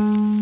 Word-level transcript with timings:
Greetings 0.00 0.32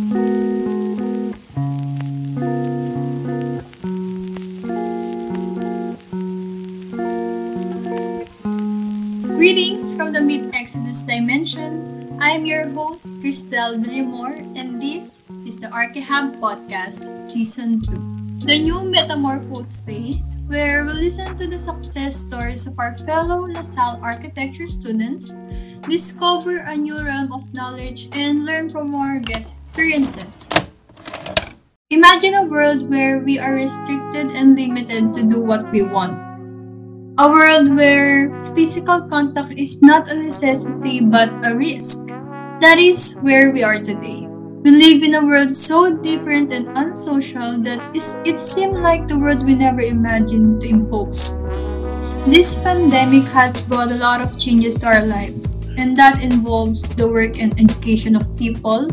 from 9.98 10.14
the 10.14 10.22
Mid 10.22 10.54
Exodus 10.54 11.02
Dimension. 11.02 12.06
I 12.22 12.30
am 12.38 12.46
your 12.46 12.70
host, 12.70 13.18
Cristel 13.18 13.82
Villamor, 13.82 14.38
and 14.54 14.80
this 14.80 15.26
is 15.44 15.58
the 15.58 15.66
Archihab 15.74 16.38
Podcast, 16.38 17.26
Season 17.26 17.82
2. 17.82 18.46
The 18.46 18.62
new 18.62 18.86
metamorphose 18.86 19.82
phase, 19.82 20.40
where 20.46 20.86
we 20.86 20.92
listen 20.92 21.34
to 21.34 21.48
the 21.48 21.58
success 21.58 22.14
stories 22.14 22.70
of 22.70 22.78
our 22.78 22.96
fellow 22.98 23.42
LaSalle 23.50 23.98
architecture 24.04 24.68
students, 24.68 25.42
discover 25.88 26.58
a 26.64 26.76
new 26.76 27.02
realm 27.02 27.32
of 27.32 27.52
knowledge, 27.52 28.08
and 28.12 28.44
learn 28.44 28.70
from 28.70 28.94
our 28.94 29.18
guest 29.18 29.56
experiences. 29.56 30.48
Imagine 31.90 32.34
a 32.34 32.44
world 32.44 32.88
where 32.88 33.18
we 33.18 33.38
are 33.38 33.54
restricted 33.54 34.32
and 34.36 34.54
limited 34.54 35.12
to 35.14 35.24
do 35.24 35.40
what 35.40 35.72
we 35.72 35.82
want 35.82 36.28
a 37.18 37.28
world 37.28 37.74
where 37.74 38.30
physical 38.54 39.02
contact 39.10 39.50
is 39.58 39.82
not 39.82 40.08
a 40.08 40.14
necessity 40.14 41.00
but 41.00 41.28
a 41.42 41.54
risk. 41.54 42.06
That 42.62 42.78
is 42.78 43.18
where 43.22 43.50
we 43.50 43.64
are 43.64 43.82
today. 43.82 44.22
We 44.62 44.70
live 44.70 45.02
in 45.02 45.14
a 45.14 45.26
world 45.26 45.50
so 45.50 45.98
different 45.98 46.52
and 46.52 46.70
unsocial 46.78 47.58
that 47.66 47.82
it 47.94 48.38
seemed 48.38 48.78
like 48.78 49.08
the 49.08 49.18
world 49.18 49.44
we 49.44 49.56
never 49.56 49.80
imagined 49.80 50.60
to 50.60 50.68
impose. 50.68 51.42
This 52.26 52.60
pandemic 52.62 53.28
has 53.28 53.66
brought 53.68 53.90
a 53.90 53.96
lot 53.96 54.20
of 54.20 54.38
changes 54.38 54.76
to 54.76 54.86
our 54.86 55.04
lives, 55.04 55.66
and 55.76 55.96
that 55.96 56.24
involves 56.24 56.88
the 56.94 57.06
work 57.06 57.40
and 57.40 57.58
education 57.60 58.16
of 58.16 58.36
people. 58.36 58.88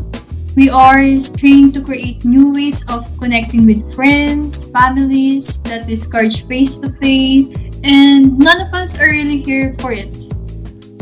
We 0.55 0.69
are 0.69 1.03
strained 1.17 1.73
to 1.73 1.81
create 1.81 2.23
new 2.23 2.53
ways 2.53 2.85
of 2.89 3.11
connecting 3.17 3.65
with 3.65 3.93
friends, 3.93 4.71
families 4.71 5.63
that 5.63 5.87
discourage 5.87 6.47
face 6.47 6.77
to 6.79 6.89
face, 7.01 7.51
and 7.83 8.37
none 8.39 8.61
of 8.61 8.73
us 8.73 9.01
are 9.01 9.09
really 9.09 9.37
here 9.37 9.73
for 9.79 9.91
it. 9.91 10.31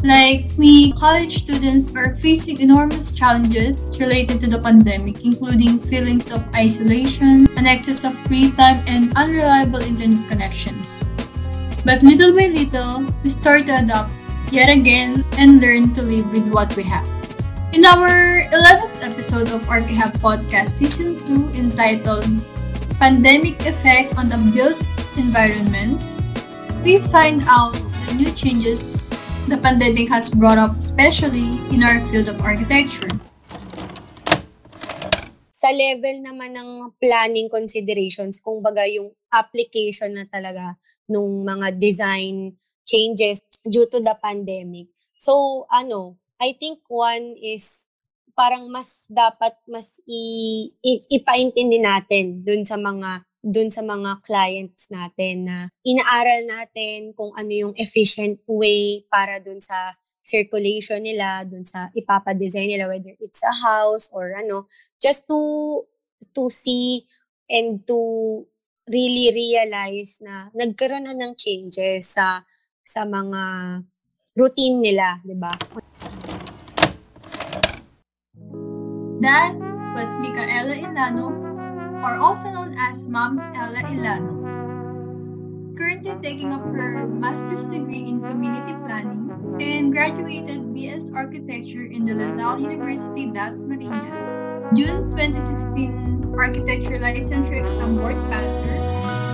Like, 0.04 0.52
we 0.58 0.92
college 0.94 1.48
students 1.48 1.96
are 1.96 2.18
facing 2.18 2.60
enormous 2.60 3.16
challenges 3.16 3.96
related 4.02 4.42
to 4.42 4.50
the 4.50 4.60
pandemic, 4.60 5.24
including 5.24 5.80
feelings 5.80 6.34
of 6.34 6.44
isolation, 6.56 7.48
an 7.56 7.68
excess 7.68 8.04
of 8.04 8.18
free 8.28 8.52
time, 8.52 8.84
and 8.88 9.16
unreliable 9.16 9.80
internet 9.80 10.28
connections. 10.28 11.13
But 11.84 12.02
little 12.02 12.32
by 12.32 12.48
little, 12.48 13.04
we 13.24 13.30
start 13.30 13.68
to 13.68 13.84
adapt 13.84 14.16
yet 14.56 14.72
again 14.72 15.26
and 15.36 15.60
learn 15.60 15.92
to 15.94 16.02
live 16.02 16.32
with 16.32 16.48
what 16.48 16.72
we 16.80 16.84
have. 16.84 17.04
In 17.76 17.84
our 17.84 18.48
11th 18.56 19.04
episode 19.04 19.52
of 19.52 19.68
Archihab 19.68 20.16
Podcast 20.24 20.80
Season 20.80 21.20
2 21.28 21.60
entitled 21.60 22.32
Pandemic 23.04 23.60
Effect 23.68 24.16
on 24.16 24.32
the 24.32 24.40
Built 24.56 24.80
Environment, 25.20 26.00
we 26.88 27.04
find 27.12 27.44
out 27.52 27.76
the 28.08 28.16
new 28.16 28.32
changes 28.32 29.12
the 29.52 29.58
pandemic 29.58 30.08
has 30.08 30.32
brought 30.32 30.58
up, 30.58 30.78
especially 30.80 31.60
in 31.68 31.84
our 31.84 32.00
field 32.08 32.30
of 32.30 32.40
architecture. 32.48 33.12
Sa 35.64 35.72
level 35.72 36.20
naman 36.20 36.52
ng 36.60 36.92
planning 37.00 37.48
considerations, 37.48 38.44
kung 38.44 38.60
baga 38.60 38.84
yung 38.84 39.16
application 39.32 40.12
na 40.12 40.28
talaga 40.28 40.76
nung 41.08 41.48
mga 41.48 41.80
design 41.80 42.52
changes 42.84 43.40
due 43.64 43.88
to 43.88 44.04
the 44.04 44.12
pandemic. 44.20 44.92
So, 45.16 45.64
ano, 45.72 46.20
I 46.36 46.52
think 46.60 46.84
one 46.92 47.40
is 47.40 47.88
parang 48.36 48.68
mas 48.68 49.08
dapat 49.08 49.56
mas 49.64 50.04
i, 50.04 50.68
i, 50.84 51.00
ipaintindi 51.16 51.80
natin 51.80 52.44
dun 52.44 52.68
sa 52.68 52.76
mga 52.76 53.24
dun 53.40 53.70
sa 53.72 53.84
mga 53.86 54.24
clients 54.26 54.90
natin 54.90 55.48
na 55.48 55.58
inaaral 55.86 56.44
natin 56.48 57.16
kung 57.16 57.32
ano 57.36 57.52
yung 57.52 57.74
efficient 57.80 58.42
way 58.50 59.06
para 59.08 59.38
dun 59.40 59.64
sa 59.64 59.96
circulation 60.24 61.04
nila, 61.04 61.44
dun 61.44 61.68
sa 61.68 61.92
ipapadesign 61.92 62.72
nila, 62.72 62.88
whether 62.88 63.12
it's 63.20 63.44
a 63.44 63.52
house 63.52 64.08
or 64.16 64.32
ano, 64.34 64.72
just 64.98 65.28
to 65.28 65.84
to 66.32 66.48
see 66.48 67.04
and 67.52 67.84
to 67.84 68.42
really 68.88 69.32
realize 69.36 70.24
na 70.24 70.48
nagkaroon 70.56 71.08
na 71.08 71.14
ng 71.16 71.36
changes 71.36 72.16
sa 72.16 72.48
sa 72.84 73.04
mga 73.04 73.44
routine 74.40 74.80
nila, 74.80 75.20
di 75.24 75.36
ba? 75.36 75.54
That 79.24 79.56
was 79.96 80.20
Micaela 80.20 80.76
Ilano 80.76 81.32
or 82.04 82.20
also 82.20 82.52
known 82.52 82.76
as 82.76 83.08
Mom 83.08 83.40
Ella 83.56 83.88
Ilano. 83.88 84.43
Currently 85.76 86.14
taking 86.22 86.54
up 86.54 86.62
her 86.62 87.08
master's 87.08 87.66
degree 87.66 88.06
in 88.06 88.22
community 88.22 88.74
planning 88.86 89.58
and 89.60 89.92
graduated 89.92 90.62
BS 90.70 91.16
Architecture 91.16 91.86
in 91.86 92.06
the 92.06 92.14
LaSalle 92.14 92.62
University 92.62 93.32
Das 93.32 93.64
Marinas. 93.64 94.28
June 94.78 95.10
2016 95.18 96.36
Architecture 96.38 97.02
Licensure 97.02 97.58
Exam 97.62 97.98
Board 97.98 98.14
passer 98.30 98.70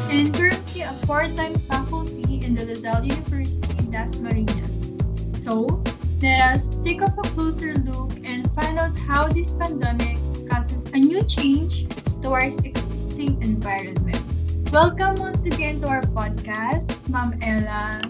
and 0.07 0.33
currently 0.33 0.81
a 0.83 0.95
part-time 1.05 1.59
faculty 1.67 2.39
in 2.45 2.55
the 2.55 2.63
LaSalle 2.63 3.03
University 3.03 3.83
Das 3.91 4.19
Marinas. 4.19 4.95
So, 5.35 5.83
let 6.21 6.39
us 6.55 6.79
take 6.83 7.01
up 7.01 7.17
a 7.17 7.27
closer 7.35 7.75
look 7.83 8.15
and 8.23 8.49
find 8.55 8.79
out 8.79 8.97
how 8.99 9.27
this 9.27 9.51
pandemic 9.51 10.17
causes 10.47 10.85
a 10.87 10.99
new 10.99 11.23
change 11.23 11.87
towards 12.21 12.59
existing 12.59 13.41
environment. 13.41 14.28
Welcome 14.69 15.17
once 15.17 15.49
again 15.49 15.81
to 15.81 15.89
our 15.89 16.05
podcast, 16.13 17.09
Ma'am 17.09 17.33
Ella. 17.41 18.05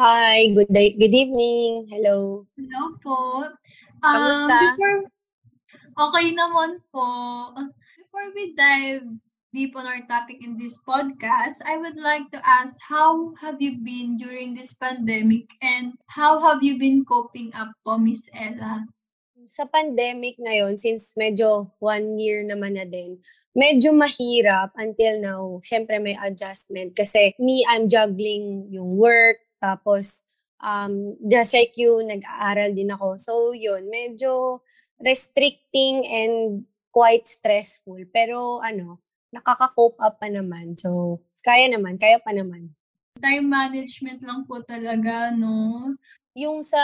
Hi, 0.00 0.48
good 0.56 0.72
day, 0.72 0.96
good 0.96 1.12
evening. 1.12 1.84
Hello. 1.92 2.48
Hello 2.56 2.96
po. 3.04 3.52
Um, 4.00 4.16
Kamusta? 4.16 4.56
Before, 4.64 4.98
okay 6.08 6.32
naman 6.32 6.80
po. 6.88 7.04
Before 8.00 8.32
we 8.32 8.56
dive 8.56 9.04
deep 9.52 9.76
on 9.76 9.84
our 9.84 10.00
topic 10.08 10.40
in 10.40 10.56
this 10.56 10.80
podcast, 10.80 11.60
I 11.68 11.76
would 11.76 12.00
like 12.00 12.32
to 12.32 12.40
ask 12.48 12.80
how 12.88 13.36
have 13.44 13.60
you 13.60 13.76
been 13.76 14.16
during 14.16 14.56
this 14.56 14.72
pandemic 14.72 15.52
and 15.60 16.00
how 16.08 16.40
have 16.40 16.64
you 16.64 16.80
been 16.80 17.04
coping 17.04 17.52
up 17.52 17.76
po, 17.84 18.00
Miss 18.00 18.24
Ella? 18.32 18.88
Sa 19.46 19.66
pandemic 19.66 20.38
ngayon, 20.38 20.78
since 20.78 21.14
medyo 21.18 21.70
one 21.82 22.18
year 22.18 22.42
naman 22.46 22.78
na 22.78 22.86
din, 22.86 23.18
medyo 23.52 23.92
mahirap 23.92 24.72
until 24.78 25.20
now. 25.20 25.42
Siyempre 25.60 25.98
may 25.98 26.16
adjustment 26.18 26.96
kasi 26.96 27.34
me, 27.38 27.64
I'm 27.66 27.86
juggling 27.88 28.72
yung 28.72 28.96
work, 28.96 29.42
tapos 29.58 30.24
um, 30.62 31.18
just 31.26 31.52
like 31.54 31.74
you, 31.76 32.00
nag-aaral 32.02 32.72
din 32.72 32.94
ako. 32.94 33.18
So 33.18 33.32
yun, 33.52 33.90
medyo 33.90 34.62
restricting 35.02 36.06
and 36.06 36.64
quite 36.94 37.26
stressful. 37.26 37.98
Pero 38.14 38.62
ano, 38.62 39.02
nakaka-cope 39.32 39.98
up 39.98 40.20
pa 40.20 40.28
naman. 40.28 40.76
So, 40.76 41.20
kaya 41.40 41.66
naman, 41.66 41.96
kaya 41.96 42.20
pa 42.20 42.30
naman. 42.30 42.76
Time 43.18 43.48
management 43.48 44.20
lang 44.22 44.44
po 44.44 44.60
talaga, 44.62 45.32
no? 45.32 45.96
Yung 46.32 46.64
sa 46.64 46.80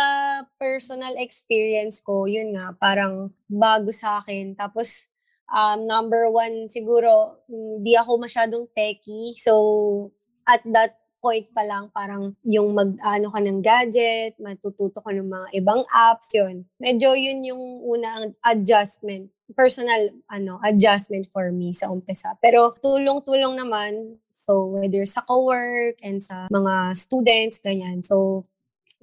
personal 0.60 1.16
experience 1.16 2.04
ko, 2.04 2.28
yun 2.28 2.53
nga, 2.53 2.76
parang 2.76 3.32
bago 3.48 3.88
sa 3.88 4.20
akin. 4.20 4.53
Tapos, 4.53 5.09
um, 5.48 5.88
number 5.88 6.28
one, 6.28 6.69
siguro, 6.69 7.41
hindi 7.48 7.97
ako 7.97 8.20
masyadong 8.20 8.69
techie. 8.76 9.32
So, 9.41 10.12
at 10.44 10.60
that 10.69 11.00
point 11.19 11.50
pa 11.50 11.66
lang, 11.66 11.91
parang 11.91 12.36
yung 12.47 12.72
mag-ano 12.76 13.32
ka 13.32 13.41
ng 13.42 13.60
gadget, 13.64 14.38
matututo 14.38 15.03
ka 15.03 15.10
ng 15.10 15.26
mga 15.26 15.48
ibang 15.59 15.82
apps, 15.91 16.30
yun. 16.34 16.68
Medyo 16.78 17.16
yun 17.18 17.42
yung 17.42 17.62
unang 17.83 18.33
adjustment, 18.47 19.33
personal 19.56 20.12
ano 20.30 20.60
adjustment 20.62 21.27
for 21.27 21.51
me 21.51 21.74
sa 21.74 21.91
umpisa. 21.91 22.39
Pero 22.39 22.78
tulong-tulong 22.78 23.59
naman, 23.59 24.21
so 24.30 24.78
whether 24.78 25.03
sa 25.09 25.24
co-work 25.27 25.98
and 26.06 26.22
sa 26.22 26.47
mga 26.53 26.94
students, 26.94 27.59
ganyan. 27.59 28.04
So, 28.04 28.47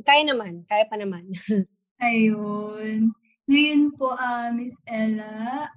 kaya 0.03 0.27
naman, 0.27 0.67
kaya 0.67 0.83
pa 0.89 0.99
naman. 0.99 1.29
Ayun. 2.03 3.15
Ngayon 3.47 3.95
po, 3.95 4.11
uh, 4.11 4.51
Miss 4.51 4.81
Ella, 4.89 5.69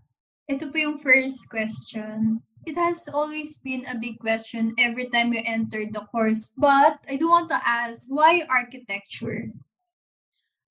ito 0.49 0.73
po 0.73 0.77
yung 0.81 0.99
first 0.99 1.47
question. 1.53 2.43
It 2.67 2.75
has 2.75 3.07
always 3.09 3.61
been 3.63 3.87
a 3.87 3.97
big 3.97 4.19
question 4.19 4.75
every 4.81 5.09
time 5.09 5.33
you 5.33 5.45
enter 5.45 5.87
the 5.87 6.05
course, 6.11 6.53
but 6.59 6.99
I 7.07 7.17
do 7.17 7.31
want 7.31 7.49
to 7.55 7.61
ask, 7.61 8.11
why 8.11 8.45
architecture? 8.51 9.53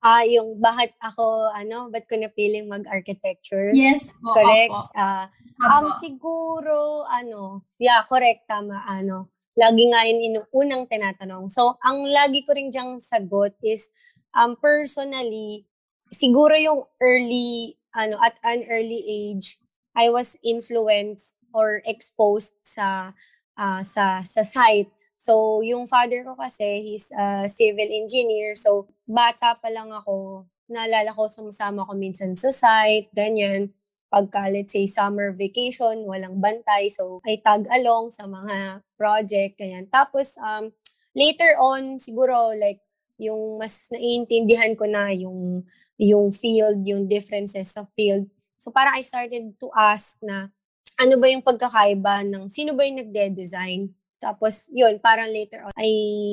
Ah, 0.03 0.21
yung 0.21 0.61
bakit 0.61 0.93
ako, 1.01 1.49
ano, 1.57 1.89
ba't 1.89 2.05
ko 2.05 2.19
napiling 2.19 2.69
mag-architecture? 2.69 3.73
Yes 3.73 4.13
po, 4.21 4.37
Correct? 4.37 4.69
opo. 4.69 4.93
Opo. 4.93 5.65
um, 5.65 5.85
siguro, 5.97 6.77
ano, 7.09 7.65
yeah, 7.81 8.05
correct, 8.05 8.45
tama, 8.45 8.83
ano, 8.85 9.31
lagi 9.57 9.83
nga 9.89 10.05
yun 10.05 10.19
inu- 10.21 10.49
unang 10.53 10.85
tinatanong. 10.85 11.49
So, 11.49 11.75
ang 11.81 12.05
lagi 12.05 12.45
ko 12.45 12.53
rin 12.53 12.69
diyang 12.69 13.01
sagot 13.01 13.57
is, 13.65 13.89
um, 14.37 14.53
personally, 14.53 15.65
siguro 16.13 16.53
yung 16.53 16.85
early, 17.01 17.81
ano, 17.97 18.21
at 18.21 18.37
an 18.45 18.69
early 18.69 19.01
age, 19.01 19.57
I 19.97 20.13
was 20.13 20.37
influenced 20.45 21.33
or 21.57 21.81
exposed 21.89 22.53
sa 22.61 23.17
uh, 23.57 23.81
sa 23.81 24.21
sa 24.21 24.45
site. 24.45 24.93
So, 25.17 25.65
yung 25.65 25.89
father 25.89 26.21
ko 26.21 26.37
kasi, 26.37 26.85
he's 26.85 27.09
a 27.09 27.49
civil 27.49 27.89
engineer. 27.89 28.53
So, 28.53 28.85
bata 29.09 29.57
pa 29.57 29.73
lang 29.73 29.89
ako, 29.89 30.45
naalala 30.69 31.09
ko, 31.17 31.25
sumasama 31.25 31.81
ko 31.89 31.97
minsan 31.97 32.37
sa 32.37 32.53
site, 32.53 33.09
ganyan. 33.17 33.73
Pagka, 34.07 34.47
let's 34.47 34.71
say, 34.71 34.87
summer 34.87 35.35
vacation, 35.35 36.07
walang 36.07 36.39
bantay. 36.39 36.87
So, 36.87 37.19
I 37.27 37.43
tag 37.43 37.67
along 37.67 38.15
sa 38.15 38.23
mga 38.23 38.81
project, 38.95 39.59
ganyan. 39.59 39.91
Tapos, 39.91 40.39
um, 40.39 40.71
later 41.11 41.59
on, 41.59 41.99
siguro, 41.99 42.55
like, 42.55 42.79
yung 43.17 43.57
mas 43.57 43.89
naiintindihan 43.89 44.77
ko 44.77 44.85
na 44.85 45.09
yung 45.11 45.65
yung 45.97 46.29
field, 46.29 46.85
yung 46.85 47.09
differences 47.09 47.73
of 47.73 47.89
field. 47.97 48.29
So 48.61 48.69
parang 48.69 48.97
I 48.97 49.01
started 49.01 49.57
to 49.57 49.67
ask 49.73 50.21
na 50.21 50.53
ano 50.97 51.17
ba 51.17 51.25
yung 51.29 51.45
pagkakaiba 51.45 52.25
ng 52.25 52.49
sino 52.49 52.77
ba 52.77 52.85
yung 52.85 53.01
nagde-design. 53.05 53.89
Tapos 54.17 54.69
yun, 54.73 54.97
parang 54.97 55.29
later 55.29 55.61
on, 55.65 55.73
I 55.77 55.89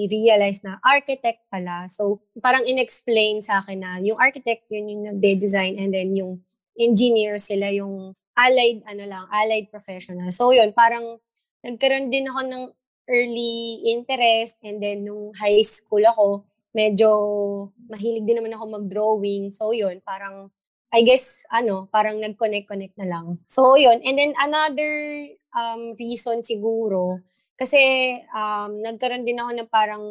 realized 0.09 0.65
na 0.65 0.81
architect 0.81 1.45
pala. 1.53 1.89
So 1.89 2.25
parang 2.41 2.65
inexplain 2.65 3.41
sa 3.45 3.61
akin 3.61 3.81
na 3.81 3.91
yung 4.05 4.21
architect 4.21 4.69
yun 4.73 4.89
yung 4.89 5.03
nagde-design 5.17 5.81
and 5.81 5.93
then 5.93 6.13
yung 6.13 6.45
engineer 6.79 7.39
sila 7.39 7.71
yung 7.71 8.15
allied, 8.35 8.83
ano 8.87 9.05
lang, 9.07 9.25
allied 9.31 9.71
professional. 9.71 10.31
So 10.35 10.51
yun, 10.51 10.75
parang 10.75 11.23
nagkaroon 11.63 12.11
din 12.11 12.29
ako 12.29 12.41
ng 12.51 12.65
early 13.07 13.85
interest 13.95 14.59
and 14.65 14.81
then 14.83 15.07
nung 15.07 15.31
high 15.39 15.63
school 15.63 16.03
ako, 16.03 16.45
medyo 16.75 17.11
mahilig 17.87 18.27
din 18.27 18.43
naman 18.43 18.55
ako 18.59 18.65
mag-drawing. 18.83 19.55
So 19.55 19.71
yun, 19.71 20.03
parang 20.03 20.51
I 20.95 21.03
guess, 21.03 21.43
ano, 21.51 21.91
parang 21.91 22.23
nag-connect-connect 22.23 22.95
na 23.03 23.11
lang. 23.11 23.43
So, 23.51 23.75
yun. 23.75 23.99
And 24.07 24.15
then, 24.15 24.31
another 24.39 25.27
um, 25.51 25.99
reason 25.99 26.47
siguro, 26.47 27.19
kasi 27.59 27.83
um, 28.31 28.79
nagkaroon 28.79 29.27
din 29.27 29.43
ako 29.43 29.51
ng 29.59 29.71
parang 29.75 30.05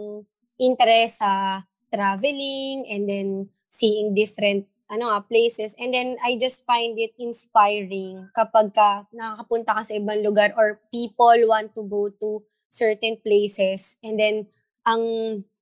interest 0.60 1.24
sa 1.24 1.64
traveling 1.88 2.84
and 2.92 3.04
then 3.08 3.28
seeing 3.72 4.12
different 4.12 4.68
ano 4.92 5.10
nga, 5.10 5.20
places. 5.26 5.76
And 5.80 5.94
then, 5.94 6.18
I 6.24 6.36
just 6.40 6.66
find 6.68 6.98
it 7.00 7.16
inspiring 7.20 8.30
kapag 8.36 8.76
ka 8.76 9.08
nakakapunta 9.14 9.76
ka 9.78 9.82
sa 9.84 9.98
ibang 9.98 10.24
lugar 10.24 10.52
or 10.56 10.80
people 10.92 11.38
want 11.48 11.76
to 11.76 11.84
go 11.88 12.10
to 12.10 12.44
certain 12.70 13.20
places. 13.22 13.98
And 14.04 14.20
then, 14.20 14.36
ang 14.84 15.04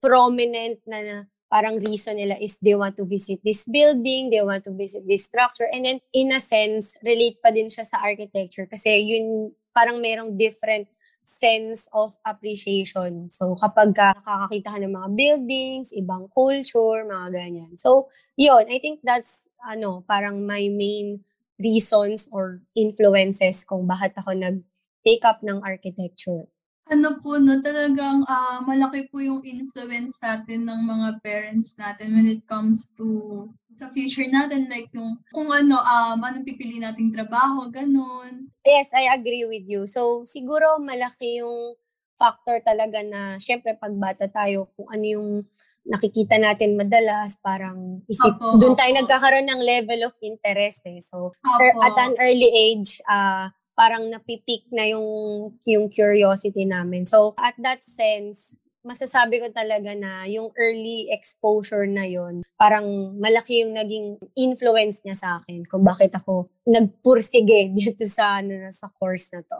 prominent 0.01 0.81
na 0.89 1.29
parang 1.51 1.77
reason 1.83 2.15
nila 2.15 2.39
is 2.39 2.55
they 2.63 2.73
want 2.73 2.95
to 2.95 3.03
visit 3.03 3.43
this 3.43 3.67
building, 3.67 4.31
they 4.31 4.39
want 4.39 4.63
to 4.63 4.71
visit 4.71 5.03
this 5.03 5.27
structure. 5.27 5.67
And 5.67 5.83
then, 5.83 5.99
in 6.15 6.31
a 6.31 6.39
sense, 6.39 6.95
relate 7.03 7.43
pa 7.43 7.51
din 7.51 7.67
siya 7.67 7.83
sa 7.83 7.99
architecture 7.99 8.65
kasi 8.71 9.03
yun 9.03 9.51
parang 9.75 9.99
merong 9.99 10.39
different 10.39 10.87
sense 11.23 11.87
of 11.93 12.17
appreciation. 12.25 13.29
So, 13.29 13.55
kapag 13.57 13.95
ka 13.95 14.17
nakakakita 14.19 14.75
ka 14.75 14.77
ng 14.81 14.93
mga 14.93 15.09
buildings, 15.15 15.93
ibang 15.95 16.27
culture, 16.33 17.05
mga 17.07 17.27
ganyan. 17.31 17.71
So, 17.79 18.09
yun, 18.35 18.67
I 18.67 18.77
think 18.81 19.01
that's, 19.05 19.47
ano, 19.63 20.03
parang 20.05 20.43
my 20.45 20.67
main 20.67 21.21
reasons 21.61 22.27
or 22.33 22.65
influences 22.73 23.63
kung 23.63 23.85
bakit 23.85 24.17
ako 24.17 24.33
nag-take 24.33 25.23
up 25.23 25.45
ng 25.45 25.61
architecture. 25.61 26.49
Ano 26.91 27.23
po 27.23 27.39
'no, 27.39 27.63
talagang, 27.63 28.27
ah, 28.27 28.59
malaki 28.67 29.07
po 29.07 29.23
yung 29.23 29.39
influence 29.47 30.19
sa'tin 30.19 30.67
ng 30.67 30.81
mga 30.83 31.23
parents 31.23 31.79
natin 31.79 32.11
when 32.11 32.27
it 32.27 32.43
comes 32.51 32.91
to 32.99 33.47
sa 33.71 33.87
future 33.95 34.27
natin 34.27 34.67
like 34.67 34.91
yung 34.91 35.15
kung 35.31 35.47
ano, 35.47 35.79
um, 35.79 36.19
anong 36.19 36.43
pipiliin 36.43 36.83
nating 36.83 37.15
trabaho, 37.15 37.71
gano'n. 37.71 38.50
Yes, 38.61 38.93
I 38.93 39.09
agree 39.09 39.45
with 39.49 39.65
you. 39.65 39.89
So, 39.89 40.21
siguro 40.23 40.77
malaki 40.77 41.41
yung 41.41 41.73
factor 42.13 42.61
talaga 42.61 43.01
na 43.01 43.41
siyempre 43.41 43.73
'pag 43.73 43.93
bata 43.97 44.29
tayo 44.29 44.69
kung 44.77 44.85
ano 44.93 45.05
yung 45.05 45.29
nakikita 45.81 46.37
natin 46.37 46.77
madalas 46.77 47.41
parang 47.41 48.05
isip 48.05 48.37
Opo, 48.37 48.61
dun 48.61 48.77
tayo 48.77 48.93
nagkakaroon 48.93 49.49
ng 49.49 49.61
level 49.65 50.05
of 50.05 50.13
interest, 50.21 50.85
eh. 50.85 51.01
So, 51.01 51.33
er 51.57 51.73
Opo. 51.73 51.81
at 51.81 51.97
an 51.97 52.13
early 52.21 52.53
age, 52.53 53.01
ah 53.09 53.49
parang 53.73 54.05
napipik 54.13 54.69
na 54.69 54.85
yung, 54.85 55.09
yung 55.65 55.89
curiosity 55.89 56.69
namin. 56.69 57.01
So, 57.01 57.33
at 57.41 57.57
that 57.65 57.81
sense, 57.81 58.60
masasabi 58.81 59.41
ko 59.41 59.47
talaga 59.53 59.93
na 59.93 60.25
yung 60.25 60.49
early 60.57 61.09
exposure 61.13 61.85
na 61.85 62.05
yon 62.05 62.41
parang 62.57 63.13
malaki 63.17 63.65
yung 63.65 63.73
naging 63.77 64.17
influence 64.33 65.01
niya 65.05 65.17
sa 65.17 65.29
akin 65.41 65.65
kung 65.65 65.85
bakit 65.85 66.13
ako 66.17 66.49
nagpursige 66.65 67.69
dito 67.77 68.05
sa, 68.05 68.41
ano, 68.41 68.69
sa 68.69 68.89
course 68.89 69.33
na 69.33 69.41
to. 69.45 69.59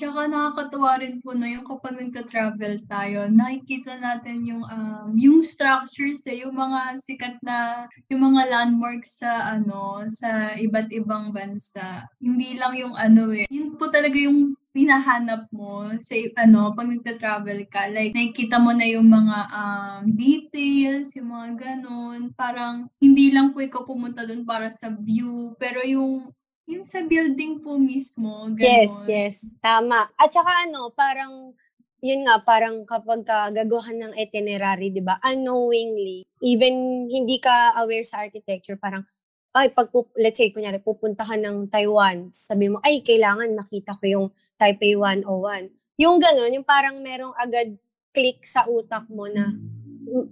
Tsaka 0.00 0.32
nakakatuwa 0.32 0.96
rin 0.96 1.20
po 1.20 1.36
'no, 1.36 1.44
yung 1.44 1.68
kapag 1.68 2.00
nagta-travel 2.00 2.80
tayo 2.88 3.28
nakikita 3.28 4.00
natin 4.00 4.48
yung, 4.48 4.64
um, 4.64 5.12
yung 5.12 5.44
structures, 5.44 6.24
eh, 6.24 6.40
yung 6.40 6.56
mga 6.56 6.96
sikat 7.04 7.36
na 7.44 7.84
yung 8.08 8.32
mga 8.32 8.48
landmarks 8.48 9.20
sa 9.20 9.52
ano, 9.52 10.00
sa 10.08 10.56
iba't 10.56 10.88
ibang 10.96 11.36
bansa. 11.36 12.08
Hindi 12.16 12.56
lang 12.56 12.80
yung 12.80 12.96
ano, 12.96 13.28
eh, 13.36 13.44
yun 13.52 13.76
po 13.76 13.92
talaga 13.92 14.16
yung 14.16 14.56
hinahanap 14.72 15.52
mo 15.52 15.92
sa 16.00 16.16
ano, 16.48 16.72
'pag 16.72 16.88
nagta-travel 16.88 17.68
ka. 17.68 17.92
Like 17.92 18.16
nakikita 18.16 18.56
mo 18.56 18.72
na 18.72 18.88
yung 18.88 19.04
mga, 19.04 19.38
um, 19.52 20.02
details, 20.16 21.12
yung 21.12 21.28
mga 21.28 21.48
gano'n. 21.60 22.32
Parang 22.32 22.88
hindi 23.04 23.36
lang 23.36 23.52
po 23.52 23.60
ikaw 23.60 23.84
pumunta 23.84 24.24
dun 24.24 24.48
para 24.48 24.72
sa 24.72 24.88
view, 24.94 25.52
pero 25.60 25.84
yung 25.84 26.32
yung 26.70 26.86
sa 26.86 27.02
building 27.02 27.58
po 27.60 27.74
mismo, 27.76 28.46
Yes, 28.54 29.02
gano'n. 29.02 29.10
yes, 29.10 29.34
tama. 29.58 30.06
At 30.14 30.30
saka 30.30 30.68
ano, 30.68 30.94
parang 30.94 31.52
yun 32.00 32.24
nga, 32.24 32.40
parang 32.40 32.86
kapagka 32.88 33.52
gagawa 33.52 33.92
ng 33.92 34.12
itinerary, 34.16 34.88
'di 34.88 35.02
ba, 35.04 35.20
unknowingly, 35.20 36.24
even 36.40 37.06
hindi 37.10 37.36
ka 37.42 37.76
aware 37.76 38.06
sa 38.06 38.24
architecture, 38.24 38.80
parang, 38.80 39.04
ay 39.52 39.68
'pag 39.74 39.90
let's 40.16 40.38
say 40.38 40.48
kunyari 40.54 40.78
pupunta 40.80 41.26
ka 41.26 41.34
ng 41.36 41.68
Taiwan, 41.68 42.30
sabihin 42.32 42.78
mo, 42.78 42.80
"Ay 42.80 43.02
kailangan 43.04 43.50
makita 43.52 43.98
ko 43.98 44.04
yung 44.06 44.26
Taipei 44.56 44.94
101." 44.96 45.68
Yung 46.00 46.16
gano'n, 46.22 46.54
yung 46.56 46.64
parang 46.64 46.96
merong 47.02 47.34
agad 47.36 47.76
click 48.14 48.42
sa 48.46 48.64
utak 48.66 49.06
mo 49.10 49.28
na 49.28 49.52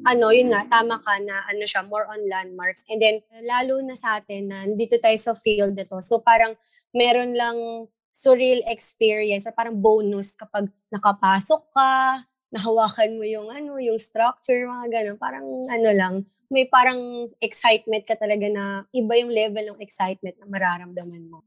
ano, 0.06 0.26
yun 0.34 0.50
nga, 0.50 0.66
tama 0.66 0.98
ka 1.00 1.18
na 1.22 1.46
ano 1.46 1.64
siya, 1.64 1.86
more 1.86 2.06
on 2.10 2.26
landmarks. 2.26 2.84
And 2.90 2.98
then, 2.98 3.22
lalo 3.46 3.78
na 3.82 3.94
sa 3.94 4.18
atin 4.18 4.50
na 4.50 4.66
dito 4.68 4.98
tayo 4.98 5.16
sa 5.16 5.34
field 5.34 5.78
na 5.78 5.86
to. 5.86 6.02
So, 6.02 6.18
parang 6.18 6.58
meron 6.92 7.34
lang 7.36 7.86
surreal 8.10 8.66
experience 8.66 9.46
or 9.46 9.54
parang 9.54 9.78
bonus 9.78 10.34
kapag 10.34 10.66
nakapasok 10.90 11.62
ka, 11.70 12.22
nahawakan 12.48 13.20
mo 13.20 13.24
yung 13.28 13.48
ano, 13.52 13.76
yung 13.78 14.00
structure, 14.00 14.66
mga 14.66 14.86
ganun. 14.90 15.18
Parang 15.20 15.46
ano 15.68 15.90
lang, 15.92 16.14
may 16.48 16.64
parang 16.64 17.28
excitement 17.38 18.02
ka 18.08 18.16
talaga 18.16 18.48
na 18.48 18.88
iba 18.90 19.12
yung 19.20 19.32
level 19.32 19.64
ng 19.72 19.80
excitement 19.84 20.34
na 20.40 20.48
mararamdaman 20.48 21.28
mo. 21.28 21.44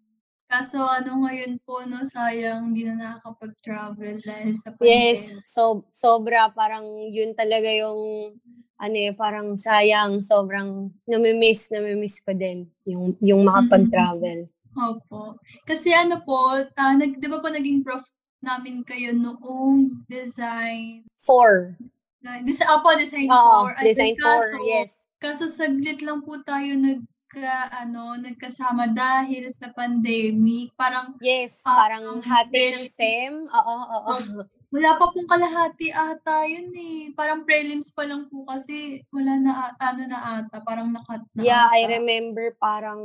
Kaso 0.52 0.84
ano 0.84 1.24
ngayon 1.24 1.64
po 1.64 1.80
'no, 1.88 2.04
sayang 2.04 2.76
hindi 2.76 2.84
na 2.84 3.00
nakakapag-travel 3.00 4.20
dahil 4.20 4.52
sa 4.60 4.76
Yes, 4.84 5.32
pandemic. 5.40 5.48
so 5.48 5.62
sobra 5.96 6.52
parang 6.52 6.84
yun 7.08 7.32
talaga 7.32 7.72
yung 7.72 8.36
ano, 8.82 8.98
eh, 8.98 9.14
parang 9.14 9.54
sayang, 9.56 10.26
sobrang 10.26 10.90
nami-miss, 11.06 11.70
nami-miss 11.70 12.18
ko 12.20 12.34
din 12.36 12.66
yung 12.84 13.16
yung 13.24 13.48
makapag-travel. 13.48 14.50
Opo. 14.76 15.38
Kasi 15.64 15.96
ano 15.96 16.20
po, 16.26 16.60
ah, 16.76 16.94
nag 17.00 17.16
'di 17.16 17.28
ba 17.32 17.40
po 17.40 17.48
naging 17.48 17.86
prof 17.86 18.04
namin 18.42 18.82
kayo 18.84 19.14
noong 19.16 20.04
design 20.10 21.06
Four. 21.16 21.78
na 22.26 22.42
desa 22.42 22.66
opo, 22.76 22.92
design 22.98 23.30
Oo, 23.30 23.70
4. 23.72 23.80
Ayun, 23.80 23.88
design 23.88 24.16
four, 24.20 24.44
kaso 24.44 24.58
yes. 24.68 24.92
kaso 25.22 25.44
saglit 25.48 26.02
lang 26.02 26.26
po 26.26 26.42
tayo 26.44 26.74
nagka-ano, 27.32 28.20
nagkasama 28.20 28.92
dahil 28.92 29.48
sa 29.56 29.72
pandemic. 29.72 30.76
Parang, 30.76 31.16
Yes, 31.24 31.64
ah, 31.64 31.88
parang 31.88 32.20
hati 32.20 32.52
ng 32.52 32.52
prelims 32.52 32.92
SEM, 32.92 33.34
oo, 33.48 33.76
oo. 33.88 34.14
Wala 34.72 34.96
pa 34.96 35.12
pong 35.12 35.28
kalahati 35.28 35.92
ata 35.92 36.48
yun, 36.48 36.72
eh. 36.72 37.12
Parang 37.12 37.44
prelims 37.44 37.92
pa 37.92 38.08
lang 38.08 38.32
po 38.32 38.48
kasi 38.48 39.04
wala 39.12 39.36
na 39.36 39.52
a 39.68 39.92
ano 39.92 40.04
na 40.08 40.20
ata, 40.40 40.64
parang 40.64 40.92
na-cut 40.96 41.24
na 41.36 41.44
Yeah, 41.44 41.68
I 41.68 41.84
ata. 41.84 42.00
remember 42.00 42.56
parang 42.56 43.02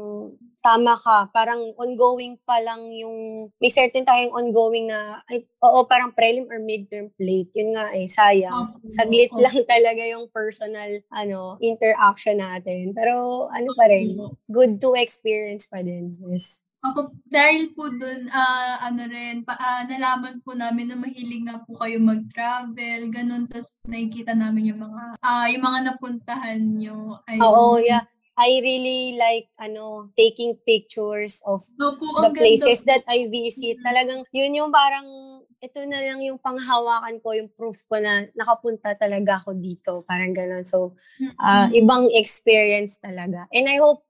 tama 0.63 0.99
ka, 0.99 1.31
parang 1.31 1.63
ongoing 1.79 2.39
pa 2.43 2.59
lang 2.59 2.91
yung 2.91 3.51
may 3.63 3.71
certain 3.71 4.03
tayong 4.03 4.35
ongoing 4.35 4.91
na 4.91 5.23
ay 5.31 5.47
oo, 5.63 5.87
parang 5.87 6.11
prelim 6.11 6.47
or 6.51 6.59
midterm 6.59 7.11
plate, 7.15 7.51
yun 7.55 7.75
nga, 7.79 7.95
eh, 7.95 8.07
sayang. 8.07 8.75
Opo, 8.75 8.87
Saglit 8.91 9.31
opo. 9.31 9.43
lang 9.43 9.59
talaga 9.71 10.03
yung 10.07 10.27
personal 10.31 10.91
ano, 11.11 11.55
interaction 11.63 12.43
natin. 12.43 12.91
Pero 12.95 13.47
ano 13.47 13.71
pa 13.79 13.87
rin, 13.87 14.19
good 14.51 14.83
to 14.83 14.99
experience 14.99 15.67
pa 15.67 15.83
din, 15.83 16.19
yes. 16.27 16.66
Opo, 16.85 17.09
dahil 17.33 17.73
po 17.73 17.88
dun, 17.88 18.28
ah, 18.28 18.76
ano 18.85 19.09
rin, 19.09 19.40
pa 19.49 19.56
ah, 19.56 19.83
nalaman 19.88 20.45
po 20.45 20.52
namin 20.52 20.92
na 20.92 20.97
mahilig 21.00 21.42
nga 21.49 21.64
po 21.64 21.73
kayo 21.80 21.97
mag-travel, 22.04 23.09
gano'n. 23.09 23.49
Tas 23.49 23.80
nakikita 23.88 24.37
namin 24.37 24.76
yung 24.76 24.80
mga, 24.85 25.16
ah, 25.25 25.49
yung 25.49 25.64
mga 25.64 25.80
napuntahan 25.92 26.61
niyo, 26.61 27.16
Oo, 27.40 27.80
ayun. 27.80 27.88
yeah. 27.88 28.04
I 28.37 28.61
really 28.61 29.16
like 29.16 29.49
ano 29.56 30.12
taking 30.12 30.61
pictures 30.68 31.40
of 31.49 31.64
Opo, 31.80 32.04
the 32.21 32.28
ang 32.28 32.37
places 32.37 32.85
ganda. 32.85 33.00
that 33.00 33.04
I 33.09 33.33
visit. 33.33 33.80
Mm. 33.80 33.85
Talagang 33.88 34.21
yun 34.28 34.52
yung 34.52 34.68
parang 34.68 35.09
ito 35.56 35.80
na 35.88 36.04
lang 36.04 36.21
yung 36.21 36.37
panghawakan 36.37 37.16
ko, 37.25 37.33
yung 37.33 37.49
proof 37.56 37.80
ko 37.88 37.97
na 37.97 38.28
nakapunta 38.37 38.92
talaga 39.00 39.40
ako 39.40 39.56
dito. 39.56 40.04
Parang 40.04 40.37
ganun. 40.37 40.68
So, 40.68 40.92
ah, 41.40 41.73
Mm. 41.73 41.80
ibang 41.80 42.04
experience 42.12 43.00
talaga. 43.00 43.49
And 43.56 43.73
I 43.73 43.80
hope 43.80 44.04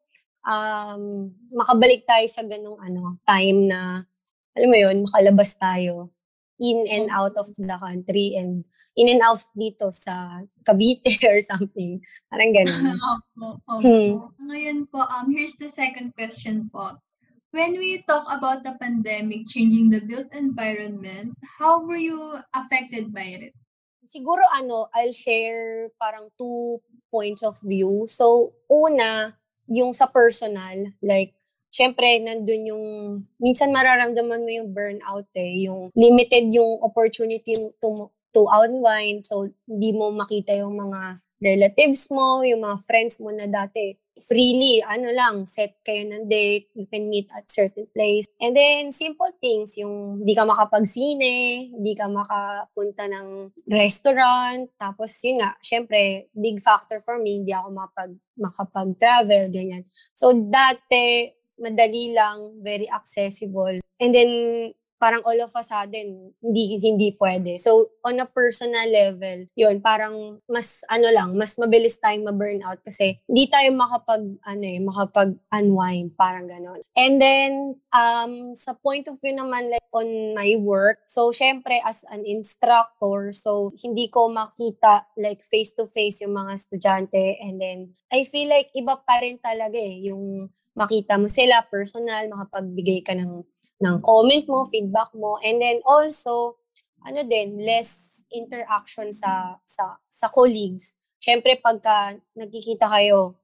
um, 0.46 1.34
makabalik 1.50 2.06
tayo 2.06 2.24
sa 2.30 2.46
ganung 2.46 2.78
ano, 2.78 3.18
time 3.26 3.66
na, 3.66 4.06
alam 4.54 4.68
mo 4.70 4.76
yun, 4.78 5.04
makalabas 5.04 5.58
tayo 5.58 6.14
in 6.56 6.88
and 6.88 7.12
out 7.12 7.36
of 7.36 7.52
the 7.56 7.76
country 7.76 8.32
and 8.36 8.64
in 8.96 9.12
and 9.12 9.20
out 9.20 9.44
dito 9.52 9.92
sa 9.92 10.40
Cavite 10.64 11.04
or 11.30 11.40
something. 11.44 12.00
Parang 12.32 12.52
ganun. 12.56 12.96
Opo, 13.36 13.60
opo. 13.68 13.80
Hmm. 13.84 14.32
Ngayon 14.48 14.78
po, 14.88 15.04
um, 15.04 15.28
here's 15.28 15.60
the 15.60 15.68
second 15.68 16.16
question 16.16 16.72
po. 16.72 16.96
When 17.52 17.76
we 17.76 18.04
talk 18.04 18.24
about 18.28 18.64
the 18.64 18.76
pandemic 18.80 19.48
changing 19.48 19.88
the 19.88 20.00
built 20.00 20.28
environment, 20.32 21.36
how 21.60 21.84
were 21.84 22.00
you 22.00 22.40
affected 22.52 23.12
by 23.12 23.48
it? 23.48 23.52
Siguro 24.04 24.44
ano, 24.56 24.88
I'll 24.92 25.16
share 25.16 25.88
parang 25.96 26.32
two 26.36 26.80
points 27.08 27.40
of 27.44 27.56
view. 27.64 28.04
So, 28.08 28.52
una, 28.68 29.36
yung 29.66 29.92
sa 29.92 30.06
personal, 30.10 30.94
like, 31.02 31.34
syempre, 31.70 32.22
nandun 32.22 32.62
yung, 32.72 32.84
minsan 33.36 33.74
mararamdaman 33.74 34.42
mo 34.42 34.50
yung 34.50 34.70
burnout 34.72 35.28
eh, 35.36 35.68
yung 35.68 35.92
limited 35.92 36.48
yung 36.54 36.80
opportunity 36.80 37.52
to, 37.82 38.08
to 38.32 38.42
unwind. 38.48 39.26
So, 39.26 39.50
hindi 39.68 39.92
mo 39.92 40.08
makita 40.14 40.56
yung 40.56 40.78
mga 40.78 41.20
relatives 41.42 42.08
mo, 42.08 42.40
yung 42.46 42.64
mga 42.64 42.78
friends 42.86 43.20
mo 43.20 43.28
na 43.28 43.44
dati 43.44 43.98
freely, 44.20 44.80
ano 44.80 45.12
lang, 45.12 45.44
set 45.44 45.76
kayo 45.84 46.08
ng 46.08 46.24
date, 46.28 46.72
you 46.72 46.88
can 46.88 47.08
meet 47.08 47.28
at 47.36 47.48
certain 47.52 47.84
place. 47.92 48.24
And 48.40 48.56
then, 48.56 48.92
simple 48.92 49.32
things, 49.40 49.76
yung 49.76 50.24
hindi 50.24 50.32
ka 50.32 50.48
makapagsine, 50.48 51.72
hindi 51.72 51.92
ka 51.92 52.08
makapunta 52.08 53.08
ng 53.08 53.52
restaurant, 53.68 54.72
tapos 54.80 55.12
yun 55.20 55.44
nga, 55.44 55.52
syempre, 55.60 56.32
big 56.32 56.60
factor 56.64 57.00
for 57.04 57.20
me, 57.20 57.44
hindi 57.44 57.52
ako 57.52 57.68
makapag, 57.72 58.12
makapag-travel, 58.40 59.44
ganyan. 59.52 59.84
So, 60.16 60.32
dati, 60.32 61.32
madali 61.60 62.16
lang, 62.16 62.60
very 62.64 62.88
accessible. 62.88 63.80
And 64.00 64.12
then, 64.12 64.32
parang 64.96 65.22
all 65.24 65.36
of 65.40 65.52
a 65.52 65.62
sudden, 65.62 66.32
hindi, 66.40 66.80
hindi 66.80 67.12
pwede. 67.20 67.60
So, 67.60 67.92
on 68.04 68.20
a 68.20 68.26
personal 68.28 68.88
level, 68.88 69.48
yun, 69.56 69.80
parang 69.80 70.40
mas, 70.48 70.82
ano 70.88 71.08
lang, 71.12 71.36
mas 71.36 71.56
mabilis 71.60 72.00
tayong 72.00 72.24
ma-burnout 72.24 72.80
kasi 72.80 73.20
hindi 73.28 73.48
tayo 73.48 73.68
makapag, 73.76 74.24
ano 74.44 74.64
eh, 74.64 74.80
makapag-unwind, 74.80 76.16
parang 76.16 76.48
ganon. 76.48 76.80
And 76.96 77.20
then, 77.20 77.76
um, 77.92 78.56
sa 78.56 78.72
point 78.76 79.06
of 79.08 79.20
view 79.20 79.36
naman, 79.36 79.68
like, 79.70 79.84
on 79.92 80.34
my 80.36 80.56
work, 80.60 81.04
so, 81.04 81.28
syempre, 81.32 81.80
as 81.84 82.04
an 82.08 82.24
instructor, 82.24 83.32
so, 83.32 83.72
hindi 83.80 84.08
ko 84.08 84.32
makita, 84.32 85.08
like, 85.20 85.44
face-to-face 85.44 86.24
yung 86.24 86.36
mga 86.36 86.52
estudyante, 86.56 87.36
and 87.40 87.60
then, 87.60 87.78
I 88.12 88.24
feel 88.24 88.48
like, 88.48 88.72
iba 88.72 88.96
pa 88.96 89.20
rin 89.20 89.36
talaga 89.40 89.76
eh, 89.76 90.08
yung 90.08 90.48
makita 90.76 91.16
mo 91.16 91.24
sila, 91.24 91.64
personal, 91.64 92.28
makapagbigay 92.28 93.00
ka 93.00 93.16
ng 93.16 93.40
ng 93.80 93.96
comment 94.00 94.44
mo, 94.48 94.64
feedback 94.64 95.12
mo, 95.12 95.36
and 95.44 95.60
then 95.60 95.80
also, 95.84 96.56
ano 97.04 97.22
din, 97.24 97.60
less 97.60 98.22
interaction 98.32 99.12
sa 99.12 99.60
sa 99.62 100.00
sa 100.08 100.26
colleagues. 100.32 100.96
Syempre 101.20 101.60
pagka 101.60 102.16
nagkikita 102.34 102.88
kayo, 102.88 103.36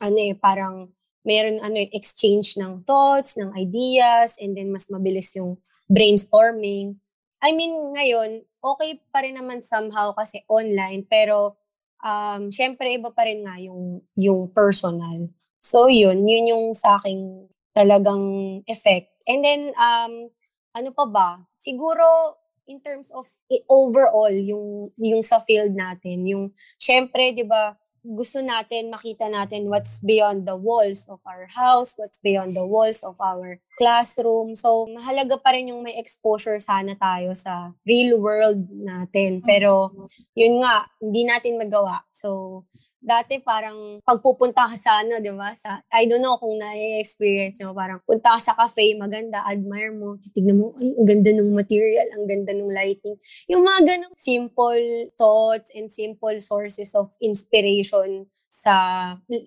ano 0.00 0.18
eh, 0.18 0.34
parang 0.36 0.90
meron 1.26 1.58
ano 1.58 1.82
eh, 1.82 1.90
exchange 1.90 2.54
ng 2.56 2.86
thoughts, 2.86 3.34
ng 3.34 3.50
ideas, 3.58 4.38
and 4.38 4.54
then 4.54 4.70
mas 4.70 4.86
mabilis 4.86 5.34
yung 5.34 5.58
brainstorming. 5.90 6.98
I 7.42 7.52
mean, 7.52 7.74
ngayon, 7.94 8.46
okay 8.62 8.98
pa 9.10 9.22
rin 9.22 9.38
naman 9.38 9.62
somehow 9.62 10.14
kasi 10.14 10.42
online, 10.50 11.06
pero 11.06 11.58
um, 12.02 12.48
syempre 12.50 12.90
iba 12.94 13.10
pa 13.10 13.26
rin 13.26 13.42
nga 13.46 13.58
yung, 13.58 14.02
yung 14.18 14.50
personal. 14.50 15.30
So 15.62 15.90
yun, 15.90 16.26
yun 16.26 16.50
yung 16.50 16.66
sa 16.74 16.98
aking 16.98 17.50
talagang 17.74 18.24
effect 18.70 19.15
And 19.26 19.42
then, 19.42 19.74
um, 19.74 20.30
ano 20.74 20.90
pa 20.94 21.04
ba? 21.06 21.28
Siguro, 21.58 22.38
in 22.66 22.82
terms 22.82 23.10
of 23.10 23.26
overall, 23.70 24.32
yung, 24.32 24.90
yung 24.98 25.22
sa 25.22 25.42
field 25.42 25.74
natin, 25.74 26.26
yung, 26.26 26.54
syempre, 26.78 27.34
di 27.34 27.42
ba, 27.46 27.74
gusto 28.06 28.38
natin, 28.38 28.94
makita 28.94 29.26
natin 29.26 29.66
what's 29.66 29.98
beyond 29.98 30.46
the 30.46 30.54
walls 30.54 31.10
of 31.10 31.18
our 31.26 31.50
house, 31.50 31.98
what's 31.98 32.22
beyond 32.22 32.54
the 32.54 32.62
walls 32.62 33.02
of 33.02 33.18
our 33.18 33.58
classroom. 33.74 34.54
So, 34.54 34.86
mahalaga 34.86 35.42
pa 35.42 35.50
rin 35.50 35.74
yung 35.74 35.82
may 35.82 35.98
exposure 35.98 36.62
sana 36.62 36.94
tayo 36.94 37.34
sa 37.34 37.74
real 37.82 38.22
world 38.22 38.62
natin. 38.70 39.42
Pero, 39.42 39.90
yun 40.38 40.62
nga, 40.62 40.86
hindi 41.02 41.26
natin 41.26 41.58
magawa. 41.58 42.06
So, 42.14 42.62
dati 43.00 43.38
parang 43.38 44.02
pagpupunta 44.02 44.66
ka 44.66 44.76
sa 44.76 45.00
ano, 45.04 45.20
di 45.22 45.30
ba? 45.30 45.52
Sa, 45.54 45.80
I 45.94 46.08
don't 46.10 46.24
know 46.24 46.40
kung 46.40 46.58
na-experience 46.58 47.60
nyo, 47.60 47.76
parang 47.76 48.02
punta 48.02 48.34
ka 48.34 48.40
sa 48.40 48.52
cafe, 48.56 48.96
maganda, 48.98 49.44
admire 49.46 49.94
mo, 49.94 50.18
titignan 50.18 50.58
mo, 50.58 50.74
ay, 50.80 50.90
ang 50.96 51.06
ganda 51.06 51.30
ng 51.36 51.50
material, 51.54 52.06
ang 52.16 52.24
ganda 52.26 52.52
ng 52.56 52.70
lighting. 52.72 53.16
Yung 53.46 53.62
mga 53.62 53.80
ganong 53.86 54.16
simple 54.16 54.86
thoughts 55.14 55.70
and 55.76 55.92
simple 55.92 56.34
sources 56.42 56.96
of 56.96 57.12
inspiration 57.22 58.26
sa 58.48 58.74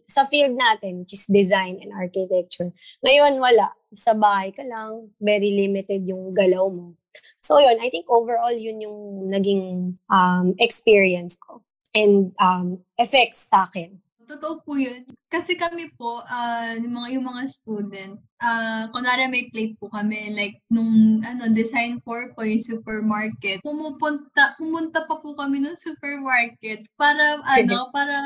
sa 0.05 0.21
field 0.29 0.53
natin, 0.53 1.01
which 1.01 1.17
is 1.17 1.25
design 1.25 1.81
and 1.81 1.89
architecture. 1.97 2.69
Ngayon, 3.01 3.41
wala. 3.41 3.73
Sa 3.89 4.13
bahay 4.13 4.53
ka 4.53 4.61
lang, 4.61 5.09
very 5.17 5.49
limited 5.49 6.05
yung 6.05 6.29
galaw 6.29 6.69
mo. 6.69 6.93
So 7.41 7.57
yun, 7.57 7.81
I 7.81 7.89
think 7.89 8.05
overall 8.05 8.53
yun 8.53 8.85
yung 8.85 9.33
naging 9.33 9.97
um, 10.13 10.53
experience 10.61 11.33
ko 11.33 11.65
and 11.93 12.31
um, 12.37 12.79
effects 12.97 13.49
sa 13.49 13.65
akin. 13.69 13.97
Totoo 14.29 14.61
po 14.61 14.77
yun. 14.77 15.09
Kasi 15.25 15.57
kami 15.57 15.89
po, 15.97 16.21
ah, 16.29 16.77
yung 16.77 16.93
mga, 16.93 17.07
yung 17.17 17.25
mga 17.25 17.43
student, 17.49 18.13
ah, 18.37 18.85
kunwari 18.93 19.25
may 19.25 19.49
plate 19.49 19.73
po 19.81 19.89
kami, 19.89 20.37
like, 20.37 20.61
nung, 20.69 21.21
ano, 21.25 21.49
design 21.49 21.97
4 22.05 22.37
po 22.37 22.45
yung 22.45 22.61
supermarket, 22.61 23.57
pumupunta, 23.65 24.53
pumunta 24.61 25.09
pa 25.09 25.17
po 25.17 25.33
kami 25.33 25.65
ng 25.65 25.73
supermarket 25.73 26.85
para, 26.93 27.41
ano, 27.57 27.89
para, 27.89 28.17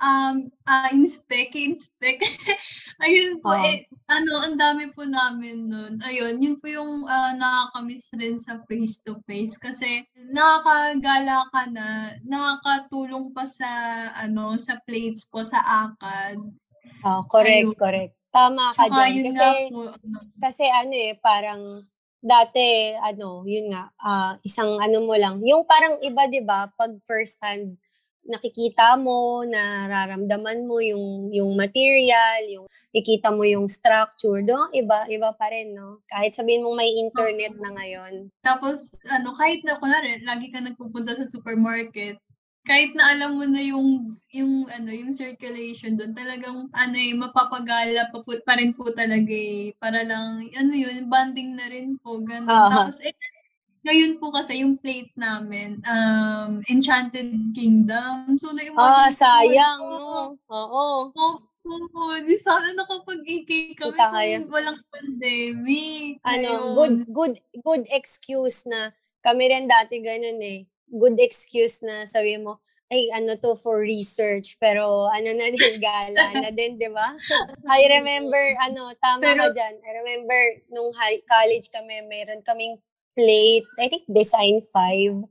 um, 0.00 0.50
ah, 0.68 0.88
inspect, 0.92 1.56
inspect. 1.56 2.22
Ayun 3.04 3.44
po, 3.44 3.52
Oo. 3.52 3.60
eh, 3.60 3.84
ano, 4.08 4.40
ang 4.40 4.56
dami 4.56 4.88
po 4.88 5.04
namin 5.04 5.68
nun. 5.68 6.00
Ayun, 6.00 6.40
yun 6.40 6.56
po 6.56 6.68
yung 6.68 7.04
ah, 7.04 7.36
nakakamiss 7.36 8.08
rin 8.16 8.40
sa 8.40 8.60
face-to-face 8.64 9.60
kasi 9.60 10.04
nakakagala 10.32 11.44
ka 11.52 11.62
na, 11.68 12.16
nakakatulong 12.24 13.36
pa 13.36 13.44
sa, 13.44 13.68
ano, 14.16 14.56
sa 14.56 14.80
plates 14.84 15.28
po, 15.28 15.44
sa 15.44 15.60
ACADS. 15.60 16.76
Oh, 17.04 17.20
correct, 17.28 17.68
Ayun. 17.68 17.76
correct. 17.76 18.14
Tama 18.32 18.72
ka 18.72 18.88
Tsaka 18.88 18.96
dyan. 19.12 19.32
Kasi, 19.32 19.48
po, 19.72 19.80
ano, 19.92 20.16
kasi 20.40 20.64
ano 20.68 20.94
eh, 20.96 21.14
parang 21.20 21.62
dati, 22.26 22.96
ano, 22.98 23.44
yun 23.44 23.70
nga, 23.70 23.92
ah, 24.02 24.32
isang 24.42 24.80
ano 24.80 25.04
mo 25.04 25.14
lang. 25.14 25.38
Yung 25.44 25.68
parang 25.68 26.00
iba, 26.00 26.24
di 26.26 26.40
ba, 26.42 26.68
pag 26.74 26.96
first 27.04 27.38
hand, 27.44 27.76
nakikita 28.26 28.98
mo, 28.98 29.46
nararamdaman 29.46 30.66
mo 30.66 30.82
yung 30.82 31.30
yung 31.30 31.54
material, 31.54 32.42
yung 32.50 32.66
nakikita 32.90 33.30
mo 33.30 33.46
yung 33.46 33.66
structure, 33.70 34.42
doon 34.42 34.70
iba, 34.74 35.06
iba 35.08 35.30
pa 35.34 35.50
rin, 35.50 35.74
no? 35.74 36.02
Kahit 36.10 36.34
sabihin 36.34 36.66
mo 36.66 36.74
may 36.74 36.90
internet 36.98 37.54
na 37.56 37.70
ngayon. 37.74 38.28
Tapos, 38.42 38.92
ano, 39.08 39.34
kahit 39.38 39.62
na, 39.62 39.78
kunwari, 39.78 40.20
lagi 40.26 40.50
ka 40.50 40.58
nagpupunta 40.60 41.14
sa 41.16 41.26
supermarket, 41.26 42.18
kahit 42.66 42.98
na 42.98 43.14
alam 43.14 43.38
mo 43.38 43.46
na 43.46 43.62
yung, 43.62 44.18
yung, 44.34 44.66
ano, 44.66 44.90
yung 44.90 45.14
circulation 45.14 45.94
doon, 45.94 46.10
talagang, 46.18 46.66
ano 46.74 46.96
eh, 46.98 47.14
mapapagala 47.14 48.10
pa, 48.10 48.26
po, 48.26 48.34
pa 48.42 48.58
rin 48.58 48.74
po 48.74 48.90
talaga 48.90 49.30
eh. 49.30 49.70
Para 49.78 50.02
lang, 50.02 50.42
ano 50.42 50.72
yun, 50.74 51.06
bonding 51.06 51.54
na 51.54 51.70
rin 51.70 51.94
po, 52.02 52.18
ganun. 52.26 52.50
Aha. 52.50 52.90
Tapos, 52.90 52.98
eh, 53.06 53.14
ngayon 53.86 54.18
po 54.18 54.28
kasi 54.28 54.60
yung 54.60 54.74
plate 54.74 55.14
namin, 55.14 55.78
um, 55.86 56.58
Enchanted 56.66 57.30
Kingdom. 57.52 58.34
So, 58.34 58.50
Ah, 58.50 58.54
na-imagine 58.56 58.74
ko, 59.06 59.14
sayang, 59.14 59.80
oh, 59.80 59.94
no? 59.94 60.42
Oo. 60.50 60.86
Oo, 61.66 62.02
di 62.22 62.34
sana 62.36 62.70
nakapag-EK 62.72 63.74
kami 63.74 63.90
Kita 63.90 64.06
kayo. 64.08 64.34
kung 64.40 64.50
walang 64.52 64.78
pandemic. 64.88 66.22
ano, 66.22 66.46
Ayun. 66.46 66.74
good 66.74 66.96
good 67.10 67.34
good 67.60 67.84
excuse 67.90 68.62
na 68.64 68.94
kami 69.20 69.46
rin 69.46 69.66
dati 69.66 69.98
ganun 69.98 70.38
eh. 70.38 70.62
Good 70.86 71.18
excuse 71.18 71.82
na 71.82 72.06
sabi 72.06 72.38
mo, 72.38 72.62
ay 72.86 73.10
ano 73.10 73.34
to 73.34 73.58
for 73.58 73.82
research 73.82 74.54
pero 74.56 75.10
ano 75.10 75.26
na 75.34 75.50
din 75.50 75.58
gala 75.82 76.38
na 76.38 76.54
din, 76.54 76.78
'di 76.78 76.86
ba? 76.86 77.18
I 77.66 77.82
remember 77.90 78.38
ano, 78.62 78.94
tama 78.96 79.26
ka 79.26 79.34
Pero- 79.34 79.50
diyan. 79.50 79.74
I 79.82 79.90
remember 79.98 80.38
nung 80.70 80.94
high, 80.94 81.18
college 81.26 81.66
kami, 81.68 81.98
meron 82.06 82.46
kaming 82.46 82.78
plate, 83.16 83.66
I 83.80 83.88
think 83.88 84.04
design 84.06 84.60
5. 84.60 85.24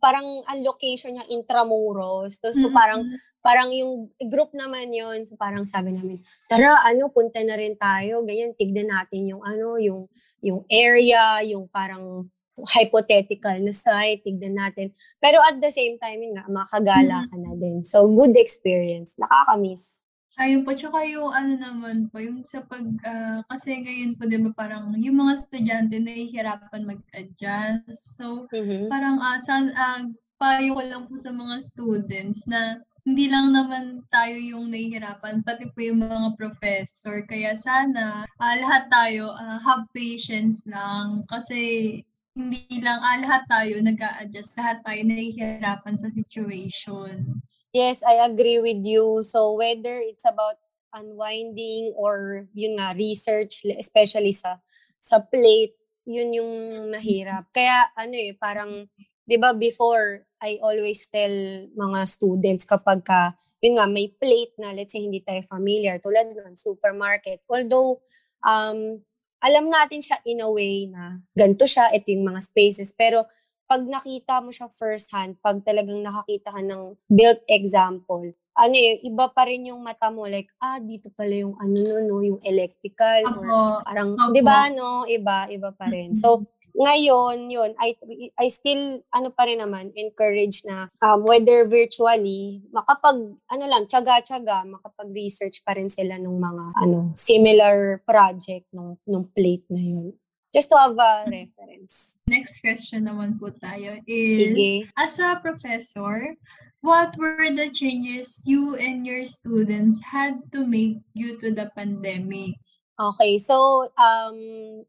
Parang 0.00 0.42
ang 0.48 0.64
location 0.64 1.14
niya 1.14 1.28
Intramuros. 1.28 2.40
So, 2.40 2.50
so 2.56 2.72
Mm. 2.72 2.74
parang 2.74 3.02
parang 3.38 3.70
yung 3.70 4.10
group 4.28 4.50
naman 4.50 4.90
yon 4.90 5.22
so 5.22 5.38
parang 5.38 5.62
sabi 5.64 5.94
namin, 5.94 6.18
tara, 6.50 6.82
ano, 6.84 7.08
punta 7.08 7.38
na 7.46 7.54
rin 7.54 7.78
tayo, 7.78 8.26
ganyan, 8.26 8.52
tignan 8.58 8.90
natin 8.90 9.30
yung 9.30 9.42
ano, 9.46 9.78
yung, 9.78 10.10
yung 10.42 10.66
area, 10.68 11.40
yung 11.46 11.70
parang 11.70 12.26
hypothetical 12.74 13.54
na 13.62 13.70
site, 13.70 14.26
tignan 14.26 14.58
natin. 14.58 14.90
Pero 15.22 15.38
at 15.46 15.62
the 15.62 15.70
same 15.70 15.94
time, 16.02 16.18
nga, 16.34 16.44
makagala 16.50 17.30
ka 17.30 17.36
na 17.38 17.54
din. 17.54 17.86
So, 17.86 18.10
good 18.10 18.34
experience. 18.34 19.14
Nakakamiss. 19.14 20.07
Ayun 20.36 20.62
po, 20.62 20.76
tsaka 20.76 21.08
yung 21.08 21.32
ano 21.32 21.56
naman 21.56 22.12
po, 22.12 22.20
yung 22.20 22.44
sa 22.44 22.60
pag, 22.60 22.84
uh, 22.84 23.40
kasi 23.48 23.80
ngayon 23.80 24.20
po, 24.20 24.28
di 24.28 24.36
ba, 24.36 24.52
parang 24.52 24.92
yung 25.00 25.16
mga 25.16 25.32
estudyante 25.34 25.96
nahihirapan 25.96 26.84
mag-adjust. 26.84 28.20
So, 28.20 28.44
mm-hmm. 28.52 28.92
parang, 28.92 29.16
uh, 29.18 29.40
san, 29.40 29.72
uh, 29.72 30.04
payo 30.36 30.76
ko 30.76 30.82
lang 30.84 31.04
po 31.08 31.16
sa 31.18 31.32
mga 31.32 31.58
students 31.64 32.46
na 32.46 32.78
hindi 33.08 33.32
lang 33.32 33.56
naman 33.56 34.04
tayo 34.12 34.36
yung 34.36 34.68
nahihirapan, 34.68 35.40
pati 35.40 35.64
po 35.72 35.80
yung 35.80 36.04
mga 36.04 36.36
professor. 36.36 37.24
Kaya 37.24 37.56
sana 37.56 38.28
uh, 38.28 38.54
lahat 38.60 38.92
tayo 38.92 39.32
uh, 39.32 39.56
have 39.64 39.88
patience 39.96 40.68
lang 40.68 41.24
kasi 41.32 42.04
hindi 42.36 42.84
lang 42.84 43.00
ah, 43.00 43.18
lahat 43.18 43.42
tayo 43.48 43.80
nag 43.80 43.98
adjust 44.22 44.54
lahat 44.54 44.84
tayo 44.84 45.00
nahihirapan 45.08 45.96
sa 45.96 46.12
situation. 46.12 47.40
Yes, 47.74 48.00
I 48.00 48.24
agree 48.24 48.58
with 48.58 48.80
you. 48.84 49.20
So 49.22 49.52
whether 49.52 50.00
it's 50.00 50.24
about 50.24 50.56
unwinding 50.96 51.92
or 52.00 52.48
yun 52.56 52.80
nga 52.80 52.96
research 52.96 53.60
especially 53.76 54.32
sa 54.32 54.56
sa 54.96 55.20
plate, 55.20 55.76
yun 56.08 56.32
yung 56.32 56.52
mahirap. 56.88 57.44
Kaya 57.52 57.92
ano 57.92 58.16
eh 58.16 58.32
parang 58.40 58.88
'di 59.28 59.36
ba 59.36 59.52
before 59.52 60.24
I 60.40 60.56
always 60.64 61.04
tell 61.12 61.32
mga 61.76 62.00
students 62.08 62.64
kapag 62.64 63.04
ka 63.04 63.36
yun 63.60 63.76
nga 63.76 63.84
may 63.84 64.08
plate 64.16 64.56
na 64.56 64.72
let's 64.72 64.96
say 64.96 65.04
hindi 65.04 65.20
tayo 65.20 65.44
familiar 65.44 66.00
tulad 66.00 66.30
ng 66.32 66.54
supermarket 66.56 67.42
although 67.50 68.00
um 68.46 69.02
alam 69.44 69.68
natin 69.68 70.00
siya 70.00 70.18
in 70.24 70.40
a 70.42 70.48
way 70.50 70.88
na 70.90 71.20
ganito 71.36 71.62
siya, 71.62 71.94
ito 71.94 72.10
yung 72.10 72.26
mga 72.26 72.42
spaces. 72.42 72.90
Pero 72.90 73.22
pag 73.68 73.84
nakita 73.84 74.40
mo 74.40 74.48
siya 74.48 74.72
first 74.72 75.12
hand, 75.12 75.36
pag 75.44 75.60
talagang 75.60 76.00
nakakita 76.00 76.56
ka 76.56 76.64
ng 76.64 76.96
built 77.12 77.44
example, 77.44 78.32
ano 78.58 78.74
eh, 78.74 78.98
iba 79.06 79.30
pa 79.30 79.46
rin 79.46 79.70
yung 79.70 79.84
mata 79.84 80.10
mo, 80.10 80.26
like, 80.26 80.50
ah, 80.58 80.82
dito 80.82 81.14
pala 81.14 81.30
yung 81.30 81.54
ano, 81.62 81.78
no, 81.78 81.94
no 82.02 82.16
yung 82.24 82.40
electrical, 82.42 83.22
Apo. 83.22 83.38
or 83.46 83.86
parang, 83.86 84.10
di 84.34 84.42
ba, 84.42 84.66
no, 84.72 85.06
iba, 85.06 85.46
iba 85.46 85.70
pa 85.70 85.86
rin. 85.86 86.18
So, 86.18 86.42
ngayon, 86.74 87.46
yun, 87.46 87.70
I, 87.78 87.94
I 88.34 88.50
still, 88.50 88.98
ano 89.14 89.30
pa 89.30 89.46
rin 89.46 89.62
naman, 89.62 89.94
encourage 89.94 90.66
na 90.66 90.90
um, 90.98 91.22
whether 91.22 91.70
virtually, 91.70 92.66
makapag, 92.74 93.38
ano 93.46 93.64
lang, 93.70 93.86
tsaga-tsaga, 93.86 94.66
makapag-research 94.66 95.62
pa 95.62 95.78
rin 95.78 95.86
sila 95.86 96.18
ng 96.18 96.36
mga, 96.38 96.64
ano, 96.82 97.14
similar 97.14 98.02
project 98.02 98.66
nung, 98.74 98.98
nung 99.06 99.30
plate 99.30 99.70
na 99.70 99.82
yun. 99.82 100.10
Just 100.48 100.72
to 100.72 100.76
have 100.80 100.96
a 100.96 101.28
reference. 101.28 102.16
Next 102.24 102.64
question 102.64 103.04
naman 103.04 103.36
po 103.36 103.52
tayo 103.52 104.00
is, 104.08 104.56
Sige. 104.56 104.88
as 104.96 105.20
a 105.20 105.36
professor, 105.44 106.32
what 106.80 107.12
were 107.20 107.52
the 107.52 107.68
changes 107.68 108.40
you 108.48 108.72
and 108.80 109.04
your 109.04 109.28
students 109.28 110.00
had 110.00 110.40
to 110.56 110.64
make 110.64 111.04
due 111.12 111.36
to 111.36 111.52
the 111.52 111.68
pandemic? 111.76 112.56
Okay, 112.98 113.38
so 113.38 113.86
um 113.94 114.38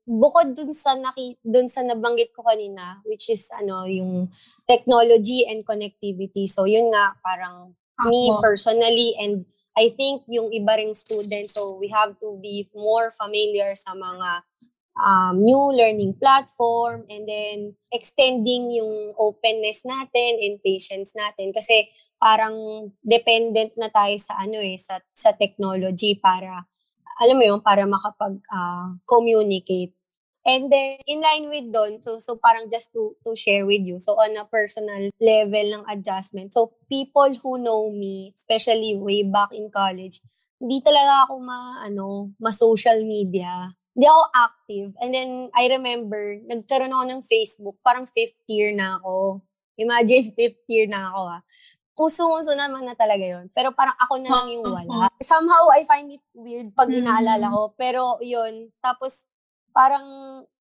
bukod 0.10 0.58
dun 0.58 0.74
sa 0.74 0.98
naki 0.98 1.38
dun 1.46 1.70
sa 1.70 1.86
nabanggit 1.86 2.34
ko 2.34 2.42
kanina 2.42 2.98
which 3.06 3.30
is 3.30 3.54
ano 3.54 3.86
yung 3.86 4.34
technology 4.66 5.46
and 5.46 5.62
connectivity. 5.62 6.50
So 6.50 6.66
yun 6.66 6.90
nga 6.90 7.14
parang 7.22 7.78
Ako. 8.02 8.10
me 8.10 8.34
personally 8.42 9.14
and 9.22 9.46
I 9.78 9.94
think 9.94 10.26
yung 10.26 10.50
iba 10.50 10.82
ring 10.82 10.98
students 10.98 11.54
so 11.54 11.78
we 11.78 11.94
have 11.94 12.18
to 12.18 12.34
be 12.42 12.66
more 12.74 13.14
familiar 13.14 13.78
sa 13.78 13.94
mga 13.94 14.42
um, 15.00 15.40
new 15.40 15.72
learning 15.72 16.14
platform 16.20 17.08
and 17.08 17.24
then 17.26 17.58
extending 17.90 18.70
yung 18.76 19.16
openness 19.16 19.88
natin 19.88 20.44
and 20.44 20.60
patience 20.60 21.16
natin 21.16 21.56
kasi 21.56 21.88
parang 22.20 22.92
dependent 23.00 23.72
na 23.80 23.88
tayo 23.88 24.20
sa 24.20 24.44
ano 24.44 24.60
eh 24.60 24.76
sa 24.76 25.00
sa 25.16 25.32
technology 25.32 26.20
para 26.20 26.68
alam 27.20 27.36
mo 27.36 27.44
yun, 27.44 27.60
para 27.60 27.84
makapag-communicate. 27.84 29.92
Uh, 29.92 29.98
And 30.48 30.72
then, 30.72 31.04
in 31.04 31.20
line 31.20 31.52
with 31.52 31.68
doon, 31.68 32.00
so, 32.00 32.16
so 32.18 32.40
parang 32.40 32.72
just 32.72 32.96
to, 32.96 33.12
to 33.28 33.36
share 33.36 33.68
with 33.68 33.84
you, 33.84 34.00
so 34.00 34.16
on 34.16 34.40
a 34.40 34.48
personal 34.48 35.12
level 35.20 35.68
ng 35.78 35.84
adjustment, 35.92 36.56
so 36.56 36.72
people 36.88 37.28
who 37.44 37.60
know 37.60 37.92
me, 37.92 38.32
especially 38.34 38.96
way 38.96 39.28
back 39.28 39.52
in 39.52 39.68
college, 39.68 40.24
hindi 40.58 40.80
talaga 40.80 41.28
ako 41.28 41.44
ma, 41.44 41.84
ano, 41.84 42.32
ma-social 42.40 43.04
media. 43.04 43.76
Hindi 44.00 44.08
ako 44.08 44.24
active. 44.32 44.90
And 45.04 45.12
then, 45.12 45.32
I 45.52 45.68
remember, 45.76 46.40
nagkaroon 46.48 46.96
ako 46.96 47.04
ng 47.04 47.22
Facebook, 47.28 47.76
parang 47.84 48.08
fifth 48.08 48.40
year 48.48 48.72
na 48.72 48.96
ako. 48.96 49.44
Imagine, 49.76 50.32
fifth 50.40 50.64
year 50.72 50.88
na 50.88 51.12
ako 51.12 51.22
ah 51.36 51.42
uso-uso 52.00 52.56
naman 52.56 52.88
na 52.88 52.96
talaga 52.96 53.22
yon 53.22 53.52
Pero 53.52 53.76
parang 53.76 53.94
ako 54.00 54.24
na 54.24 54.32
lang 54.32 54.48
yung 54.56 54.66
wala. 54.72 55.12
Somehow, 55.20 55.68
I 55.76 55.84
find 55.84 56.08
it 56.16 56.24
weird 56.32 56.72
pag 56.72 56.88
mm. 56.88 57.04
inaalala 57.04 57.52
ko. 57.52 57.76
Pero 57.76 58.24
yun, 58.24 58.72
tapos 58.80 59.28
parang 59.76 60.08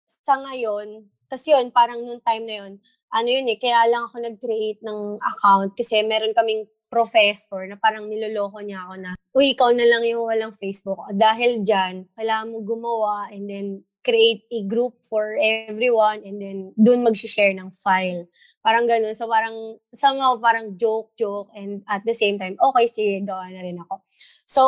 sa 0.04 0.34
ngayon, 0.42 1.06
kasi 1.30 1.54
yun, 1.54 1.70
parang 1.70 2.02
nung 2.02 2.20
time 2.26 2.44
na 2.44 2.56
yun, 2.66 2.72
ano 3.08 3.28
yun 3.30 3.46
eh, 3.48 3.56
kaya 3.56 3.86
lang 3.88 4.04
ako 4.04 4.20
nag-create 4.20 4.82
ng 4.84 5.16
account 5.22 5.72
kasi 5.78 6.04
meron 6.04 6.36
kaming 6.36 6.68
professor 6.88 7.68
na 7.68 7.76
parang 7.76 8.08
niloloko 8.08 8.58
niya 8.64 8.88
ako 8.88 8.94
na, 8.98 9.12
uy, 9.36 9.52
ikaw 9.52 9.70
na 9.72 9.84
lang 9.84 10.02
yung 10.08 10.24
walang 10.24 10.56
Facebook. 10.56 11.04
Dahil 11.12 11.62
dyan, 11.62 12.08
kailangan 12.16 12.48
mo 12.52 12.58
gumawa 12.64 13.28
and 13.30 13.44
then 13.48 13.66
create 14.08 14.48
a 14.48 14.64
group 14.64 14.96
for 15.04 15.36
everyone 15.36 16.24
and 16.24 16.40
then 16.40 16.58
doon 16.80 17.04
mag-share 17.04 17.52
ng 17.52 17.68
file. 17.68 18.24
Parang 18.64 18.88
ganun. 18.88 19.12
So 19.12 19.28
parang 19.28 19.76
somehow 19.92 20.40
parang 20.40 20.80
joke-joke 20.80 21.52
and 21.52 21.84
at 21.84 22.08
the 22.08 22.16
same 22.16 22.40
time, 22.40 22.56
okay, 22.56 22.88
sige, 22.88 23.20
gawa 23.28 23.52
na 23.52 23.60
rin 23.60 23.76
ako. 23.84 24.00
So, 24.48 24.62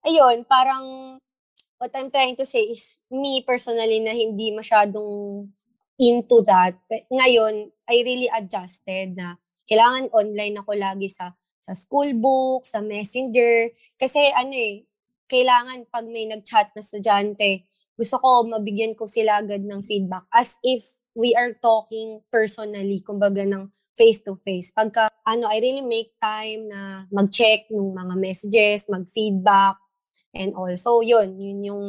ayun, 0.00 0.48
parang 0.48 1.20
what 1.76 1.92
I'm 1.92 2.08
trying 2.08 2.40
to 2.40 2.48
say 2.48 2.72
is 2.72 2.96
me 3.12 3.44
personally 3.44 4.00
na 4.00 4.16
hindi 4.16 4.48
masyadong 4.52 5.48
into 6.00 6.40
that. 6.48 6.80
Ngayon, 7.12 7.68
I 7.84 7.96
really 8.00 8.32
adjusted 8.32 9.12
na 9.12 9.36
kailangan 9.68 10.08
online 10.16 10.56
ako 10.56 10.72
lagi 10.72 11.12
sa 11.12 11.36
sa 11.60 11.76
school 11.76 12.16
book, 12.16 12.64
sa 12.64 12.80
messenger. 12.80 13.70
Kasi 14.00 14.32
ano 14.32 14.56
eh, 14.56 14.88
kailangan 15.30 15.86
pag 15.92 16.08
may 16.08 16.26
nag-chat 16.26 16.72
na 16.74 16.82
estudyante, 16.82 17.68
gusto 17.94 18.16
ko 18.18 18.48
mabigyan 18.48 18.96
ko 18.96 19.04
sila 19.04 19.44
agad 19.44 19.60
ng 19.62 19.84
feedback 19.84 20.24
as 20.32 20.56
if 20.64 20.82
we 21.14 21.36
are 21.36 21.52
talking 21.60 22.24
personally, 22.32 23.04
kumbaga 23.04 23.44
ng 23.44 23.68
face-to-face. 23.98 24.72
Pagka, 24.72 25.12
ano, 25.28 25.44
I 25.50 25.60
really 25.60 25.84
make 25.84 26.16
time 26.16 26.70
na 26.72 27.04
mag-check 27.12 27.68
ng 27.68 27.92
mga 27.92 28.14
messages, 28.16 28.88
mag-feedback, 28.88 29.76
and 30.32 30.56
also, 30.56 31.04
yun, 31.04 31.36
yun 31.36 31.60
yung, 31.60 31.86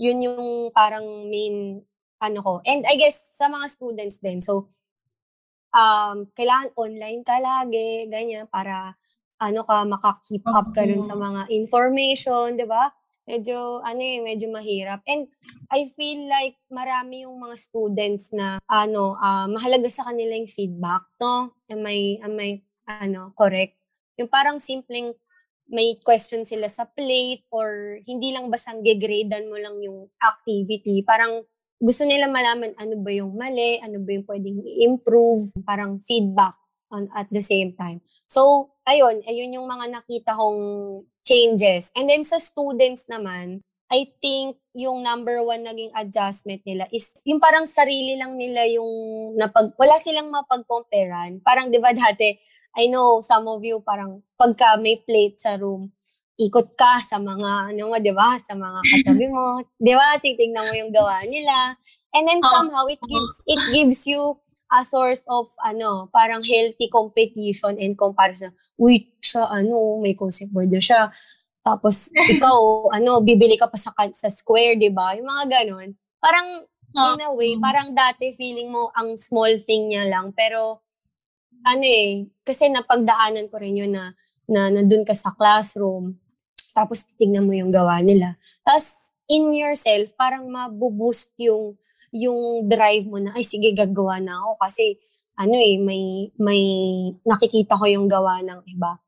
yun 0.00 0.18
yung 0.24 0.70
parang 0.72 1.28
main, 1.28 1.84
ano 2.22 2.38
ko. 2.40 2.52
And 2.64 2.86
I 2.88 2.96
guess, 2.96 3.36
sa 3.36 3.50
mga 3.52 3.66
students 3.68 4.22
din, 4.24 4.40
so, 4.40 4.72
um, 5.74 6.30
kailangan 6.38 6.70
online 6.78 7.26
ka 7.26 7.36
lagi, 7.42 8.06
ganyan, 8.06 8.46
para, 8.46 8.94
ano 9.42 9.66
ka, 9.66 9.82
makakeep 9.82 10.46
up 10.46 10.70
ka 10.70 10.86
dun 10.86 11.02
sa 11.02 11.18
mga 11.18 11.50
information, 11.50 12.54
di 12.54 12.64
ba? 12.64 12.94
medyo 13.24 13.80
ano 13.80 14.00
eh, 14.00 14.20
medyo 14.20 14.52
mahirap. 14.52 15.00
And 15.08 15.28
I 15.72 15.88
feel 15.92 16.28
like 16.28 16.60
marami 16.68 17.24
yung 17.24 17.40
mga 17.40 17.56
students 17.56 18.30
na 18.36 18.60
ano, 18.68 19.16
uh, 19.16 19.48
mahalaga 19.48 19.88
sa 19.88 20.06
kanila 20.08 20.36
yung 20.36 20.48
feedback, 20.48 21.04
no? 21.18 21.56
Am 21.72 21.82
I, 21.88 22.20
am 22.20 22.36
I, 22.36 22.60
ano, 22.86 23.32
correct? 23.34 23.80
Yung 24.20 24.28
parang 24.28 24.60
simpleng 24.60 25.16
may 25.64 25.96
question 26.04 26.44
sila 26.44 26.68
sa 26.68 26.84
plate 26.84 27.48
or 27.48 27.98
hindi 28.04 28.36
lang 28.36 28.52
basang 28.52 28.84
gegradean 28.84 29.48
mo 29.48 29.56
lang 29.56 29.80
yung 29.80 30.12
activity. 30.20 31.00
Parang 31.00 31.40
gusto 31.84 32.08
nila 32.08 32.32
malaman 32.32 32.72
ano 32.80 32.96
ba 33.04 33.12
yung 33.12 33.36
mali, 33.36 33.76
ano 33.84 34.00
ba 34.00 34.10
yung 34.16 34.24
pwedeng 34.24 34.64
i-improve, 34.64 35.52
parang 35.68 36.00
feedback 36.00 36.56
on 36.88 37.12
at 37.12 37.28
the 37.28 37.44
same 37.44 37.76
time. 37.76 38.00
So, 38.24 38.72
ayun, 38.88 39.20
ayun 39.28 39.60
yung 39.60 39.68
mga 39.68 39.92
nakita 39.92 40.32
kong 40.32 40.60
changes. 41.20 41.92
And 41.92 42.08
then 42.08 42.24
sa 42.24 42.40
students 42.40 43.04
naman, 43.04 43.60
I 43.92 44.08
think 44.16 44.56
yung 44.72 45.04
number 45.04 45.44
one 45.44 45.60
naging 45.60 45.92
adjustment 45.92 46.64
nila 46.64 46.88
is 46.88 47.14
yung 47.22 47.38
parang 47.38 47.68
sarili 47.68 48.16
lang 48.16 48.40
nila 48.40 48.64
yung 48.64 48.90
napag, 49.36 49.76
wala 49.76 50.00
silang 50.00 50.32
mapag-comparean. 50.32 51.44
Parang 51.44 51.68
di 51.68 51.76
ba 51.76 51.92
dati, 51.92 52.32
I 52.74 52.88
know 52.88 53.20
some 53.20 53.46
of 53.46 53.60
you 53.60 53.84
parang 53.84 54.24
pagka 54.34 54.80
may 54.80 54.98
plate 55.04 55.38
sa 55.38 55.54
room, 55.60 55.92
ikot 56.34 56.74
ka 56.74 56.98
sa 56.98 57.22
mga, 57.22 57.74
ano 57.74 57.94
mo, 57.94 57.96
di 58.02 58.10
ba? 58.10 58.34
Sa 58.42 58.58
mga 58.58 58.80
katabi 58.82 59.26
mo. 59.30 59.62
di 59.78 59.94
ba? 59.94 60.18
Titignan 60.18 60.66
mo 60.66 60.74
yung 60.74 60.90
gawa 60.90 61.22
nila. 61.26 61.78
And 62.14 62.26
then 62.26 62.42
somehow 62.42 62.86
it 62.86 63.02
gives, 63.02 63.36
it 63.46 63.60
gives 63.74 64.06
you 64.06 64.38
a 64.70 64.82
source 64.82 65.22
of 65.30 65.50
ano, 65.62 66.10
parang 66.10 66.42
healthy 66.42 66.90
competition 66.90 67.78
and 67.78 67.94
comparison. 67.94 68.50
Uy, 68.74 69.14
siya, 69.22 69.46
ano, 69.46 70.02
may 70.02 70.18
concept 70.18 70.50
board 70.50 70.74
siya. 70.78 71.10
Tapos, 71.62 72.10
ikaw, 72.34 72.90
ano, 72.90 73.22
bibili 73.22 73.54
ka 73.54 73.70
pa 73.70 73.78
sa, 73.78 73.94
sa 73.94 74.28
square, 74.30 74.74
di 74.74 74.90
ba? 74.90 75.14
Yung 75.14 75.26
mga 75.26 75.44
ganon. 75.62 75.94
Parang, 76.18 76.66
in 76.94 77.22
a 77.26 77.30
way, 77.34 77.58
parang 77.58 77.90
dati 77.94 78.34
feeling 78.34 78.70
mo 78.70 78.90
ang 78.94 79.18
small 79.18 79.58
thing 79.58 79.90
niya 79.90 80.06
lang. 80.06 80.34
Pero, 80.34 80.82
ano 81.64 81.84
eh, 81.86 82.28
kasi 82.42 82.68
napagdaanan 82.68 83.48
ko 83.48 83.56
rin 83.58 83.80
yun 83.80 83.92
na, 83.94 84.14
na 84.44 84.68
nandun 84.68 85.06
ka 85.06 85.16
sa 85.16 85.32
classroom, 85.32 86.14
tapos 86.74 87.06
titignan 87.14 87.46
mo 87.46 87.54
yung 87.54 87.70
gawa 87.70 88.02
nila. 88.02 88.34
Tapos, 88.66 89.14
in 89.30 89.54
yourself, 89.56 90.12
parang 90.18 90.44
mabuboost 90.50 91.32
yung 91.40 91.78
yung 92.14 92.70
drive 92.70 93.06
mo 93.10 93.18
na, 93.18 93.34
ay 93.34 93.42
sige, 93.42 93.74
gagawa 93.74 94.22
na 94.22 94.38
ako 94.38 94.58
kasi 94.62 94.98
ano 95.34 95.58
eh, 95.58 95.74
may, 95.82 96.30
may 96.38 96.62
nakikita 97.26 97.74
ko 97.74 97.90
yung 97.90 98.06
gawa 98.06 98.38
ng 98.38 98.62
iba. 98.70 99.02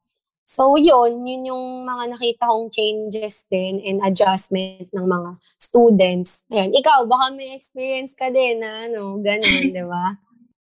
So 0.47 0.79
yun, 0.79 1.27
yun 1.27 1.51
yung 1.51 1.65
mga 1.83 2.15
nakita 2.15 2.47
kong 2.47 2.71
changes 2.71 3.51
din 3.51 3.83
and 3.83 3.99
adjustment 4.03 4.91
ng 4.95 5.07
mga 5.07 5.31
students. 5.59 6.47
Ayan, 6.55 6.71
ikaw, 6.71 7.03
baka 7.07 7.35
may 7.35 7.55
experience 7.55 8.15
ka 8.15 8.31
din 8.31 8.63
na 8.63 8.87
ano, 8.87 9.19
ganun, 9.23 9.71
di 9.75 9.83
ba? 9.87 10.19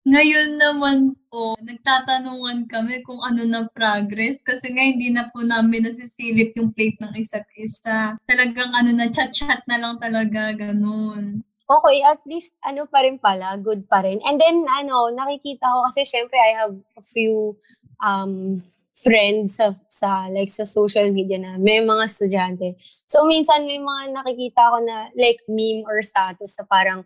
Ngayon 0.05 0.61
naman 0.61 1.17
po, 1.33 1.57
nagtatanungan 1.65 2.69
kami 2.69 3.01
kung 3.03 3.25
ano 3.25 3.43
na 3.49 3.65
progress 3.73 4.45
kasi 4.45 4.69
nga 4.69 4.85
hindi 4.85 5.09
na 5.09 5.33
po 5.33 5.41
namin 5.41 5.89
nasisilip 5.89 6.53
yung 6.61 6.77
plate 6.77 7.01
ng 7.01 7.17
isa't 7.17 7.49
isa. 7.57 8.13
Talagang 8.29 8.71
ano 8.77 8.93
na, 8.93 9.09
chat-chat 9.09 9.65
na 9.65 9.81
lang 9.81 9.97
talaga, 9.97 10.53
ganun 10.53 11.41
okay, 11.69 12.05
at 12.05 12.21
least 12.29 12.53
ano 12.61 12.85
pa 12.85 13.05
rin 13.05 13.17
pala, 13.17 13.57
good 13.57 13.89
pa 13.89 14.05
rin. 14.05 14.21
And 14.25 14.37
then 14.37 14.65
ano, 14.69 15.11
nakikita 15.13 15.65
ko 15.65 15.89
kasi 15.89 16.05
syempre 16.05 16.37
I 16.37 16.51
have 16.65 16.75
a 16.97 17.03
few 17.05 17.57
um 18.05 18.63
friends 18.95 19.59
sa, 19.59 19.75
sa 19.91 20.31
like 20.31 20.47
sa 20.53 20.63
social 20.63 21.11
media 21.11 21.41
na 21.41 21.59
may 21.59 21.83
mga 21.83 22.05
estudyante. 22.07 22.79
So 23.11 23.27
minsan 23.27 23.67
may 23.67 23.83
mga 23.83 24.15
nakikita 24.15 24.63
ko 24.71 24.79
na 24.85 25.11
like 25.19 25.43
meme 25.51 25.83
or 25.89 25.99
status 26.05 26.55
na 26.61 26.65
parang 26.69 27.03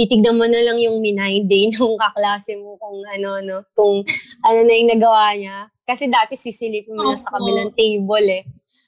titignan 0.00 0.40
mo 0.40 0.48
na 0.48 0.64
lang 0.64 0.80
yung 0.80 1.04
minay 1.04 1.44
day 1.44 1.68
nung 1.76 2.00
kaklase 2.00 2.56
mo 2.56 2.80
kung 2.80 3.04
ano 3.04 3.44
no, 3.44 3.56
kung 3.76 4.00
ano 4.40 4.58
na 4.64 4.72
yung 4.72 4.96
nagawa 4.96 5.36
niya. 5.36 5.68
Kasi 5.84 6.08
dati 6.08 6.40
sisilipin 6.40 6.96
mo 6.96 7.04
oh, 7.04 7.12
na 7.12 7.20
sa 7.20 7.36
kabilang 7.36 7.76
table 7.76 8.28
eh. 8.32 8.44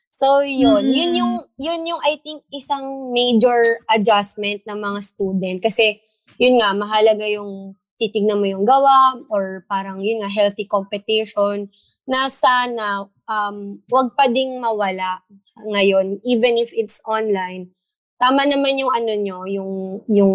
So 0.09 0.41
yun, 0.41 0.89
mm. 0.89 0.95
yun 0.95 1.13
yung 1.19 1.35
yun 1.61 1.81
yung 1.85 2.01
I 2.01 2.17
think 2.23 2.47
isang 2.49 3.13
major 3.13 3.83
adjustment 3.91 4.65
ng 4.65 4.79
mga 4.79 4.99
student 5.05 5.59
kasi 5.61 6.01
yun 6.41 6.63
nga 6.63 6.73
mahalaga 6.73 7.27
yung 7.29 7.75
titignan 7.99 8.39
mo 8.39 8.47
yung 8.47 8.65
gawa 8.65 9.19
or 9.29 9.67
parang 9.67 10.01
yun 10.01 10.23
nga 10.23 10.31
healthy 10.31 10.65
competition 10.65 11.69
na 12.07 12.31
sana 12.31 13.07
um 13.27 13.83
wag 13.91 14.15
pa 14.15 14.31
ding 14.31 14.63
mawala 14.63 15.21
ngayon 15.59 16.23
even 16.25 16.57
if 16.57 16.71
it's 16.73 17.03
online. 17.05 17.75
Tama 18.23 18.47
naman 18.47 18.79
yung 18.79 18.95
ano 18.95 19.13
nyo, 19.19 19.39
yung 19.51 19.73
yung 20.07 20.35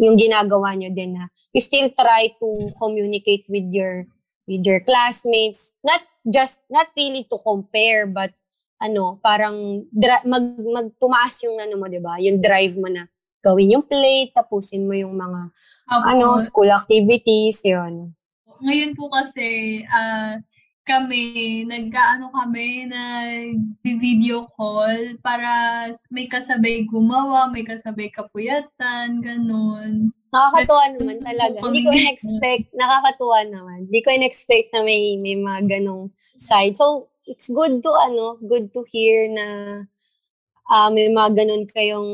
yung 0.00 0.16
ginagawa 0.16 0.72
nyo 0.72 0.88
din 0.88 1.20
na 1.20 1.28
you 1.52 1.60
still 1.60 1.92
try 1.92 2.32
to 2.40 2.48
communicate 2.80 3.44
with 3.52 3.68
your 3.68 4.08
with 4.48 4.64
your 4.64 4.80
classmates 4.80 5.76
not 5.84 6.00
just 6.24 6.64
not 6.72 6.88
really 6.96 7.28
to 7.28 7.36
compare 7.44 8.08
but 8.08 8.32
ano, 8.80 9.20
parang 9.20 9.84
dra- 9.92 10.24
mag 10.24 10.56
magtumaas 10.56 11.36
yung 11.44 11.60
ano 11.60 11.76
mo, 11.76 11.86
'di 11.86 12.00
ba? 12.00 12.16
Yung 12.24 12.40
drive 12.40 12.74
mo 12.80 12.88
na 12.88 13.04
gawin 13.44 13.76
yung 13.76 13.84
plate, 13.84 14.32
tapusin 14.32 14.88
mo 14.88 14.96
yung 14.96 15.12
mga 15.12 15.40
um, 15.92 16.02
ano, 16.08 16.26
school 16.40 16.72
activities, 16.72 17.60
'yon. 17.60 18.16
Ngayon 18.64 18.96
po 18.96 19.12
kasi 19.12 19.80
uh, 19.84 20.40
kami, 20.90 21.24
nag-ano 21.70 22.34
kami, 22.34 22.90
nag-video 22.90 24.50
call 24.58 25.14
para 25.22 25.86
may 26.10 26.26
kasabay 26.26 26.82
gumawa, 26.90 27.46
may 27.54 27.62
kasabay 27.62 28.10
kapuyatan, 28.10 29.22
ganun. 29.22 30.10
Nakakatuwa 30.34 30.84
naman 30.98 31.18
talaga. 31.22 31.62
Hindi 31.62 31.86
ko 31.86 31.90
in-expect, 31.94 32.74
nakakatuwa 32.74 33.38
naman. 33.46 33.78
Hindi 33.86 34.00
ko 34.02 34.08
in-expect 34.10 34.74
na 34.74 34.82
may, 34.82 35.14
may 35.14 35.38
mga 35.38 35.78
ganong 35.78 36.10
side. 36.34 36.74
So, 36.74 37.10
it's 37.30 37.46
good 37.46 37.78
to 37.86 37.90
ano, 37.94 38.42
good 38.42 38.74
to 38.74 38.82
hear 38.90 39.30
na 39.30 39.46
uh, 40.66 40.90
may 40.90 41.06
mga 41.06 41.38
ganun 41.38 41.70
kayong 41.70 42.12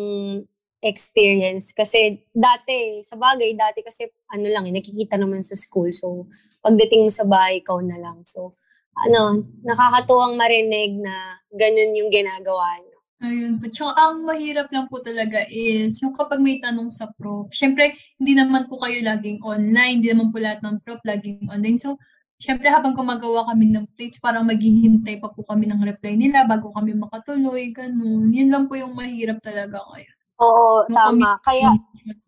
experience. 0.85 1.73
Kasi 1.73 2.29
dati, 2.37 3.01
sa 3.01 3.17
bagay, 3.17 3.57
dati 3.57 3.81
kasi 3.81 4.05
ano 4.29 4.47
lang, 4.53 4.69
eh, 4.69 4.75
nakikita 4.77 5.17
naman 5.17 5.41
sa 5.41 5.57
school. 5.57 5.89
So, 5.97 6.29
pagdating 6.61 7.09
mo 7.09 7.11
sa 7.13 7.25
bahay, 7.25 7.65
ikaw 7.65 7.81
na 7.81 7.97
lang. 7.97 8.21
So, 8.29 8.53
ano, 8.97 9.45
nakakatuwang 9.61 10.41
marinig 10.41 10.97
na 10.97 11.37
ganun 11.53 11.93
yung 11.97 12.09
ginagawa 12.09 12.81
niyo. 12.81 12.97
Ayun 13.17 13.57
po. 13.61 13.69
Tsaka 13.73 13.97
ang 13.97 14.29
mahirap 14.29 14.69
lang 14.73 14.87
po 14.93 15.01
talaga 15.01 15.41
is 15.49 15.97
yung 16.05 16.13
kapag 16.13 16.41
may 16.41 16.61
tanong 16.61 16.93
sa 16.93 17.09
prof. 17.17 17.49
Siyempre, 17.53 17.97
hindi 18.21 18.37
naman 18.37 18.69
po 18.69 18.77
kayo 18.81 19.01
laging 19.01 19.41
online. 19.41 20.05
Hindi 20.05 20.13
naman 20.13 20.29
po 20.33 20.37
lahat 20.37 20.61
ng 20.61 20.85
prof 20.85 21.01
laging 21.05 21.49
online. 21.49 21.81
So, 21.81 21.97
Siyempre 22.37 22.69
habang 22.69 22.93
gumagawa 22.93 23.49
kami 23.49 23.73
ng 23.73 23.97
plates, 23.97 24.21
parang 24.21 24.45
maghihintay 24.45 25.25
pa 25.25 25.33
po 25.33 25.41
kami 25.49 25.65
ng 25.73 25.81
reply 25.81 26.21
nila 26.21 26.45
bago 26.45 26.69
kami 26.69 26.93
makatuloy, 26.93 27.73
ganun. 27.73 28.29
Yun 28.29 28.53
lang 28.53 28.69
po 28.69 28.77
yung 28.77 28.93
mahirap 28.93 29.41
talaga 29.41 29.81
ngayon. 29.81 30.17
Oo, 30.45 30.85
yung 30.85 30.93
tama. 30.93 31.41
Kami, 31.41 31.45
Kaya, 31.49 31.69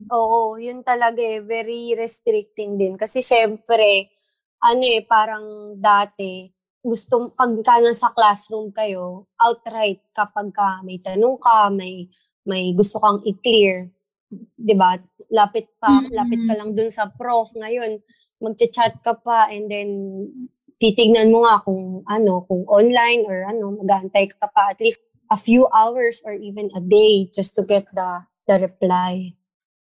oo, 0.09 0.57
yun 0.57 0.81
talaga 0.81 1.21
eh, 1.21 1.45
very 1.45 1.93
restricting 1.93 2.81
din. 2.81 2.97
Kasi 2.97 3.21
syempre, 3.21 4.09
ano 4.65 4.81
eh, 4.81 5.05
parang 5.05 5.77
dati, 5.77 6.49
gusto, 6.83 7.35
pagka 7.35 7.83
sa 7.93 8.15
classroom 8.15 8.71
kayo, 8.71 9.27
outright, 9.41 10.03
kapag 10.15 10.55
ka 10.55 10.81
may 10.87 10.99
tanong 11.03 11.39
ka, 11.39 11.69
may, 11.71 12.07
may 12.47 12.73
gusto 12.73 13.03
kang 13.03 13.21
i-clear, 13.27 13.91
'di 14.33 14.75
ba? 14.77 14.97
Lapit 15.33 15.69
pa, 15.81 16.01
mm-hmm. 16.01 16.13
lapit 16.15 16.41
ka 16.45 16.55
lang 16.57 16.71
dun 16.73 16.93
sa 16.93 17.09
prof. 17.09 17.53
Ngayon, 17.57 18.01
magcha-chat 18.41 19.03
ka 19.03 19.19
pa 19.19 19.51
and 19.51 19.69
then 19.69 19.91
titignan 20.79 21.35
mo 21.35 21.45
nga 21.45 21.61
kung 21.65 22.07
ano, 22.07 22.47
kung 22.47 22.65
online 22.71 23.27
or 23.27 23.45
ano, 23.45 23.75
mag-aantay 23.83 24.31
ka 24.31 24.47
pa 24.49 24.73
at 24.73 24.79
least 24.79 25.03
a 25.29 25.37
few 25.37 25.67
hours 25.75 26.23
or 26.25 26.33
even 26.33 26.71
a 26.73 26.81
day 26.81 27.29
just 27.35 27.53
to 27.59 27.67
get 27.67 27.85
the 27.93 28.25
the 28.49 28.57
reply. 28.63 29.38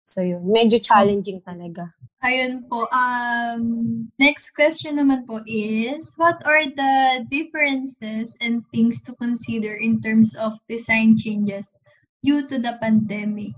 So 0.08 0.24
yun, 0.24 0.40
medyo 0.48 0.80
challenging 0.80 1.44
talaga. 1.44 1.92
Ayun 2.24 2.64
po. 2.64 2.88
Um, 2.88 4.08
next 4.16 4.56
question 4.56 4.96
naman 4.96 5.28
po 5.28 5.44
is, 5.44 6.16
what 6.16 6.40
are 6.48 6.64
the 6.64 7.28
differences 7.28 8.32
and 8.40 8.64
things 8.72 9.04
to 9.04 9.12
consider 9.20 9.76
in 9.76 10.00
terms 10.00 10.32
of 10.32 10.56
design 10.64 11.12
changes 11.12 11.76
due 12.24 12.40
to 12.48 12.56
the 12.56 12.80
pandemic? 12.80 13.52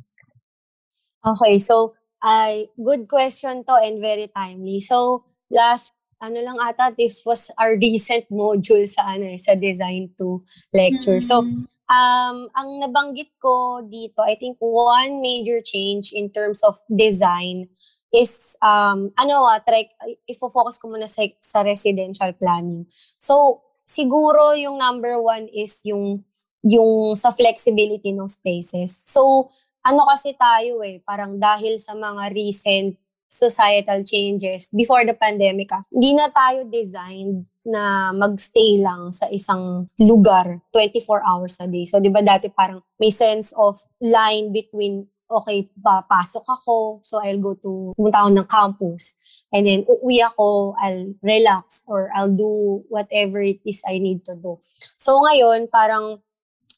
Okay, 1.22 1.62
so 1.62 1.94
ay, 2.18 2.66
good 2.74 3.06
question 3.06 3.62
to 3.62 3.78
and 3.78 4.02
very 4.02 4.26
timely. 4.34 4.82
So, 4.82 5.22
last 5.54 5.94
ano 6.20 6.38
lang 6.44 6.60
ata, 6.60 6.92
this 6.92 7.24
was 7.24 7.48
our 7.56 7.80
recent 7.80 8.28
module 8.28 8.84
sa 8.84 9.16
ano 9.16 9.32
eh, 9.34 9.40
sa 9.40 9.56
design 9.56 10.12
to 10.20 10.44
lecture. 10.70 11.18
Mm-hmm. 11.18 11.32
So, 11.32 11.42
um, 11.88 12.36
ang 12.52 12.68
nabanggit 12.76 13.32
ko 13.40 13.80
dito, 13.88 14.20
I 14.20 14.36
think 14.36 14.60
one 14.60 15.24
major 15.24 15.64
change 15.64 16.12
in 16.12 16.28
terms 16.28 16.60
of 16.60 16.76
design 16.92 17.72
is, 18.12 18.54
um, 18.60 19.08
ano 19.16 19.48
ah, 19.48 19.64
try, 19.64 19.88
ifo-focus 20.28 20.76
ko 20.76 20.92
muna 20.92 21.08
sa, 21.08 21.24
sa 21.40 21.64
residential 21.64 22.36
planning. 22.36 22.84
So, 23.16 23.64
siguro 23.88 24.54
yung 24.54 24.78
number 24.78 25.16
one 25.18 25.48
is 25.50 25.80
yung 25.88 26.22
yung 26.60 27.16
sa 27.16 27.32
flexibility 27.32 28.12
ng 28.12 28.28
spaces. 28.28 28.92
So, 29.08 29.48
ano 29.80 30.04
kasi 30.04 30.36
tayo 30.36 30.84
eh, 30.84 31.00
parang 31.00 31.40
dahil 31.40 31.80
sa 31.80 31.96
mga 31.96 32.36
recent 32.36 33.00
societal 33.30 34.02
changes 34.02 34.66
before 34.74 35.06
the 35.06 35.14
pandemic, 35.14 35.70
ah, 35.70 35.86
hindi 35.94 36.18
na 36.18 36.26
tayo 36.34 36.66
designed 36.66 37.46
na 37.62 38.10
magstay 38.10 38.82
lang 38.82 39.14
sa 39.14 39.30
isang 39.30 39.86
lugar 40.02 40.58
24 40.74 41.22
hours 41.22 41.54
a 41.62 41.70
day. 41.70 41.86
So, 41.86 42.02
di 42.02 42.10
ba 42.10 42.20
dati 42.20 42.50
parang 42.50 42.82
may 42.98 43.14
sense 43.14 43.54
of 43.54 43.78
line 44.02 44.50
between, 44.50 45.06
okay, 45.30 45.70
papasok 45.78 46.42
ako, 46.42 46.98
so 47.06 47.22
I'll 47.22 47.38
go 47.38 47.54
to, 47.62 47.94
pumunta 47.94 48.26
ako 48.26 48.30
ng 48.34 48.48
campus. 48.50 49.14
And 49.54 49.62
then, 49.62 49.86
uwi 49.86 50.26
ako, 50.26 50.74
I'll 50.82 51.14
relax 51.22 51.86
or 51.86 52.10
I'll 52.10 52.32
do 52.32 52.82
whatever 52.90 53.38
it 53.38 53.62
is 53.62 53.86
I 53.86 54.02
need 54.02 54.26
to 54.26 54.34
do. 54.34 54.58
So, 54.98 55.22
ngayon, 55.22 55.70
parang 55.70 56.18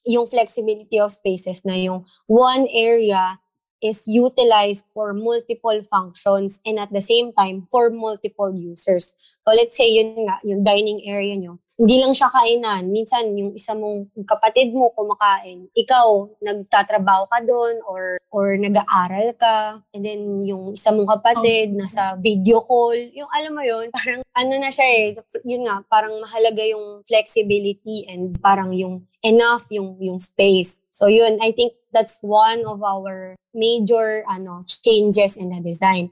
yung 0.02 0.26
flexibility 0.26 0.98
of 0.98 1.14
spaces 1.14 1.62
na 1.62 1.78
yung 1.78 2.04
one 2.26 2.66
area 2.74 3.38
is 3.82 4.06
utilized 4.06 4.86
for 4.94 5.12
multiple 5.12 5.82
functions 5.90 6.62
and 6.64 6.78
at 6.78 6.94
the 6.94 7.02
same 7.02 7.34
time 7.34 7.66
for 7.66 7.90
multiple 7.90 8.54
users. 8.54 9.18
So 9.42 9.50
let's 9.52 9.76
say 9.76 9.90
yun 9.90 10.14
nga, 10.24 10.38
yung 10.46 10.62
dining 10.62 11.02
area 11.02 11.34
nyo, 11.34 11.58
hindi 11.82 11.98
lang 11.98 12.14
siya 12.14 12.30
kainan. 12.30 12.94
Minsan, 12.94 13.34
yung 13.34 13.58
isa 13.58 13.74
mong 13.74 14.06
kapatid 14.22 14.70
mo 14.70 14.94
kumakain, 14.94 15.66
ikaw, 15.74 16.30
nagtatrabaho 16.38 17.26
ka 17.26 17.42
doon 17.42 17.82
or, 17.90 18.22
or 18.30 18.54
nag-aaral 18.54 19.34
ka. 19.34 19.82
And 19.90 20.06
then, 20.06 20.38
yung 20.46 20.78
isa 20.78 20.94
mong 20.94 21.10
kapatid, 21.18 21.74
nasa 21.74 22.14
video 22.22 22.62
call. 22.62 22.94
Yung 22.94 23.26
alam 23.34 23.52
mo 23.56 23.66
yun, 23.66 23.90
parang 23.90 24.22
ano 24.22 24.54
na 24.62 24.70
siya 24.70 24.86
eh. 24.86 25.06
Yun 25.42 25.66
nga, 25.66 25.82
parang 25.90 26.22
mahalaga 26.22 26.62
yung 26.62 27.02
flexibility 27.02 28.06
and 28.06 28.38
parang 28.38 28.70
yung 28.70 29.02
enough 29.22 29.66
yung, 29.70 29.96
yung 30.00 30.18
space. 30.18 30.82
So 30.90 31.06
yun, 31.06 31.38
I 31.40 31.52
think 31.52 31.72
that's 31.92 32.18
one 32.22 32.64
of 32.66 32.82
our 32.82 33.36
major 33.54 34.24
ano 34.28 34.62
changes 34.66 35.36
in 35.36 35.50
the 35.50 35.60
design. 35.60 36.10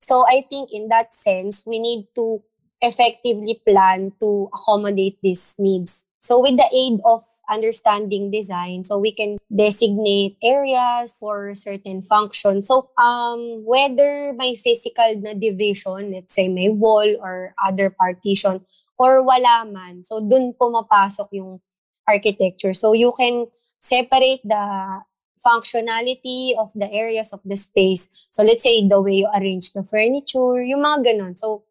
So 0.00 0.24
I 0.26 0.44
think 0.48 0.70
in 0.72 0.88
that 0.88 1.14
sense, 1.14 1.64
we 1.66 1.78
need 1.78 2.08
to 2.14 2.42
effectively 2.80 3.60
plan 3.66 4.12
to 4.20 4.48
accommodate 4.52 5.18
these 5.22 5.54
needs. 5.58 6.06
So 6.18 6.40
with 6.40 6.56
the 6.56 6.66
aid 6.74 6.98
of 7.04 7.22
understanding 7.50 8.30
design, 8.30 8.82
so 8.82 8.98
we 8.98 9.12
can 9.12 9.38
designate 9.46 10.36
areas 10.42 11.14
for 11.18 11.54
certain 11.54 12.02
functions. 12.02 12.66
So 12.66 12.90
um, 12.98 13.62
whether 13.62 14.32
may 14.34 14.56
physical 14.56 15.22
na 15.22 15.34
division, 15.34 16.10
let's 16.10 16.34
say 16.34 16.48
may 16.48 16.68
wall 16.68 17.06
or 17.22 17.54
other 17.62 17.90
partition, 17.90 18.66
or 18.98 19.22
wala 19.22 19.68
man, 19.70 20.02
so 20.02 20.18
dun 20.18 20.54
pumapasok 20.58 21.28
yung 21.32 21.60
architecture. 22.08 22.74
So 22.74 22.92
you 22.92 23.12
can 23.16 23.46
separate 23.78 24.40
the 24.42 25.02
functionality 25.44 26.56
of 26.58 26.72
the 26.74 26.90
areas 26.90 27.32
of 27.32 27.40
the 27.44 27.56
space. 27.56 28.10
So 28.30 28.42
let's 28.42 28.62
say 28.62 28.86
the 28.86 29.00
way 29.00 29.22
you 29.22 29.28
arrange 29.34 29.72
the 29.72 29.84
furniture, 29.84 30.62
yung 30.62 30.82
mga 30.82 31.14
ganun. 31.14 31.38
So 31.38 31.66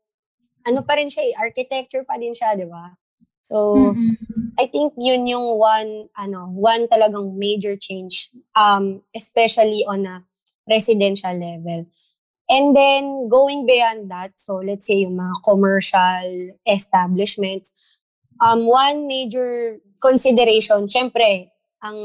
ano 0.65 0.81
pa 0.81 0.97
rin 0.97 1.09
siya 1.09 1.31
eh, 1.31 1.33
architecture 1.37 2.03
pa 2.03 2.17
din 2.17 2.33
siya, 2.33 2.57
di 2.57 2.65
ba? 2.65 2.97
So, 3.45 3.77
mm-hmm. 3.77 4.57
I 4.57 4.65
think 4.65 4.97
yun 4.97 5.29
yung 5.29 5.61
one, 5.61 6.09
ano, 6.17 6.49
one 6.49 6.89
talagang 6.89 7.37
major 7.37 7.77
change, 7.77 8.33
um, 8.57 9.05
especially 9.13 9.85
on 9.85 10.09
a 10.09 10.25
residential 10.65 11.37
level. 11.37 11.85
And 12.49 12.73
then, 12.73 13.29
going 13.29 13.69
beyond 13.69 14.09
that, 14.09 14.41
so 14.41 14.57
let's 14.65 14.89
say 14.89 15.05
yung 15.05 15.21
mga 15.21 15.45
commercial 15.45 16.57
establishments, 16.65 17.69
um, 18.41 18.65
one 18.65 19.05
major 19.05 19.77
consideration, 19.99 20.87
syempre, 20.87 21.51
ang 21.81 21.97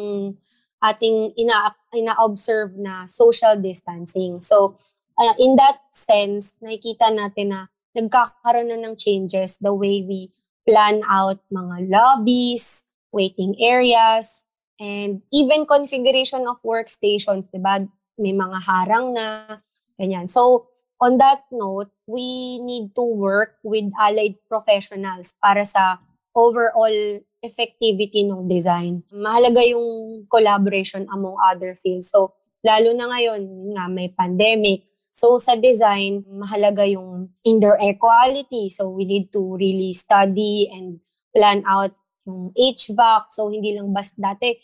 ating 0.81 1.37
ina, 1.37 1.77
ina-observe 1.93 2.77
na 2.81 3.05
social 3.05 3.57
distancing. 3.61 4.41
So, 4.41 4.81
uh, 5.21 5.37
in 5.37 5.57
that 5.61 5.85
sense, 5.93 6.57
nakikita 6.65 7.13
natin 7.13 7.53
na 7.53 7.61
nagkakaroon 7.93 8.73
na 8.73 8.79
ng 8.81 8.97
changes 8.97 9.61
the 9.61 9.75
way 9.75 10.01
we 10.01 10.33
plan 10.65 11.05
out 11.05 11.43
mga 11.53 11.91
lobbies, 11.91 12.89
waiting 13.13 13.59
areas, 13.61 14.47
and 14.81 15.21
even 15.29 15.69
configuration 15.69 16.49
of 16.49 16.63
workstations, 16.65 17.53
di 17.53 17.61
ba? 17.61 17.85
May 18.17 18.33
mga 18.33 18.59
harang 18.65 19.13
na, 19.13 19.61
ganyan. 20.01 20.29
So, 20.29 20.71
on 21.01 21.17
that 21.19 21.45
note, 21.53 21.93
we 22.07 22.61
need 22.61 22.93
to 22.95 23.05
work 23.05 23.57
with 23.65 23.89
allied 23.97 24.37
professionals 24.49 25.37
para 25.41 25.65
sa 25.65 26.01
overall 26.37 27.21
effectivity 27.41 28.25
ng 28.29 28.47
design. 28.47 29.03
Mahalaga 29.13 29.65
yung 29.65 30.23
collaboration 30.29 31.09
among 31.09 31.37
other 31.41 31.73
fields. 31.75 32.13
So, 32.13 32.37
lalo 32.61 32.93
na 32.93 33.09
ngayon, 33.09 33.43
nga 33.77 33.85
may 33.89 34.13
pandemic, 34.13 34.91
So 35.11 35.43
sa 35.43 35.59
design, 35.59 36.23
mahalaga 36.31 36.87
yung 36.87 37.35
indoor 37.43 37.77
air 37.83 37.99
quality. 37.99 38.71
So 38.71 38.89
we 38.95 39.05
need 39.05 39.35
to 39.35 39.59
really 39.59 39.93
study 39.93 40.71
and 40.71 41.03
plan 41.35 41.67
out 41.67 41.93
yung 42.25 42.55
HVAC. 42.55 43.35
So 43.35 43.51
hindi 43.51 43.75
lang 43.75 43.91
bas 43.91 44.15
dati 44.15 44.55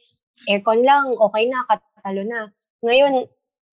aircon 0.47 0.87
lang, 0.87 1.11
okay 1.19 1.51
na, 1.51 1.67
katalo 1.67 2.23
na. 2.23 2.55
Ngayon, 2.81 3.27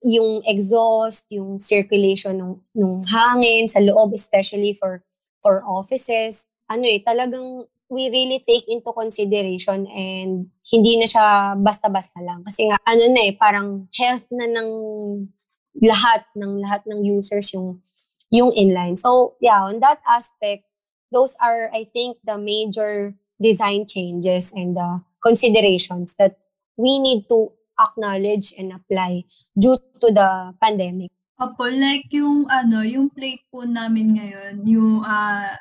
yung 0.04 0.42
exhaust, 0.44 1.30
yung 1.32 1.62
circulation 1.62 2.36
ng, 2.36 2.54
ng 2.76 3.08
hangin 3.08 3.70
sa 3.70 3.80
loob, 3.80 4.12
especially 4.12 4.74
for 4.74 5.06
for 5.40 5.64
offices, 5.64 6.44
ano 6.68 6.84
eh, 6.88 7.00
talagang 7.04 7.64
we 7.90 8.10
really 8.10 8.44
take 8.48 8.66
into 8.68 8.92
consideration 8.92 9.86
and 9.88 10.50
hindi 10.66 10.98
na 10.98 11.08
siya 11.08 11.56
basta-basta 11.60 12.20
lang. 12.24 12.44
Kasi 12.44 12.68
nga, 12.70 12.78
ano 12.88 13.04
na 13.12 13.22
eh, 13.30 13.34
parang 13.36 13.88
health 13.94 14.28
na 14.32 14.48
ng 14.48 14.70
lahat 15.82 16.26
ng 16.38 16.62
lahat 16.62 16.86
ng 16.86 17.02
users 17.02 17.50
yung 17.54 17.82
yung 18.34 18.54
inline. 18.54 18.98
So, 18.98 19.38
yeah, 19.42 19.62
on 19.66 19.82
that 19.82 20.02
aspect, 20.10 20.66
those 21.14 21.38
are 21.42 21.70
I 21.74 21.86
think 21.86 22.18
the 22.26 22.38
major 22.38 23.14
design 23.38 23.86
changes 23.86 24.54
and 24.54 24.78
the 24.78 25.02
considerations 25.22 26.16
that 26.18 26.38
we 26.78 26.98
need 26.98 27.30
to 27.30 27.54
acknowledge 27.78 28.54
and 28.58 28.74
apply 28.74 29.26
due 29.58 29.78
to 30.02 30.08
the 30.10 30.54
pandemic. 30.62 31.14
Opo, 31.42 31.66
like 31.66 32.08
yung 32.14 32.46
ano, 32.50 32.86
yung 32.86 33.10
plate 33.10 33.42
po 33.50 33.66
namin 33.66 34.18
ngayon, 34.18 34.56
yung 34.70 35.02
uh, 35.02 35.54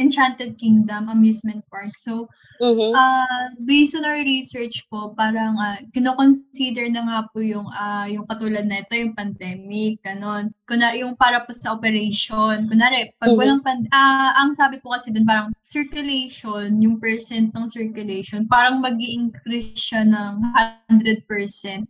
Enchanted 0.00 0.56
Kingdom 0.56 1.12
Amusement 1.12 1.60
Park. 1.68 1.92
So, 2.00 2.26
mm-hmm. 2.58 2.96
uh, 2.96 3.46
based 3.68 3.92
on 3.94 4.08
our 4.08 4.24
research 4.24 4.88
po, 4.88 5.12
parang 5.12 5.60
uh, 5.60 5.78
kino-consider 5.92 6.88
na 6.88 7.04
nga 7.04 7.18
po 7.28 7.44
yung, 7.44 7.68
uh, 7.68 8.08
yung 8.08 8.24
katulad 8.24 8.64
na 8.64 8.80
ito, 8.80 8.96
yung 8.96 9.12
pandemic, 9.12 10.00
ganon. 10.00 10.50
Kunwari, 10.64 11.04
yung 11.04 11.14
para 11.20 11.44
po 11.44 11.52
sa 11.52 11.76
operation. 11.76 12.64
Kunwari, 12.66 13.12
pag 13.20 13.30
mm-hmm. 13.30 13.38
walang 13.38 13.60
pand... 13.60 13.84
Uh, 13.92 14.32
ang 14.40 14.56
sabi 14.56 14.80
po 14.80 14.96
kasi 14.96 15.12
dun, 15.12 15.28
parang 15.28 15.52
circulation, 15.62 16.80
yung 16.80 16.96
percent 16.96 17.52
ng 17.52 17.68
circulation, 17.68 18.48
parang 18.48 18.80
mag 18.80 18.96
increase 18.96 19.76
siya 19.76 20.08
ng 20.08 20.40
100%. 20.88 21.28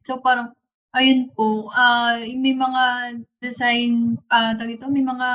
So, 0.02 0.18
parang 0.18 0.52
Ayun 0.90 1.30
po, 1.38 1.70
ah, 1.70 2.18
may 2.18 2.50
mga 2.50 3.14
design, 3.38 4.18
ah, 4.26 4.58
tawag 4.58 4.74
dito, 4.74 4.90
may 4.90 5.06
mga 5.06 5.28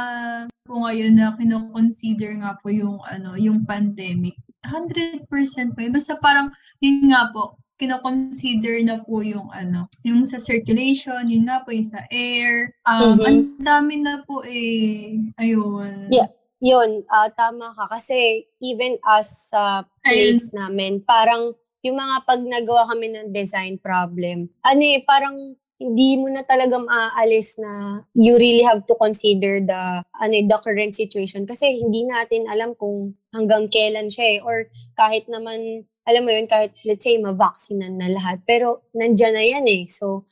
po 0.67 0.83
ngayon 0.83 1.13
na 1.15 1.37
kino-consider 1.39 2.35
nga 2.43 2.59
po 2.59 2.67
yung 2.73 2.99
ano, 3.07 3.39
yung 3.39 3.63
pandemic. 3.63 4.35
100% 4.67 5.29
po 5.71 5.79
yun. 5.79 5.93
Basta 5.93 6.19
parang, 6.19 6.51
yun 6.83 7.07
nga 7.07 7.31
po, 7.31 7.55
kino-consider 7.79 8.83
na 8.83 8.99
po 9.03 9.23
yung 9.23 9.47
ano, 9.51 9.87
yung 10.03 10.27
sa 10.27 10.39
circulation, 10.43 11.27
yun 11.27 11.47
nga 11.47 11.63
po 11.63 11.71
yung 11.71 11.87
sa 11.87 12.03
air. 12.11 12.75
Um, 12.83 13.15
mm-hmm. 13.15 13.23
Ang 13.23 13.39
dami 13.63 13.95
na 14.03 14.23
po 14.27 14.43
eh, 14.43 15.19
ayun. 15.39 16.11
Yeah. 16.11 16.31
Yun, 16.63 17.03
uh, 17.11 17.29
tama 17.35 17.75
ka. 17.75 17.99
Kasi 17.99 18.47
even 18.63 18.95
as 19.03 19.51
sa 19.51 19.83
uh, 19.83 19.87
plates 20.01 20.49
Ayun. 20.49 20.55
namin, 20.55 20.93
parang 21.03 21.53
yung 21.85 22.01
mga 22.01 22.15
pag 22.25 22.41
nagawa 22.41 22.89
kami 22.89 23.13
ng 23.13 23.29
design 23.29 23.77
problem, 23.77 24.49
ano 24.65 24.81
eh, 24.81 25.05
parang 25.05 25.53
hindi 25.75 26.15
mo 26.15 26.31
na 26.31 26.41
talaga 26.41 26.79
maaalis 26.79 27.59
na 27.59 28.01
you 28.15 28.39
really 28.39 28.63
have 28.63 28.87
to 28.87 28.95
consider 28.95 29.59
the 29.59 30.01
ano 30.01 30.33
eh, 30.33 30.47
the 30.47 30.57
current 30.63 30.95
situation. 30.95 31.43
Kasi 31.43 31.83
hindi 31.83 32.07
natin 32.07 32.47
alam 32.47 32.73
kung 32.79 33.13
hanggang 33.35 33.67
kailan 33.67 34.07
siya 34.07 34.25
eh. 34.25 34.39
Or 34.39 34.71
kahit 34.95 35.27
naman 35.27 35.83
alam 36.07 36.23
mo 36.23 36.31
yun 36.31 36.47
kahit 36.47 36.79
let's 36.87 37.03
say 37.03 37.19
ma-vaccinan 37.19 37.99
na 37.99 38.07
lahat. 38.07 38.39
Pero 38.47 38.87
nandiyan 38.95 39.35
na 39.35 39.43
yan 39.43 39.65
eh. 39.67 39.83
So 39.91 40.25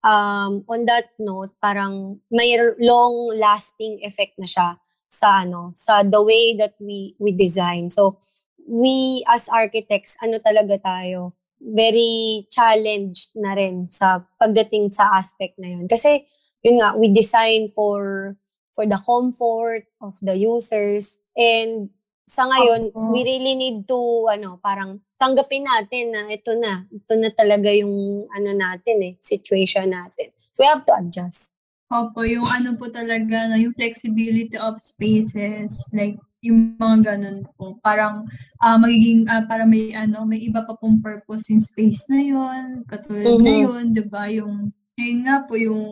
um 0.00 0.64
on 0.64 0.88
that 0.88 1.12
note 1.20 1.52
parang 1.60 2.24
may 2.32 2.56
long 2.80 3.36
lasting 3.36 4.00
effect 4.00 4.40
na 4.40 4.48
siya 4.48 4.80
sa 5.12 5.44
ano 5.44 5.76
sa 5.76 6.06
the 6.06 6.22
way 6.24 6.56
that 6.56 6.72
we 6.80 7.12
we 7.20 7.36
design. 7.36 7.92
So 7.92 8.24
we 8.66 9.22
as 9.30 9.48
architects, 9.48 10.18
ano 10.20 10.42
talaga 10.42 10.76
tayo, 10.82 11.32
very 11.62 12.44
challenged 12.52 13.32
na 13.38 13.56
rin 13.56 13.88
sa 13.88 14.26
pagdating 14.36 14.92
sa 14.92 15.16
aspect 15.16 15.56
na 15.56 15.72
yun. 15.72 15.88
Kasi, 15.88 16.26
yun 16.60 16.82
nga, 16.82 16.92
we 16.98 17.08
design 17.08 17.70
for 17.72 18.34
for 18.76 18.84
the 18.84 19.00
comfort 19.00 19.88
of 20.04 20.18
the 20.20 20.36
users. 20.36 21.24
And 21.32 21.88
sa 22.28 22.44
ngayon, 22.44 22.92
okay. 22.92 23.08
we 23.14 23.20
really 23.24 23.56
need 23.56 23.88
to, 23.88 24.28
ano, 24.28 24.60
parang 24.60 25.00
tanggapin 25.16 25.64
natin 25.64 26.12
na 26.12 26.28
ito 26.28 26.52
na, 26.58 26.84
ito 26.92 27.14
na 27.16 27.32
talaga 27.32 27.72
yung, 27.72 28.28
ano 28.28 28.50
natin 28.52 29.00
eh, 29.00 29.14
situation 29.22 29.88
natin. 29.88 30.34
So 30.52 30.60
we 30.60 30.68
have 30.68 30.84
to 30.84 30.94
adjust. 31.00 31.56
Opo, 31.88 32.26
yung 32.26 32.44
ano 32.44 32.74
po 32.74 32.90
talaga, 32.90 33.46
no, 33.48 33.56
yung 33.56 33.72
flexibility 33.72 34.58
of 34.58 34.76
spaces, 34.82 35.86
like 35.94 36.18
yung 36.48 36.78
mga 36.78 36.96
ganun 37.14 37.38
po. 37.58 37.78
Parang 37.82 38.24
uh, 38.62 38.78
magiging, 38.78 39.26
uh, 39.26 39.44
para 39.46 39.66
may 39.66 39.92
ano, 39.92 40.24
may 40.24 40.38
iba 40.42 40.62
pa 40.62 40.78
pong 40.78 41.02
purpose 41.02 41.50
in 41.50 41.60
space 41.60 42.06
na 42.08 42.22
yon 42.22 42.86
Katulad 42.86 43.38
mm-hmm. 43.38 43.44
na 43.44 43.52
yun, 43.52 43.84
di 43.92 44.04
ba? 44.06 44.30
Yung, 44.30 44.70
ayun 44.96 45.20
nga 45.26 45.44
po, 45.44 45.58
yung, 45.58 45.82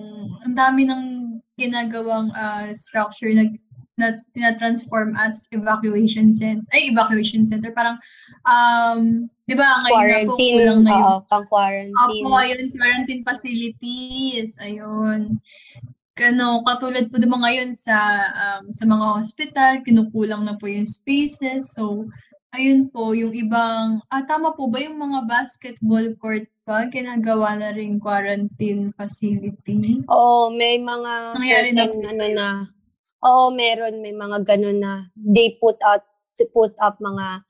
ang 0.46 0.54
dami 0.54 0.86
ng 0.86 1.02
ginagawang 1.58 2.30
uh, 2.34 2.70
structure 2.74 3.30
na 3.34 3.46
na 3.94 4.18
tina-transform 4.34 5.14
as 5.14 5.46
evacuation 5.54 6.34
center, 6.34 6.66
ay 6.74 6.90
evacuation 6.90 7.46
center, 7.46 7.70
parang 7.70 7.94
um, 8.42 9.30
Di 9.44 9.52
ba, 9.52 9.68
ngayon 9.84 9.92
quarantine, 9.92 10.24
na 10.24 10.32
po, 10.32 10.36
kulang 10.40 10.80
na 10.80 10.90
yung... 10.90 11.04
Oo, 11.04 11.20
pang-quarantine. 11.28 12.24
Opo, 12.24 12.40
ayun, 12.40 12.64
quarantine 12.72 13.22
facilities. 13.28 14.56
Ayun. 14.56 15.20
Ano, 16.14 16.62
katulad 16.62 17.10
po 17.10 17.18
diba 17.18 17.34
ngayon 17.34 17.74
sa 17.74 17.98
um, 18.30 18.70
sa 18.70 18.86
mga 18.86 19.06
hospital, 19.18 19.72
kinukulang 19.82 20.46
na 20.46 20.54
po 20.54 20.70
yung 20.70 20.86
spaces. 20.86 21.74
So, 21.74 22.06
ayun 22.54 22.86
po, 22.86 23.18
yung 23.18 23.34
ibang, 23.34 23.98
ah, 24.06 24.22
tama 24.22 24.54
po 24.54 24.70
ba 24.70 24.78
yung 24.78 24.94
mga 24.94 25.26
basketball 25.26 26.06
court 26.22 26.46
pa, 26.62 26.86
ginagawa 26.86 27.58
na 27.58 27.74
rin 27.74 27.98
quarantine 27.98 28.94
facility? 28.94 30.06
Oo, 30.06 30.54
may 30.54 30.78
mga 30.78 31.34
Nangyari 31.34 31.70
na 31.74 31.82
certain, 31.82 31.98
po 31.98 32.06
ano 32.06 32.24
na, 32.30 32.46
oo, 33.26 33.44
meron, 33.50 33.98
may 33.98 34.14
mga 34.14 34.46
ganun 34.46 34.78
na, 34.78 35.10
they 35.18 35.58
put 35.58 35.74
out, 35.82 36.06
put 36.54 36.78
up 36.78 37.02
mga 37.02 37.42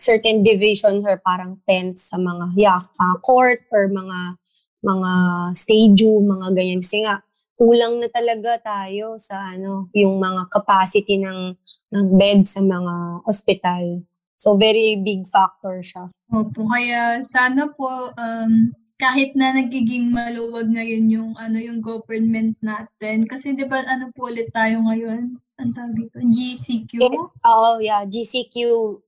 certain 0.00 0.40
divisions 0.40 1.04
or 1.04 1.20
parang 1.20 1.60
tents 1.68 2.08
sa 2.08 2.16
mga, 2.16 2.56
yeah, 2.56 2.80
ah, 2.96 3.16
court 3.20 3.60
or 3.68 3.92
mga, 3.92 4.40
mga 4.80 5.12
stadium, 5.52 6.32
mga 6.32 6.56
ganyan. 6.56 6.80
Kasi 6.80 7.04
nga, 7.04 7.20
kulang 7.56 7.98
na 7.98 8.08
talaga 8.12 8.60
tayo 8.60 9.16
sa 9.16 9.56
ano, 9.56 9.88
yung 9.96 10.20
mga 10.20 10.52
capacity 10.52 11.16
ng, 11.20 11.56
ng 11.92 12.06
bed 12.14 12.44
sa 12.44 12.60
mga 12.60 13.24
ospital. 13.24 14.04
So, 14.36 14.60
very 14.60 15.00
big 15.00 15.24
factor 15.24 15.80
siya. 15.80 16.12
Opo, 16.28 16.68
kaya 16.68 17.24
sana 17.24 17.72
po 17.72 18.12
um, 18.12 18.52
kahit 19.00 19.32
na 19.32 19.56
nagiging 19.56 20.12
maluwag 20.12 20.68
ngayon 20.72 21.04
yung 21.08 21.32
ano 21.36 21.60
yung 21.60 21.84
government 21.84 22.56
natin 22.64 23.28
kasi 23.28 23.52
'di 23.52 23.68
ba 23.68 23.84
ano 23.84 24.08
po 24.12 24.28
ulit 24.28 24.48
tayo 24.52 24.80
ngayon? 24.84 25.36
Ang 25.56 25.72
tawag 25.72 25.96
dito, 25.96 26.20
GCQ. 26.20 27.00
Oo, 27.40 27.80
yeah, 27.80 28.04
GCQ, 28.04 28.56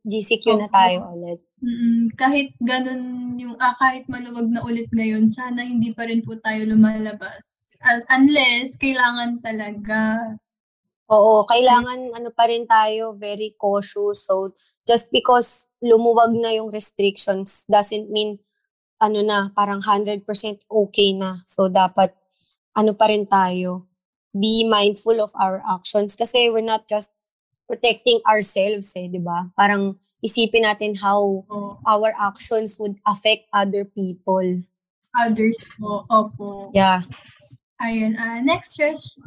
GCQ 0.01 0.45
na 0.57 0.69
Opo. 0.69 0.77
tayo 0.77 0.97
ulit. 1.13 1.41
Mm, 1.59 2.15
kahit 2.15 2.55
ganun 2.63 3.35
yung 3.35 3.59
ah, 3.59 3.75
kahit 3.75 4.07
maluwag 4.07 4.47
na 4.47 4.63
ulit 4.63 4.87
ngayon, 4.95 5.27
sana 5.27 5.67
hindi 5.67 5.91
pa 5.91 6.07
rin 6.07 6.23
po 6.23 6.39
tayo 6.39 6.63
lumalabas. 6.71 7.75
Uh, 7.83 8.03
unless 8.15 8.79
kailangan 8.79 9.43
talaga. 9.43 10.35
Oo, 11.11 11.43
kailangan 11.51 12.15
ano 12.15 12.31
pa 12.31 12.47
rin 12.47 12.63
tayo, 12.69 13.17
very 13.19 13.59
cautious. 13.59 14.29
So, 14.31 14.55
just 14.87 15.11
because 15.11 15.67
lumuwag 15.83 16.37
na 16.39 16.55
yung 16.55 16.71
restrictions 16.71 17.67
doesn't 17.67 18.07
mean 18.07 18.39
ano 19.03 19.23
na, 19.27 19.51
parang 19.51 19.83
100% 19.83 20.23
okay 20.71 21.11
na. 21.15 21.43
So, 21.43 21.67
dapat 21.67 22.15
ano 22.79 22.95
pa 22.95 23.11
rin 23.11 23.27
tayo, 23.27 23.91
be 24.31 24.63
mindful 24.63 25.19
of 25.19 25.35
our 25.35 25.59
actions 25.67 26.15
kasi 26.15 26.51
we're 26.55 26.63
not 26.63 26.87
just 26.87 27.18
protecting 27.69 28.25
ourselves 28.25 28.97
eh, 28.97 29.07
di 29.07 29.21
ba? 29.21 29.53
Parang 29.53 29.95
isipin 30.25 30.65
natin 30.65 30.97
how 30.97 31.45
O 31.53 31.79
our 31.87 32.11
actions 32.17 32.81
would 32.81 32.97
affect 33.07 33.47
other 33.53 33.85
people. 33.85 34.65
others 35.19 35.67
po. 35.77 36.07
Opo. 36.11 36.71
Yeah. 36.75 37.03
Ayun. 37.79 38.19
ah 38.19 38.43
next, 38.43 38.75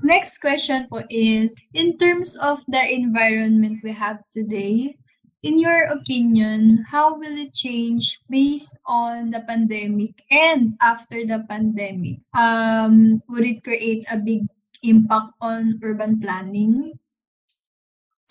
next 0.03 0.43
question 0.43 0.87
po 0.91 1.07
is, 1.07 1.55
in 1.71 1.95
terms 1.95 2.35
of 2.43 2.59
the 2.67 2.83
environment 2.83 3.79
we 3.79 3.95
have 3.95 4.19
today, 4.35 4.99
in 5.41 5.55
your 5.55 5.87
opinion, 5.87 6.83
how 6.91 7.15
will 7.15 7.39
it 7.39 7.55
change 7.55 8.19
based 8.27 8.75
on 8.85 9.31
the 9.31 9.39
pandemic 9.47 10.19
and 10.29 10.75
after 10.83 11.23
the 11.23 11.47
pandemic? 11.47 12.19
Um, 12.35 13.23
would 13.31 13.47
it 13.47 13.63
create 13.63 14.03
a 14.11 14.19
big 14.19 14.43
impact 14.83 15.31
on 15.39 15.79
urban 15.79 16.19
planning? 16.19 16.99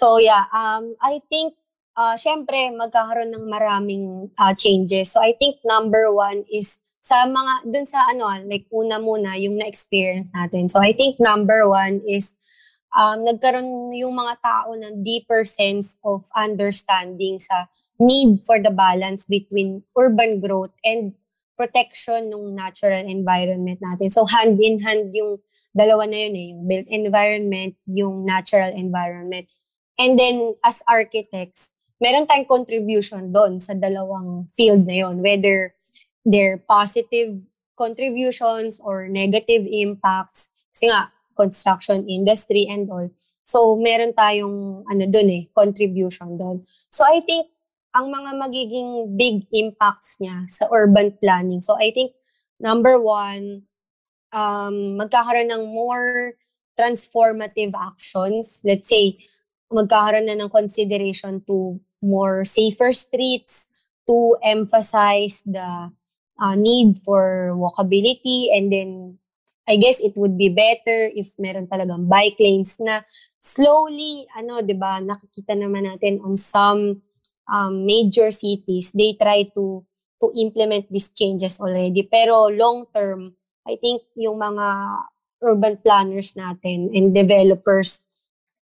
So 0.01 0.17
yeah, 0.17 0.49
um, 0.49 0.97
I 1.05 1.21
think, 1.29 1.61
uh, 1.93 2.17
syempre, 2.17 2.73
magkakaroon 2.73 3.37
ng 3.37 3.45
maraming 3.45 4.33
uh, 4.41 4.57
changes. 4.57 5.13
So 5.13 5.21
I 5.21 5.37
think 5.37 5.61
number 5.61 6.09
one 6.09 6.49
is 6.49 6.81
sa 7.05 7.29
mga, 7.29 7.69
dun 7.69 7.85
sa 7.85 8.09
ano, 8.09 8.33
like 8.49 8.65
una 8.73 8.97
muna, 8.97 9.37
yung 9.37 9.61
na-experience 9.61 10.33
natin. 10.33 10.73
So 10.73 10.81
I 10.81 10.97
think 10.97 11.21
number 11.21 11.69
one 11.69 12.01
is 12.09 12.33
um, 12.97 13.29
nagkaroon 13.29 13.93
yung 13.93 14.17
mga 14.17 14.41
tao 14.41 14.73
ng 14.73 15.05
deeper 15.05 15.45
sense 15.45 16.01
of 16.01 16.25
understanding 16.33 17.37
sa 17.37 17.69
need 18.01 18.41
for 18.49 18.57
the 18.57 18.73
balance 18.73 19.29
between 19.29 19.85
urban 20.01 20.41
growth 20.41 20.73
and 20.81 21.13
protection 21.61 22.33
ng 22.33 22.57
natural 22.57 23.05
environment 23.05 23.77
natin. 23.85 24.09
So 24.09 24.25
hand 24.25 24.57
in 24.65 24.81
hand 24.81 25.13
yung 25.13 25.45
dalawa 25.77 26.09
na 26.09 26.25
yun 26.25 26.35
eh, 26.41 26.47
yung 26.57 26.63
built 26.65 26.89
environment, 26.89 27.77
yung 27.85 28.25
natural 28.25 28.73
environment. 28.73 29.45
And 30.01 30.17
then 30.17 30.57
as 30.65 30.81
architects, 30.89 31.77
meron 32.01 32.25
tayong 32.25 32.49
contribution 32.49 33.29
doon 33.29 33.61
sa 33.61 33.77
dalawang 33.77 34.49
field 34.49 34.89
na 34.89 35.05
yun, 35.05 35.21
whether 35.21 35.77
they're 36.25 36.57
positive 36.65 37.45
contributions 37.77 38.81
or 38.81 39.13
negative 39.13 39.69
impacts. 39.69 40.57
Kasi 40.73 40.89
nga, 40.89 41.13
construction 41.37 42.09
industry 42.09 42.65
and 42.65 42.89
all. 42.89 43.13
So, 43.45 43.77
meron 43.77 44.17
tayong 44.17 44.89
ano 44.89 45.05
doon 45.09 45.29
eh, 45.29 45.43
contribution 45.53 46.37
doon. 46.41 46.65
So, 46.89 47.05
I 47.05 47.21
think 47.21 47.53
ang 47.93 48.09
mga 48.09 48.41
magiging 48.41 49.17
big 49.21 49.49
impacts 49.53 50.17
niya 50.21 50.49
sa 50.49 50.69
urban 50.73 51.17
planning. 51.21 51.61
So, 51.61 51.77
I 51.77 51.93
think 51.93 52.17
number 52.57 52.97
one, 52.97 53.69
um, 54.33 55.01
magkakaroon 55.01 55.53
ng 55.53 55.65
more 55.73 56.37
transformative 56.77 57.73
actions. 57.77 58.61
Let's 58.65 58.89
say, 58.89 59.21
magkakaroon 59.71 60.27
na 60.27 60.37
ng 60.37 60.51
consideration 60.51 61.41
to 61.47 61.79
more 62.03 62.45
safer 62.45 62.91
streets, 62.93 63.71
to 64.05 64.35
emphasize 64.43 65.47
the 65.47 65.91
uh, 66.41 66.55
need 66.59 66.99
for 66.99 67.55
walkability 67.55 68.51
and 68.51 68.73
then 68.73 68.91
I 69.71 69.79
guess 69.79 70.03
it 70.03 70.19
would 70.19 70.35
be 70.35 70.51
better 70.51 71.15
if 71.15 71.39
meron 71.39 71.71
talagang 71.71 72.11
bike 72.11 72.43
lanes 72.43 72.83
na 72.83 73.07
slowly, 73.39 74.27
ano, 74.35 74.67
di 74.67 74.75
ba, 74.75 74.99
nakikita 74.99 75.55
naman 75.55 75.87
natin 75.87 76.19
on 76.27 76.35
some 76.35 77.07
um, 77.47 77.87
major 77.87 78.35
cities, 78.35 78.91
they 78.91 79.15
try 79.15 79.47
to 79.55 79.87
to 80.21 80.27
implement 80.37 80.91
these 80.91 81.15
changes 81.15 81.63
already. 81.63 82.03
Pero 82.05 82.51
long 82.51 82.91
term, 82.93 83.39
I 83.63 83.79
think 83.81 84.05
yung 84.19 84.43
mga 84.43 84.67
urban 85.41 85.81
planners 85.81 86.37
natin 86.37 86.93
and 86.93 87.15
developers, 87.15 88.10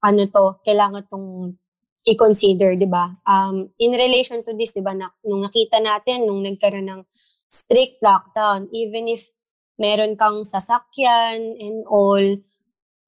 ano 0.06 0.30
to, 0.30 0.62
kailangan 0.62 1.10
tong 1.10 1.58
i-consider, 2.06 2.78
di 2.78 2.86
ba? 2.86 3.10
Um, 3.26 3.74
in 3.82 3.98
relation 3.98 4.46
to 4.46 4.54
this, 4.54 4.78
di 4.78 4.86
ba, 4.86 4.94
na, 4.94 5.10
nung 5.26 5.42
nakita 5.42 5.82
natin, 5.82 6.30
nung 6.30 6.46
nagkaroon 6.46 6.86
ng 6.86 7.02
strict 7.50 7.98
lockdown, 8.06 8.70
even 8.70 9.10
if 9.10 9.34
meron 9.82 10.14
kang 10.14 10.46
sasakyan 10.46 11.58
and 11.58 11.82
all, 11.90 12.22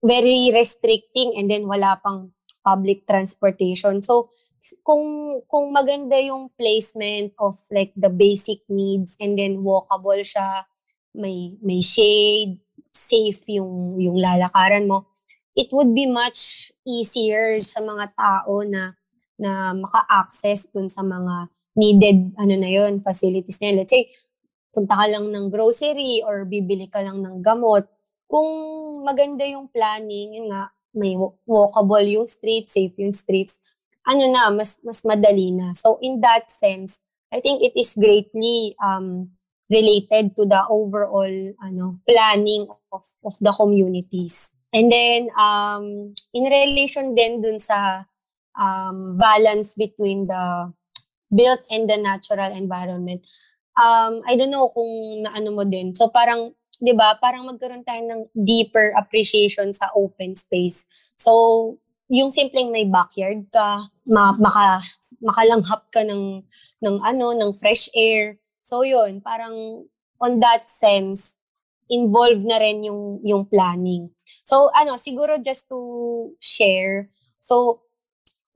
very 0.02 0.50
restricting 0.50 1.38
and 1.38 1.50
then 1.50 1.70
wala 1.70 2.02
pang 2.02 2.34
public 2.66 3.06
transportation. 3.06 4.02
So, 4.02 4.34
kung 4.84 5.40
kung 5.48 5.72
maganda 5.72 6.20
yung 6.20 6.52
placement 6.60 7.38
of 7.40 7.56
like 7.72 7.96
the 7.96 8.12
basic 8.12 8.68
needs 8.68 9.16
and 9.22 9.40
then 9.40 9.64
walkable 9.64 10.20
siya, 10.20 10.68
may 11.16 11.56
may 11.64 11.80
shade, 11.80 12.60
safe 12.92 13.48
yung 13.48 13.96
yung 14.02 14.20
lalakaran 14.20 14.90
mo, 14.90 15.08
it 15.58 15.74
would 15.74 15.91
be 15.98 16.06
much 16.06 16.70
easier 16.86 17.58
sa 17.58 17.82
mga 17.82 18.13
tao 18.13 18.62
na 18.62 18.93
na 19.38 19.74
maka-access 19.74 20.70
dun 20.70 20.89
sa 20.89 21.02
mga 21.02 21.50
needed 21.78 22.34
ano 22.38 22.54
na 22.58 22.70
yon 22.70 23.02
facilities 23.02 23.58
na 23.62 23.74
yun. 23.74 23.78
Let's 23.82 23.93
say, 23.93 24.10
punta 24.74 24.93
ka 24.93 25.06
lang 25.10 25.34
ng 25.34 25.50
grocery 25.50 26.22
or 26.22 26.46
bibili 26.46 26.89
ka 26.89 27.02
lang 27.02 27.22
ng 27.26 27.41
gamot, 27.41 27.89
kung 28.30 28.50
maganda 29.08 29.46
yung 29.48 29.72
planning, 29.72 30.41
yun 30.41 30.48
nga, 30.52 30.70
may 30.93 31.15
walkable 31.46 32.04
yung 32.04 32.28
street, 32.28 32.67
safe 32.67 32.93
yung 32.98 33.13
streets, 33.13 33.62
ano 34.04 34.26
na, 34.28 34.50
mas, 34.50 34.82
mas 34.82 35.06
madali 35.06 35.54
na. 35.54 35.72
So, 35.78 36.02
in 36.02 36.20
that 36.22 36.50
sense, 36.50 37.02
I 37.32 37.39
think 37.39 37.62
it 37.62 37.78
is 37.78 37.96
greatly 37.96 38.76
um, 38.82 39.32
related 39.70 40.36
to 40.39 40.48
the 40.48 40.63
overall 40.72 41.36
ano 41.60 42.00
planning 42.08 42.72
of, 42.91 43.04
of 43.24 43.36
the 43.39 43.52
communities. 43.52 44.57
And 44.74 44.92
then, 44.92 45.32
um, 45.40 46.14
in 46.34 46.44
relation 46.44 47.16
din 47.16 47.40
dun 47.42 47.60
sa 47.60 48.04
um, 48.60 49.16
balance 49.16 49.76
between 49.76 50.28
the 50.28 50.74
built 51.32 51.64
and 51.72 51.90
the 51.90 51.98
natural 51.98 52.52
environment, 52.52 53.24
um, 53.80 54.22
I 54.28 54.36
don't 54.36 54.52
know 54.52 54.70
kung 54.70 55.24
naano 55.24 55.56
mo 55.56 55.64
din. 55.64 55.96
So 55.96 56.10
parang, 56.10 56.52
di 56.78 56.92
ba, 56.94 57.16
parang 57.20 57.48
magkaroon 57.48 57.88
tayo 57.88 58.04
ng 58.04 58.22
deeper 58.36 58.94
appreciation 59.00 59.72
sa 59.72 59.90
open 59.96 60.36
space. 60.36 60.86
So, 61.18 61.80
yung 62.08 62.32
simpleng 62.32 62.72
may 62.72 62.88
backyard 62.88 63.48
ka, 63.52 63.88
ma- 64.08 64.38
maka, 64.40 64.80
makalanghap 65.20 65.92
ka 65.92 66.04
ng, 66.04 66.44
ng 66.84 66.96
ano, 67.04 67.36
ng 67.36 67.52
fresh 67.52 67.92
air. 67.96 68.40
So 68.63 68.84
yun, 68.84 69.20
parang 69.20 69.88
on 70.20 70.40
that 70.40 70.68
sense, 70.72 71.36
involved 71.92 72.44
na 72.44 72.60
rin 72.60 72.84
yung, 72.84 73.20
yung 73.24 73.44
planning. 73.48 74.12
So 74.48 74.71
ano, 74.71 74.95
siguro 74.95 75.35
just 75.43 75.67
to 75.67 76.31
share, 76.39 77.12
so 77.43 77.83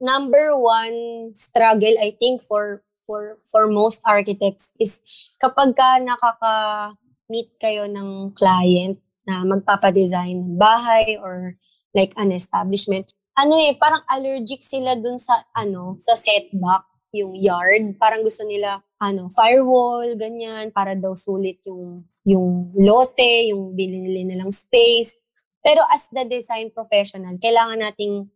number 0.00 0.56
one 0.56 1.36
struggle 1.36 1.92
I 2.00 2.16
think 2.16 2.40
for 2.40 2.80
for 3.04 3.36
for 3.52 3.68
most 3.68 4.00
architects 4.08 4.72
is 4.80 5.04
kapag 5.36 5.76
ka 5.76 6.00
nakaka-meet 6.00 7.60
kayo 7.60 7.84
ng 7.92 8.32
client 8.32 8.96
na 9.28 9.44
magpapa-design 9.44 10.56
bahay 10.56 11.20
or 11.20 11.60
like 11.92 12.16
an 12.16 12.32
establishment, 12.32 13.12
ano 13.36 13.54
eh, 13.56 13.76
parang 13.76 14.02
allergic 14.08 14.60
sila 14.64 14.96
dun 14.96 15.16
sa, 15.16 15.44
ano, 15.56 15.96
sa 16.00 16.16
setback, 16.16 16.84
yung 17.12 17.36
yard. 17.36 17.96
Parang 18.00 18.24
gusto 18.24 18.44
nila, 18.44 18.80
ano, 19.00 19.28
firewall, 19.32 20.16
ganyan, 20.16 20.72
para 20.72 20.96
daw 20.96 21.12
sulit 21.16 21.60
yung, 21.68 22.04
yung 22.24 22.72
lote, 22.76 23.52
yung 23.52 23.76
binili 23.76 24.24
nilang 24.24 24.52
space. 24.52 25.16
Pero 25.62 25.86
as 25.88 26.10
the 26.10 26.26
design 26.26 26.74
professional, 26.74 27.38
kailangan 27.38 27.78
nating 27.78 28.26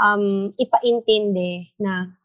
um, 0.00 0.50
ipaintindi 0.56 1.76
na 1.76 2.16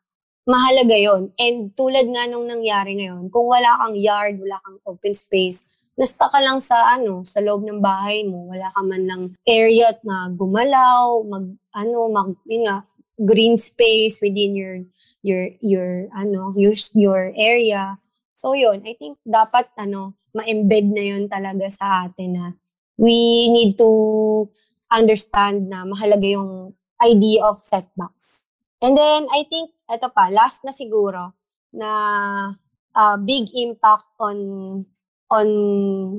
mahalaga 0.47 0.95
yon 0.95 1.35
And 1.35 1.75
tulad 1.75 2.07
nga 2.07 2.25
nung 2.31 2.47
nangyari 2.47 2.95
ngayon, 2.95 3.27
kung 3.29 3.51
wala 3.51 3.75
kang 3.83 3.99
yard, 3.99 4.39
wala 4.39 4.57
kang 4.63 4.79
open 4.87 5.11
space, 5.11 5.67
nasta 5.99 6.31
ka 6.31 6.39
lang 6.39 6.63
sa 6.63 6.95
ano, 6.95 7.27
sa 7.27 7.43
loob 7.43 7.67
ng 7.67 7.83
bahay 7.83 8.23
mo, 8.23 8.47
wala 8.51 8.71
ka 8.71 8.81
man 8.83 9.03
lang 9.03 9.23
area 9.43 9.91
na 10.07 10.31
gumalaw, 10.31 11.19
mag 11.27 11.45
ano, 11.75 11.99
mag 12.07 12.29
yun 12.47 12.63
nga, 12.67 12.87
green 13.15 13.55
space 13.55 14.19
within 14.19 14.55
your 14.55 14.83
your 15.23 15.51
your 15.63 16.11
ano, 16.15 16.55
use 16.55 16.91
your 16.95 17.31
area. 17.35 17.99
So 18.35 18.51
yun, 18.55 18.83
I 18.83 18.95
think 18.99 19.19
dapat 19.23 19.71
ano, 19.79 20.19
ma-embed 20.35 20.91
na 20.91 21.03
yun 21.15 21.31
talaga 21.31 21.67
sa 21.71 22.07
atin 22.07 22.29
na 22.35 22.45
we 22.97 23.49
need 23.51 23.77
to 23.77 23.91
understand 24.91 25.67
na 25.67 25.83
mahalaga 25.83 26.27
yung 26.27 26.71
idea 27.03 27.43
of 27.43 27.59
setbacks. 27.63 28.47
And 28.79 28.97
then 28.97 29.27
I 29.31 29.43
think 29.47 29.71
ito 29.91 30.07
pa, 30.11 30.31
last 30.31 30.63
na 30.63 30.71
siguro 30.71 31.35
na 31.75 31.89
uh, 32.95 33.17
big 33.19 33.51
impact 33.53 34.07
on 34.19 34.37
on 35.31 35.47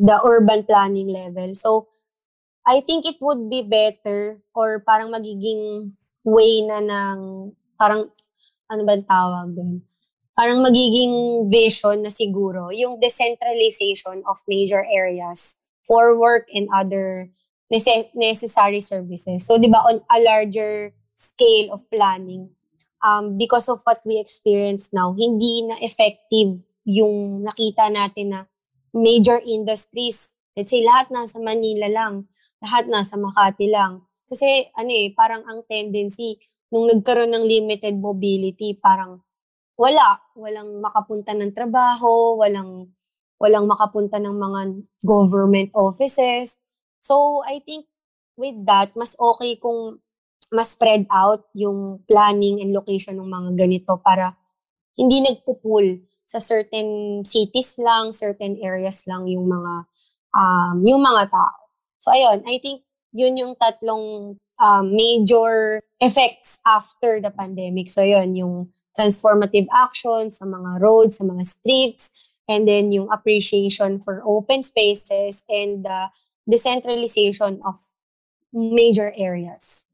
the 0.02 0.18
urban 0.24 0.66
planning 0.66 1.08
level. 1.08 1.54
So, 1.54 1.88
I 2.66 2.82
think 2.82 3.06
it 3.06 3.22
would 3.22 3.46
be 3.46 3.62
better 3.62 4.42
or 4.50 4.82
parang 4.82 5.14
magiging 5.14 5.94
way 6.26 6.66
na 6.66 6.82
ng, 6.82 7.18
parang, 7.78 8.10
ano 8.66 8.82
ba 8.82 8.98
tawag 8.98 9.54
doon? 9.54 9.86
Parang 10.34 10.60
magiging 10.60 11.46
vision 11.46 12.02
na 12.02 12.10
siguro 12.10 12.74
yung 12.74 12.98
decentralization 12.98 14.26
of 14.26 14.42
major 14.50 14.82
areas 14.82 15.62
for 15.86 16.18
work 16.18 16.50
and 16.50 16.66
other 16.74 17.30
nece- 17.72 18.10
necessary 18.14 18.82
services. 18.82 19.46
So, 19.46 19.56
di 19.56 19.70
ba, 19.70 19.80
on 19.86 20.02
a 20.10 20.18
larger 20.20 20.92
scale 21.14 21.72
of 21.72 21.86
planning, 21.88 22.50
um, 23.00 23.38
because 23.38 23.70
of 23.70 23.80
what 23.86 24.02
we 24.04 24.18
experience 24.18 24.90
now, 24.92 25.14
hindi 25.14 25.62
na 25.62 25.78
effective 25.80 26.60
yung 26.86 27.46
nakita 27.46 27.90
natin 27.90 28.26
na 28.34 28.40
major 28.90 29.38
industries. 29.42 30.34
Let's 30.58 30.74
say, 30.74 30.82
lahat 30.82 31.14
nasa 31.14 31.38
Manila 31.38 31.86
lang. 31.90 32.30
Lahat 32.62 32.88
nasa 32.88 33.14
Makati 33.18 33.68
lang. 33.70 34.06
Kasi, 34.26 34.70
ano 34.74 34.90
eh, 34.90 35.14
parang 35.14 35.46
ang 35.46 35.62
tendency, 35.68 36.40
nung 36.70 36.90
nagkaroon 36.90 37.30
ng 37.30 37.44
limited 37.46 37.94
mobility, 37.94 38.74
parang 38.74 39.22
wala. 39.78 40.18
Walang 40.34 40.80
makapunta 40.82 41.36
ng 41.36 41.52
trabaho, 41.52 42.40
walang, 42.40 42.90
walang 43.36 43.68
makapunta 43.68 44.16
ng 44.16 44.36
mga 44.36 44.60
government 45.04 45.70
offices. 45.76 46.56
So, 47.00 47.44
I 47.44 47.60
think 47.62 47.86
with 48.36 48.56
that, 48.68 48.92
mas 48.96 49.16
okay 49.16 49.56
kung 49.56 50.00
mas 50.52 50.76
spread 50.78 51.08
out 51.10 51.48
yung 51.56 52.04
planning 52.06 52.62
and 52.62 52.70
location 52.70 53.18
ng 53.18 53.28
mga 53.28 53.50
ganito 53.66 53.98
para 53.98 54.36
hindi 54.94 55.20
nagpupul 55.20 56.06
sa 56.26 56.38
certain 56.42 57.22
cities 57.22 57.78
lang, 57.78 58.10
certain 58.10 58.58
areas 58.62 59.06
lang 59.06 59.26
yung 59.30 59.46
mga 59.46 59.86
um, 60.34 60.76
yung 60.82 61.02
mga 61.02 61.30
tao. 61.30 61.60
So 61.98 62.10
ayun, 62.10 62.42
I 62.46 62.58
think 62.58 62.82
yun 63.14 63.38
yung 63.38 63.54
tatlong 63.58 64.36
um, 64.58 64.84
major 64.90 65.82
effects 66.00 66.60
after 66.66 67.20
the 67.22 67.30
pandemic. 67.30 67.88
So 67.88 68.02
yun, 68.02 68.36
yung 68.36 68.54
transformative 68.96 69.68
action 69.72 70.32
sa 70.32 70.44
mga 70.48 70.80
roads, 70.80 71.20
sa 71.20 71.24
mga 71.24 71.44
streets, 71.44 72.12
and 72.48 72.68
then 72.68 72.92
yung 72.92 73.10
appreciation 73.12 73.98
for 73.98 74.22
open 74.24 74.62
spaces 74.62 75.42
and 75.48 75.84
the 75.84 76.08
decentralization 76.48 77.60
of 77.66 77.74
major 78.52 79.12
areas. 79.16 79.86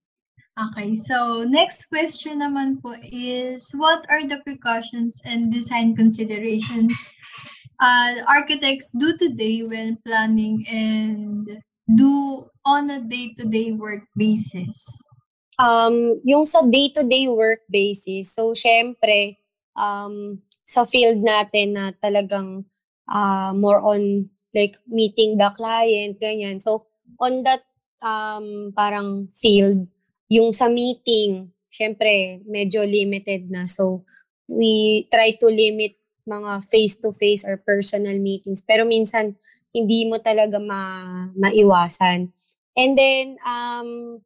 Okay, 0.53 0.93
so 0.95 1.49
next 1.49 1.89
question 1.89 2.45
naman 2.45 2.77
po 2.85 2.93
is, 3.01 3.73
what 3.73 4.05
are 4.13 4.21
the 4.21 4.45
precautions 4.45 5.25
and 5.25 5.49
design 5.49 5.97
considerations 5.97 6.93
uh, 7.81 8.21
architects 8.29 8.93
do 8.93 9.17
today 9.17 9.65
when 9.65 9.97
planning 10.05 10.61
and 10.69 11.57
do 11.97 12.45
on 12.69 12.93
a 12.93 13.01
day-to-day 13.01 13.73
work 13.73 14.05
basis? 14.13 15.01
Um, 15.57 16.21
yung 16.21 16.45
sa 16.45 16.61
day-to-day 16.69 17.33
work 17.33 17.65
basis, 17.73 18.37
so 18.37 18.53
syempre, 18.53 19.41
um, 19.73 20.45
sa 20.63 20.87
field 20.87 21.21
natin 21.21 21.75
na 21.75 21.85
talagang 21.99 22.65
uh, 23.11 23.51
more 23.55 23.83
on 23.83 24.31
like 24.55 24.77
meeting 24.87 25.37
the 25.37 25.51
client, 25.57 26.21
ganyan. 26.21 26.61
So, 26.61 26.87
on 27.19 27.43
that 27.45 27.65
um, 28.05 28.73
parang 28.77 29.29
field, 29.33 29.89
yung 30.29 30.53
sa 30.53 30.69
meeting, 30.69 31.53
syempre, 31.73 32.41
medyo 32.45 32.85
limited 32.85 33.49
na. 33.49 33.65
So, 33.65 34.05
we 34.49 35.07
try 35.09 35.37
to 35.41 35.49
limit 35.49 35.97
mga 36.29 36.63
face-to-face 36.69 37.49
or 37.49 37.59
personal 37.59 38.15
meetings. 38.21 38.63
Pero 38.63 38.87
minsan, 38.87 39.35
hindi 39.73 40.05
mo 40.07 40.21
talaga 40.21 40.61
ma 40.61 40.83
maiwasan. 41.35 42.31
And 42.77 42.93
then, 42.97 43.41
um, 43.43 44.21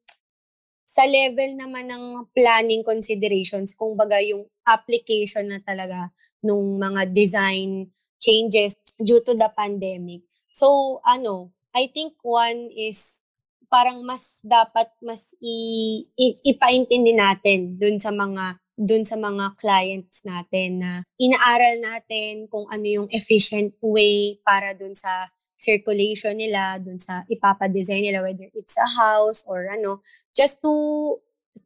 sa 0.97 1.05
level 1.05 1.61
naman 1.61 1.93
ng 1.93 2.33
planning 2.33 2.81
considerations, 2.81 3.77
kung 3.77 3.93
baga 3.93 4.17
yung 4.25 4.49
application 4.65 5.45
na 5.45 5.61
talaga 5.61 6.09
nung 6.41 6.81
mga 6.81 7.13
design 7.13 7.93
changes 8.17 8.73
due 8.97 9.21
to 9.21 9.37
the 9.37 9.53
pandemic. 9.53 10.25
So, 10.49 10.99
ano, 11.05 11.53
I 11.77 11.93
think 11.93 12.17
one 12.25 12.73
is 12.73 13.21
parang 13.69 14.01
mas 14.09 14.41
dapat 14.41 14.89
mas 15.05 15.37
i, 15.45 16.01
i, 16.17 16.33
ipaintindi 16.49 17.13
natin 17.13 17.77
dun 17.77 18.01
sa 18.01 18.09
mga 18.09 18.57
dun 18.77 19.05
sa 19.05 19.21
mga 19.21 19.57
clients 19.61 20.25
natin 20.25 20.81
na 20.81 20.93
inaaral 21.21 21.77
natin 21.81 22.49
kung 22.49 22.65
ano 22.73 22.87
yung 22.87 23.09
efficient 23.13 23.77
way 23.85 24.41
para 24.41 24.73
dun 24.73 24.97
sa 24.97 25.29
circulation 25.57 26.37
nila, 26.37 26.79
dun 26.79 27.01
sa 27.01 27.25
ipapa-design 27.27 28.13
nila, 28.13 28.21
whether 28.23 28.49
it's 28.53 28.77
a 28.77 28.87
house 28.87 29.43
or 29.49 29.67
ano, 29.73 30.05
just 30.37 30.61
to 30.61 30.73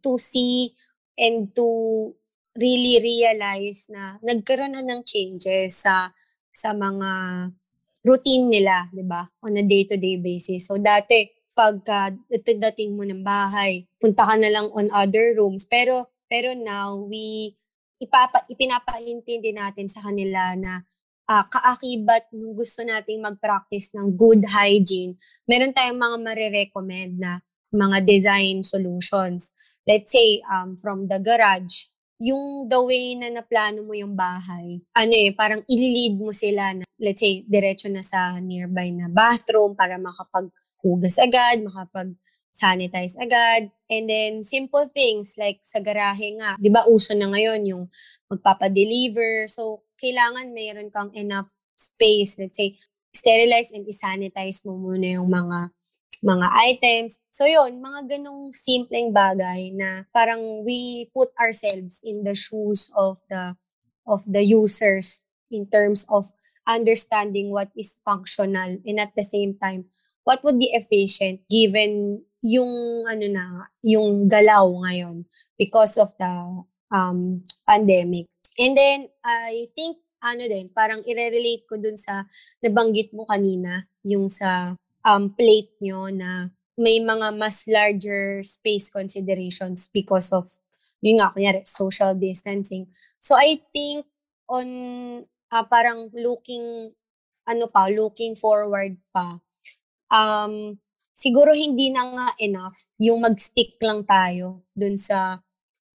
to 0.01 0.15
see 0.17 0.73
and 1.19 1.51
to 1.53 1.67
really 2.55 3.03
realize 3.03 3.91
na 3.91 4.17
nagkaroon 4.23 4.79
na 4.79 4.83
ng 4.87 5.03
changes 5.03 5.83
sa 5.83 6.15
sa 6.51 6.71
mga 6.71 7.11
routine 8.07 8.47
nila, 8.49 8.89
'di 8.95 9.05
ba? 9.05 9.27
On 9.45 9.53
a 9.55 9.65
day-to-day 9.67 10.23
basis. 10.23 10.71
So 10.71 10.79
dati 10.79 11.41
pagka 11.61 12.17
dating 12.33 12.97
mo 12.97 13.05
ng 13.05 13.21
bahay, 13.21 13.85
punta 14.01 14.25
ka 14.25 14.35
na 14.41 14.49
lang 14.49 14.73
on 14.73 14.89
other 14.97 15.37
rooms. 15.37 15.69
Pero, 15.69 16.09
pero 16.25 16.57
now, 16.57 16.97
we, 16.97 17.53
ipapa, 18.01 18.49
ipinapaintindi 18.49 19.53
natin 19.53 19.85
sa 19.85 20.01
kanila 20.01 20.57
na 20.57 20.89
uh, 21.31 21.47
kaakibat 21.47 22.27
nung 22.35 22.59
gusto 22.59 22.83
nating 22.83 23.23
mag-practice 23.23 23.95
ng 23.95 24.19
good 24.19 24.43
hygiene, 24.51 25.15
meron 25.47 25.71
tayong 25.71 26.01
mga 26.03 26.17
marirecommend 26.19 27.23
na 27.23 27.39
mga 27.71 28.03
design 28.03 28.67
solutions. 28.67 29.55
Let's 29.87 30.11
say, 30.11 30.43
um, 30.51 30.75
from 30.75 31.07
the 31.07 31.23
garage, 31.23 31.87
yung 32.21 32.69
the 32.69 32.77
way 32.83 33.17
na 33.17 33.31
naplano 33.33 33.87
mo 33.87 33.95
yung 33.97 34.13
bahay, 34.13 34.83
ano 34.93 35.13
eh, 35.15 35.33
parang 35.33 35.65
ililid 35.71 36.19
mo 36.21 36.35
sila 36.35 36.75
na, 36.77 36.85
let's 36.99 37.23
say, 37.23 37.47
diretso 37.47 37.89
na 37.89 38.05
sa 38.05 38.37
nearby 38.43 38.93
na 38.93 39.09
bathroom 39.09 39.73
para 39.79 39.97
makapag 39.97 40.51
hugas 40.85 41.17
agad, 41.17 41.63
makapag-sanitize 42.51 43.17
agad. 43.21 43.71
And 43.91 44.09
then, 44.09 44.43
simple 44.43 44.89
things 44.93 45.35
like 45.39 45.59
sa 45.63 45.81
garahe 45.81 46.39
nga. 46.39 46.55
Di 46.59 46.71
ba, 46.71 46.87
uso 46.87 47.15
na 47.15 47.27
ngayon 47.27 47.67
yung 47.67 47.85
magpapadeliver. 48.31 49.49
So, 49.49 49.83
kailangan 50.01 50.55
mayroon 50.55 50.91
kang 50.93 51.15
enough 51.15 51.51
space. 51.75 52.39
Let's 52.39 52.57
say, 52.57 52.79
sterilize 53.15 53.73
and 53.75 53.87
isanitize 53.87 54.63
mo 54.67 54.79
muna 54.79 55.19
yung 55.19 55.31
mga 55.31 55.71
mga 56.21 56.49
items. 56.53 57.17
So 57.33 57.49
yun, 57.49 57.81
mga 57.81 58.19
ganong 58.19 58.53
simpleng 58.53 59.09
bagay 59.09 59.73
na 59.73 60.05
parang 60.13 60.61
we 60.69 61.09
put 61.17 61.33
ourselves 61.41 61.97
in 62.05 62.29
the 62.29 62.37
shoes 62.37 62.93
of 62.93 63.25
the 63.33 63.57
of 64.05 64.29
the 64.29 64.45
users 64.45 65.25
in 65.49 65.65
terms 65.65 66.05
of 66.13 66.29
understanding 66.69 67.49
what 67.49 67.73
is 67.73 67.97
functional 68.05 68.79
and 68.85 69.01
at 69.01 69.17
the 69.17 69.25
same 69.25 69.57
time 69.57 69.89
what 70.29 70.45
would 70.45 70.61
be 70.61 70.71
efficient 70.77 71.41
given 71.49 72.21
yung 72.41 73.05
ano 73.05 73.27
na 73.29 73.45
yung 73.85 74.29
galaw 74.29 74.67
ngayon 74.89 75.25
because 75.61 76.01
of 76.01 76.13
the 76.17 76.33
um, 76.91 77.45
pandemic. 77.65 78.27
And 78.59 78.77
then, 78.77 79.09
I 79.25 79.71
think, 79.73 80.03
ano 80.21 80.45
din, 80.45 80.69
parang 80.69 81.01
i-relate 81.09 81.65
ko 81.65 81.81
dun 81.81 81.97
sa 81.97 82.29
nabanggit 82.61 83.17
mo 83.17 83.25
kanina, 83.25 83.89
yung 84.05 84.29
sa 84.29 84.77
um, 85.01 85.33
plate 85.33 85.73
nyo 85.81 86.13
na 86.13 86.53
may 86.77 87.01
mga 87.01 87.33
mas 87.37 87.65
larger 87.65 88.45
space 88.45 88.93
considerations 88.93 89.89
because 89.89 90.29
of, 90.33 90.49
yun 91.01 91.25
nga, 91.25 91.33
kunyari, 91.33 91.65
social 91.65 92.13
distancing. 92.13 92.89
So, 93.21 93.37
I 93.37 93.65
think 93.73 94.05
on, 94.45 94.69
uh, 95.49 95.65
parang 95.65 96.13
looking, 96.13 96.93
ano 97.49 97.65
pa, 97.73 97.89
looking 97.89 98.37
forward 98.37 99.01
pa, 99.13 99.41
um, 100.13 100.77
siguro 101.13 101.53
hindi 101.53 101.93
na 101.93 102.05
nga 102.11 102.29
enough 102.41 102.77
yung 102.97 103.25
mag-stick 103.25 103.77
lang 103.83 104.07
tayo 104.07 104.65
dun 104.73 104.97
sa 104.97 105.43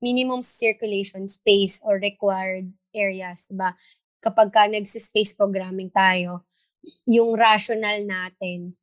minimum 0.04 0.44
circulation 0.44 1.26
space 1.26 1.82
or 1.82 1.98
required 1.98 2.70
areas, 2.94 3.50
diba? 3.50 3.74
Kapag 4.22 4.50
ka 4.54 4.70
nagsi-space 4.70 5.34
programming 5.38 5.90
tayo, 5.90 6.46
yung 7.10 7.34
rational 7.34 8.06
natin, 8.06 8.78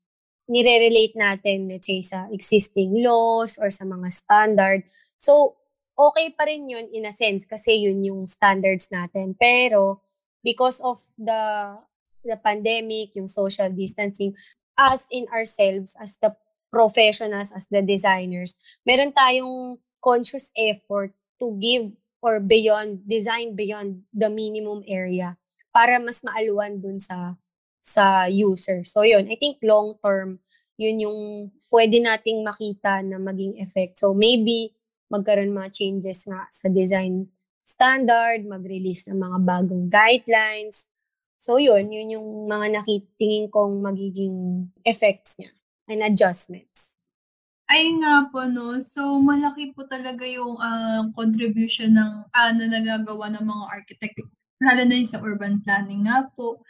nire-relate 0.50 1.14
natin, 1.14 1.70
let's 1.70 1.86
say, 1.86 2.02
sa 2.02 2.26
existing 2.34 3.02
laws 3.02 3.58
or 3.62 3.70
sa 3.70 3.86
mga 3.86 4.08
standard. 4.10 4.82
So, 5.18 5.56
okay 5.94 6.34
pa 6.34 6.50
rin 6.50 6.66
yun 6.66 6.90
in 6.90 7.06
a 7.06 7.14
sense 7.14 7.46
kasi 7.46 7.86
yun 7.86 8.02
yung 8.02 8.26
standards 8.26 8.90
natin. 8.90 9.38
Pero, 9.38 10.02
because 10.42 10.82
of 10.82 10.98
the 11.14 11.74
the 12.22 12.38
pandemic, 12.38 13.14
yung 13.18 13.26
social 13.26 13.66
distancing, 13.74 14.30
us 14.78 15.06
in 15.10 15.26
ourselves, 15.32 15.96
as 16.00 16.16
the 16.20 16.34
professionals, 16.72 17.52
as 17.52 17.68
the 17.68 17.82
designers, 17.84 18.56
meron 18.86 19.12
tayong 19.12 19.78
conscious 20.00 20.50
effort 20.56 21.12
to 21.38 21.54
give 21.60 21.92
or 22.22 22.40
beyond, 22.40 23.02
design 23.04 23.54
beyond 23.54 24.02
the 24.14 24.30
minimum 24.30 24.82
area 24.88 25.36
para 25.74 25.98
mas 25.98 26.22
maaluan 26.22 26.78
dun 26.78 27.00
sa 27.00 27.36
sa 27.82 28.30
user. 28.30 28.86
So 28.86 29.02
yun, 29.02 29.26
I 29.26 29.34
think 29.34 29.58
long 29.60 29.98
term, 29.98 30.38
yun 30.78 31.02
yung 31.02 31.50
pwede 31.72 31.98
nating 31.98 32.46
makita 32.46 33.02
na 33.02 33.18
maging 33.18 33.58
effect. 33.58 33.98
So 33.98 34.14
maybe 34.14 34.70
magkaroon 35.10 35.50
mga 35.50 35.74
changes 35.74 36.24
nga 36.30 36.46
sa 36.48 36.70
design 36.70 37.26
standard, 37.60 38.46
mag-release 38.46 39.10
ng 39.10 39.18
mga 39.18 39.38
bagong 39.42 39.86
guidelines. 39.90 40.91
So 41.42 41.58
yun, 41.58 41.90
yun 41.90 42.14
yung 42.14 42.28
mga 42.46 42.66
nakitingin 42.78 43.50
kong 43.50 43.82
magiging 43.82 44.70
effects 44.86 45.34
niya 45.42 45.50
and 45.90 45.98
adjustments. 46.06 47.02
Ay 47.66 47.90
nga 47.98 48.30
po 48.30 48.46
'no. 48.46 48.78
So, 48.78 49.18
malaki 49.18 49.74
po 49.74 49.82
talaga 49.90 50.22
yung, 50.28 50.54
ah, 50.62 51.02
contribution 51.18 51.98
ng, 51.98 52.12
ah, 52.30 52.52
na 52.54 52.66
nagagawa 52.70 53.26
ng 53.34 53.42
mga 53.42 53.64
architect, 53.74 54.16
lalo 54.62 54.82
na 54.86 54.94
yung 55.00 55.10
sa 55.10 55.18
urban 55.24 55.58
planning 55.66 56.06
nga 56.06 56.30
po 56.38 56.62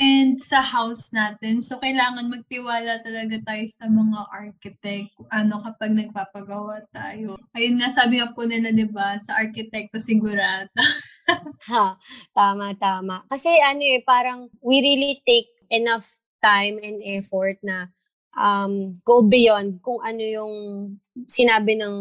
and 0.00 0.40
sa 0.40 0.60
house 0.64 1.12
natin. 1.16 1.60
So, 1.64 1.80
kailangan 1.80 2.28
magtiwala 2.32 3.00
talaga 3.04 3.36
tayo 3.48 3.64
sa 3.72 3.86
mga 3.88 4.20
architect, 4.32 5.12
ano, 5.32 5.60
kapag 5.64 5.92
nagpapagawa 5.96 6.84
tayo. 6.92 7.36
Ayun 7.56 7.80
nga, 7.80 7.88
sabi 7.92 8.20
nga 8.20 8.32
po 8.32 8.44
nila 8.48 8.72
'di 8.72 8.88
ba, 8.92 9.16
sa 9.20 9.40
arkitekto 9.40 9.96
sigurado. 10.00 10.72
Ha, 11.70 11.98
tama, 12.34 12.74
tama. 12.78 13.26
Kasi 13.26 13.50
ano, 13.58 13.82
eh, 13.82 14.02
parang 14.06 14.46
we 14.62 14.78
really 14.78 15.22
take 15.26 15.50
enough 15.70 16.06
time 16.38 16.78
and 16.82 17.02
effort 17.02 17.58
na 17.66 17.90
um, 18.36 18.94
go 19.02 19.24
beyond 19.24 19.80
kung 19.80 19.98
ano 20.04 20.22
yung 20.22 20.54
sinabi 21.26 21.74
ng 21.80 21.96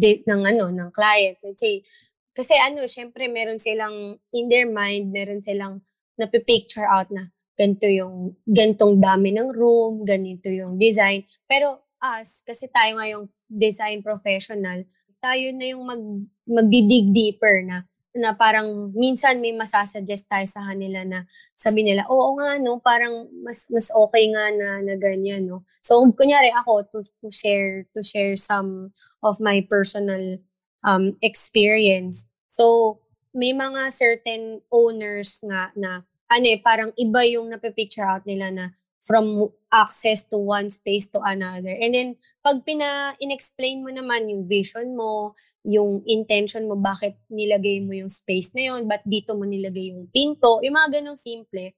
de, 0.00 0.24
ng 0.24 0.42
ano 0.42 0.72
ng 0.72 0.90
client 0.90 1.36
let's 1.44 1.60
say 1.60 1.84
kasi 2.32 2.56
ano 2.56 2.88
syempre 2.88 3.28
meron 3.28 3.60
silang 3.60 4.16
in 4.32 4.48
their 4.48 4.66
mind 4.66 5.12
meron 5.12 5.44
silang 5.44 5.84
napipicture 6.16 6.88
out 6.88 7.12
na 7.12 7.28
ganito 7.56 7.88
yung 7.88 8.36
gantong 8.48 8.98
dami 8.98 9.36
ng 9.36 9.52
room 9.52 10.02
ganito 10.08 10.48
yung 10.48 10.80
design 10.80 11.24
pero 11.44 11.84
us 12.00 12.40
kasi 12.44 12.68
tayo 12.72 12.96
nga 12.96 13.06
yung 13.08 13.28
design 13.48 14.00
professional 14.00 14.84
tayo 15.20 15.46
na 15.52 15.64
yung 15.68 15.84
mag 15.84 16.02
magdidig 16.48 17.12
deeper 17.12 17.60
na 17.64 17.84
na 18.16 18.32
parang 18.32 18.90
minsan 18.96 19.38
may 19.38 19.52
masasuggest 19.52 20.26
tayo 20.26 20.48
sa 20.48 20.64
kanila 20.64 21.04
na 21.04 21.28
sabi 21.54 21.84
nila, 21.84 22.08
oo 22.08 22.36
nga 22.40 22.56
no, 22.58 22.80
parang 22.80 23.28
mas 23.44 23.68
mas 23.68 23.92
okay 23.92 24.32
nga 24.32 24.50
na, 24.52 24.68
na 24.82 24.94
ganyan 24.96 25.46
no. 25.46 25.62
So 25.84 26.02
kunyari 26.02 26.50
ako 26.50 26.88
to 26.90 26.98
to 27.22 27.28
share 27.28 27.86
to 27.92 28.00
share 28.02 28.34
some 28.34 28.90
of 29.22 29.38
my 29.38 29.62
personal 29.68 30.40
um 30.82 31.14
experience. 31.20 32.26
So 32.48 32.98
may 33.36 33.52
mga 33.52 33.92
certain 33.92 34.64
owners 34.72 35.38
nga 35.44 35.70
na 35.76 36.02
ano 36.26 36.46
eh 36.48 36.58
parang 36.58 36.90
iba 36.96 37.22
yung 37.28 37.52
napipicture 37.52 38.08
out 38.08 38.24
nila 38.24 38.50
na 38.50 38.66
from 39.06 39.46
access 39.70 40.26
to 40.26 40.34
one 40.34 40.66
space 40.66 41.06
to 41.14 41.22
another. 41.22 41.70
And 41.70 41.94
then, 41.94 42.08
pag 42.42 42.66
pina-inexplain 42.66 43.86
mo 43.86 43.94
naman 43.94 44.26
yung 44.26 44.42
vision 44.50 44.98
mo, 44.98 45.38
yung 45.66 46.06
intention 46.06 46.70
mo, 46.70 46.78
bakit 46.78 47.18
nilagay 47.26 47.82
mo 47.82 47.90
yung 47.90 48.08
space 48.08 48.54
na 48.54 48.70
yun, 48.70 48.86
ba't 48.86 49.02
dito 49.02 49.34
mo 49.34 49.42
nilagay 49.42 49.90
yung 49.90 50.06
pinto, 50.14 50.62
yung 50.62 50.78
mga 50.78 51.02
ganong 51.02 51.18
simple, 51.18 51.74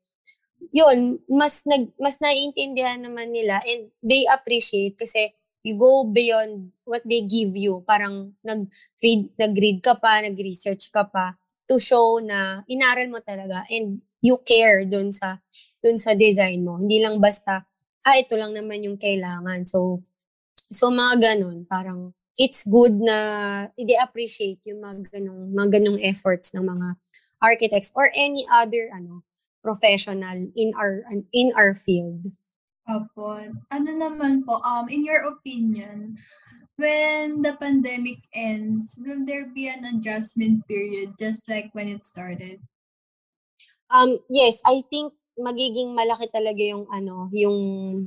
yun, 0.68 1.16
mas, 1.24 1.64
nag, 1.64 1.88
mas 1.96 2.20
naiintindihan 2.20 3.00
naman 3.00 3.32
nila 3.32 3.64
and 3.64 3.88
they 4.04 4.28
appreciate 4.28 5.00
kasi 5.00 5.32
you 5.64 5.80
go 5.80 6.04
beyond 6.04 6.70
what 6.84 7.00
they 7.08 7.24
give 7.24 7.56
you. 7.56 7.80
Parang 7.88 8.36
nag-read, 8.44 9.32
nag-read 9.40 9.78
ka 9.80 9.96
pa, 9.96 10.20
nag-research 10.20 10.92
ka 10.92 11.08
pa 11.08 11.34
to 11.68 11.76
show 11.76 12.20
na 12.20 12.64
inaral 12.64 13.08
mo 13.12 13.20
talaga 13.20 13.68
and 13.68 14.00
you 14.24 14.40
care 14.40 14.88
dun 14.88 15.12
sa 15.12 15.38
dun 15.78 16.00
sa 16.00 16.16
design 16.16 16.64
mo. 16.64 16.80
Hindi 16.80 16.98
lang 16.98 17.22
basta, 17.22 17.62
ah, 18.02 18.16
ito 18.18 18.34
lang 18.34 18.56
naman 18.56 18.82
yung 18.82 18.98
kailangan. 18.98 19.62
So, 19.68 20.02
so 20.72 20.90
mga 20.90 21.36
ganun, 21.36 21.68
parang 21.68 22.16
it's 22.38 22.62
good 22.62 22.94
na 23.02 23.18
i-appreciate 23.74 24.62
yung 24.70 24.80
mga 24.80 25.10
ganung, 25.10 25.50
mga 25.50 25.68
ganung 25.82 25.98
efforts 25.98 26.54
ng 26.54 26.62
mga 26.62 26.94
architects 27.42 27.90
or 27.98 28.14
any 28.14 28.46
other 28.50 28.90
ano 28.94 29.26
professional 29.62 30.38
in 30.54 30.70
our 30.78 31.02
in 31.34 31.50
our 31.58 31.74
field. 31.74 32.30
Opo. 32.88 33.36
Ano 33.68 33.90
naman 33.92 34.48
po, 34.48 34.64
um, 34.64 34.88
in 34.88 35.04
your 35.04 35.20
opinion, 35.28 36.16
when 36.80 37.44
the 37.44 37.52
pandemic 37.60 38.22
ends, 38.32 38.96
will 39.04 39.26
there 39.28 39.50
be 39.52 39.68
an 39.68 39.84
adjustment 39.84 40.64
period 40.64 41.12
just 41.20 41.44
like 41.52 41.68
when 41.76 41.90
it 41.90 42.00
started? 42.00 42.62
Um, 43.92 44.24
yes, 44.32 44.64
I 44.64 44.80
think 44.88 45.12
magiging 45.36 45.92
malaki 45.92 46.32
talaga 46.32 46.64
yung 46.64 46.88
ano, 46.88 47.28
yung 47.34 47.58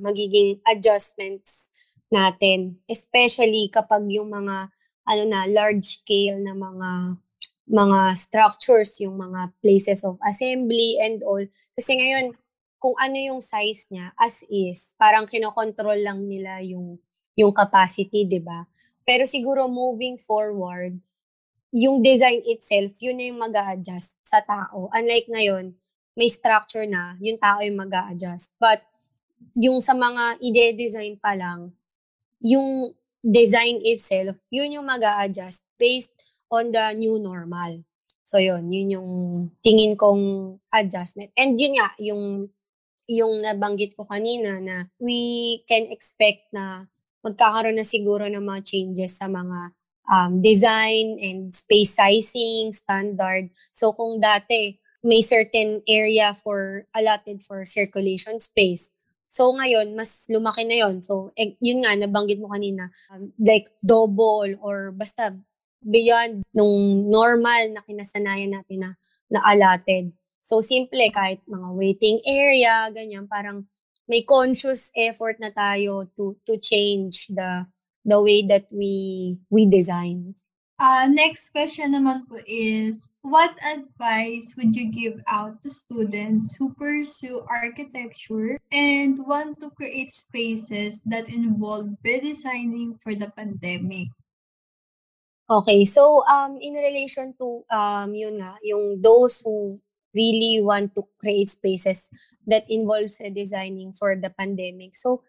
magiging 0.01 0.63
adjustments 0.65 1.70
natin, 2.11 2.77
especially 2.85 3.71
kapag 3.71 4.05
yung 4.11 4.29
mga 4.29 4.69
ano 5.07 5.23
na 5.25 5.47
large 5.49 6.03
scale 6.03 6.37
na 6.43 6.53
mga 6.53 7.17
mga 7.71 7.99
structures, 8.19 8.99
yung 8.99 9.15
mga 9.15 9.55
places 9.63 10.03
of 10.03 10.19
assembly 10.27 10.99
and 10.99 11.23
all. 11.23 11.41
Kasi 11.73 11.95
ngayon, 11.95 12.35
kung 12.77 12.93
ano 12.99 13.15
yung 13.15 13.39
size 13.39 13.87
niya 13.89 14.11
as 14.19 14.43
is, 14.51 14.93
parang 14.99 15.23
kinokontrol 15.23 15.95
lang 15.95 16.27
nila 16.27 16.59
yung 16.61 16.99
yung 17.39 17.55
capacity, 17.55 18.27
'di 18.27 18.43
ba? 18.43 18.67
Pero 19.07 19.23
siguro 19.23 19.65
moving 19.71 20.19
forward, 20.19 20.99
yung 21.71 22.03
design 22.03 22.43
itself, 22.43 22.99
yun 22.99 23.15
na 23.17 23.25
yung 23.31 23.39
mag 23.39 23.55
adjust 23.55 24.19
sa 24.27 24.43
tao. 24.43 24.91
Unlike 24.91 25.31
ngayon, 25.31 25.73
may 26.19 26.27
structure 26.27 26.83
na, 26.83 27.15
yung 27.23 27.39
tao 27.39 27.63
yung 27.63 27.79
mag 27.79 27.93
adjust 28.11 28.51
But, 28.59 28.83
yung 29.57 29.81
sa 29.81 29.97
mga 29.97 30.37
ide-design 30.37 31.17
pa 31.17 31.33
lang, 31.33 31.73
yung 32.41 32.97
design 33.21 33.79
itself, 33.85 34.41
yun 34.49 34.73
yung 34.73 34.85
mag 34.89 35.05
adjust 35.05 35.61
based 35.77 36.17
on 36.49 36.73
the 36.73 36.91
new 36.97 37.21
normal. 37.21 37.85
So, 38.25 38.41
yun, 38.41 38.69
yun 38.73 38.97
yung 38.97 39.09
tingin 39.61 39.93
kong 39.93 40.57
adjustment. 40.73 41.31
And 41.37 41.55
yun 41.59 41.77
nga, 41.77 41.93
yung, 42.01 42.49
yung 43.05 43.43
nabanggit 43.45 43.93
ko 43.93 44.07
kanina 44.09 44.57
na 44.57 44.89
we 44.97 45.61
can 45.69 45.89
expect 45.93 46.49
na 46.49 46.89
magkakaroon 47.21 47.77
na 47.77 47.85
siguro 47.85 48.25
ng 48.25 48.41
mga 48.41 48.61
changes 48.65 49.19
sa 49.19 49.29
mga 49.29 49.75
um, 50.09 50.41
design 50.41 51.19
and 51.21 51.53
space 51.53 51.93
sizing, 51.93 52.73
standard. 52.73 53.51
So, 53.75 53.93
kung 53.93 54.23
dati, 54.23 54.81
may 55.01 55.21
certain 55.21 55.81
area 55.89 56.33
for 56.33 56.85
allotted 56.93 57.41
for 57.41 57.65
circulation 57.65 58.39
space. 58.39 58.93
So 59.31 59.55
ngayon, 59.55 59.95
mas 59.95 60.27
lumaki 60.27 60.67
na 60.67 60.83
yon. 60.83 60.99
So 60.99 61.31
eh, 61.39 61.55
yun 61.63 61.87
nga, 61.87 61.95
nabanggit 61.95 62.43
mo 62.43 62.51
kanina, 62.51 62.91
um, 63.15 63.31
like 63.39 63.71
double 63.79 64.59
or 64.59 64.91
basta 64.91 65.31
beyond 65.79 66.43
nung 66.51 67.07
normal 67.07 67.71
na 67.71 67.79
kinasanayan 67.87 68.59
natin 68.59 68.83
na, 68.83 68.91
na 69.31 69.39
allotted. 69.47 70.11
So 70.43 70.59
simple, 70.59 70.99
kahit 71.15 71.39
mga 71.47 71.69
waiting 71.71 72.19
area, 72.27 72.91
ganyan, 72.91 73.31
parang 73.31 73.71
may 74.03 74.27
conscious 74.27 74.91
effort 74.99 75.39
na 75.39 75.55
tayo 75.55 76.11
to 76.19 76.35
to 76.43 76.59
change 76.59 77.31
the 77.31 77.63
the 78.03 78.19
way 78.19 78.43
that 78.43 78.67
we 78.75 79.37
we 79.47 79.63
design. 79.63 80.35
Uh, 80.81 81.05
next 81.05 81.53
question 81.53 81.93
naman 81.93 82.25
po 82.25 82.41
is, 82.49 83.13
what 83.21 83.53
advice 83.61 84.57
would 84.57 84.73
you 84.73 84.89
give 84.89 85.21
out 85.29 85.61
to 85.61 85.69
students 85.69 86.57
who 86.57 86.73
pursue 86.73 87.45
architecture 87.45 88.57
and 88.73 89.21
want 89.29 89.61
to 89.61 89.69
create 89.77 90.09
spaces 90.09 91.05
that 91.05 91.29
involve 91.29 91.93
redesigning 92.01 92.97
for 92.97 93.13
the 93.13 93.29
pandemic? 93.37 94.09
Okay, 95.45 95.85
so 95.85 96.25
um, 96.25 96.57
in 96.57 96.73
relation 96.73 97.37
to 97.37 97.61
um, 97.69 98.17
yun 98.17 98.41
nga, 98.41 98.57
yung 98.65 99.05
those 99.05 99.45
who 99.45 99.77
really 100.17 100.65
want 100.65 100.97
to 100.97 101.05
create 101.21 101.53
spaces 101.53 102.09
that 102.49 102.65
involves 102.65 103.21
designing 103.37 103.93
for 103.93 104.17
the 104.17 104.33
pandemic. 104.33 104.97
So, 104.97 105.21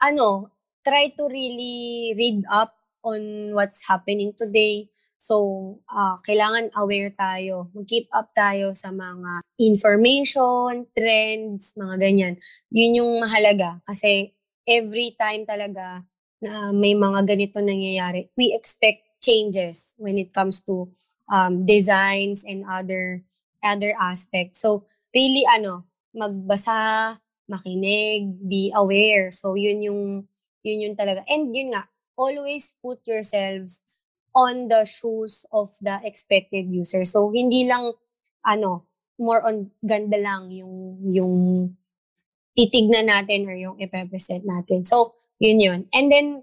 ano, 0.00 0.48
try 0.80 1.12
to 1.12 1.28
really 1.28 2.16
read 2.16 2.48
up 2.48 2.72
on 3.04 3.52
what's 3.52 3.84
happening 3.86 4.32
today. 4.32 4.88
So, 5.20 5.78
uh, 5.88 6.20
kailangan 6.24 6.74
aware 6.76 7.12
tayo. 7.14 7.72
Mag-keep 7.72 8.12
up 8.12 8.32
tayo 8.36 8.76
sa 8.76 8.92
mga 8.92 9.40
information, 9.56 10.84
trends, 10.92 11.72
mga 11.78 11.94
ganyan. 11.96 12.34
Yun 12.68 13.04
yung 13.04 13.12
mahalaga. 13.24 13.80
Kasi 13.88 14.34
every 14.68 15.16
time 15.16 15.48
talaga 15.48 16.04
na 16.44 16.72
may 16.72 16.92
mga 16.92 17.24
ganito 17.24 17.60
nangyayari, 17.64 18.28
we 18.36 18.52
expect 18.52 19.00
changes 19.24 19.96
when 19.96 20.20
it 20.20 20.34
comes 20.36 20.60
to 20.60 20.92
um, 21.32 21.64
designs 21.64 22.44
and 22.44 22.68
other 22.68 23.24
other 23.64 23.96
aspects. 23.96 24.60
So, 24.60 24.84
really, 25.16 25.48
ano, 25.48 25.88
magbasa, 26.12 27.16
makinig, 27.48 28.44
be 28.44 28.68
aware. 28.76 29.32
So, 29.32 29.56
yun 29.56 29.80
yung, 29.80 30.28
yun 30.60 30.84
yung 30.84 30.96
talaga. 31.00 31.24
And 31.24 31.48
yun 31.56 31.72
nga, 31.72 31.88
always 32.16 32.74
put 32.82 33.00
yourselves 33.06 33.82
on 34.34 34.68
the 34.68 34.84
shoes 34.84 35.46
of 35.52 35.74
the 35.80 36.00
expected 36.02 36.66
user. 36.66 37.04
So, 37.04 37.30
hindi 37.30 37.66
lang, 37.68 37.94
ano, 38.44 38.84
more 39.18 39.46
on 39.46 39.70
ganda 39.86 40.18
lang 40.18 40.50
yung, 40.50 40.98
yung 41.06 41.34
titignan 42.58 43.06
natin 43.06 43.46
or 43.46 43.54
yung 43.54 43.78
ipepresent 43.78 44.42
natin. 44.42 44.86
So, 44.86 45.14
yun 45.38 45.60
yun. 45.60 45.80
And 45.94 46.10
then, 46.10 46.42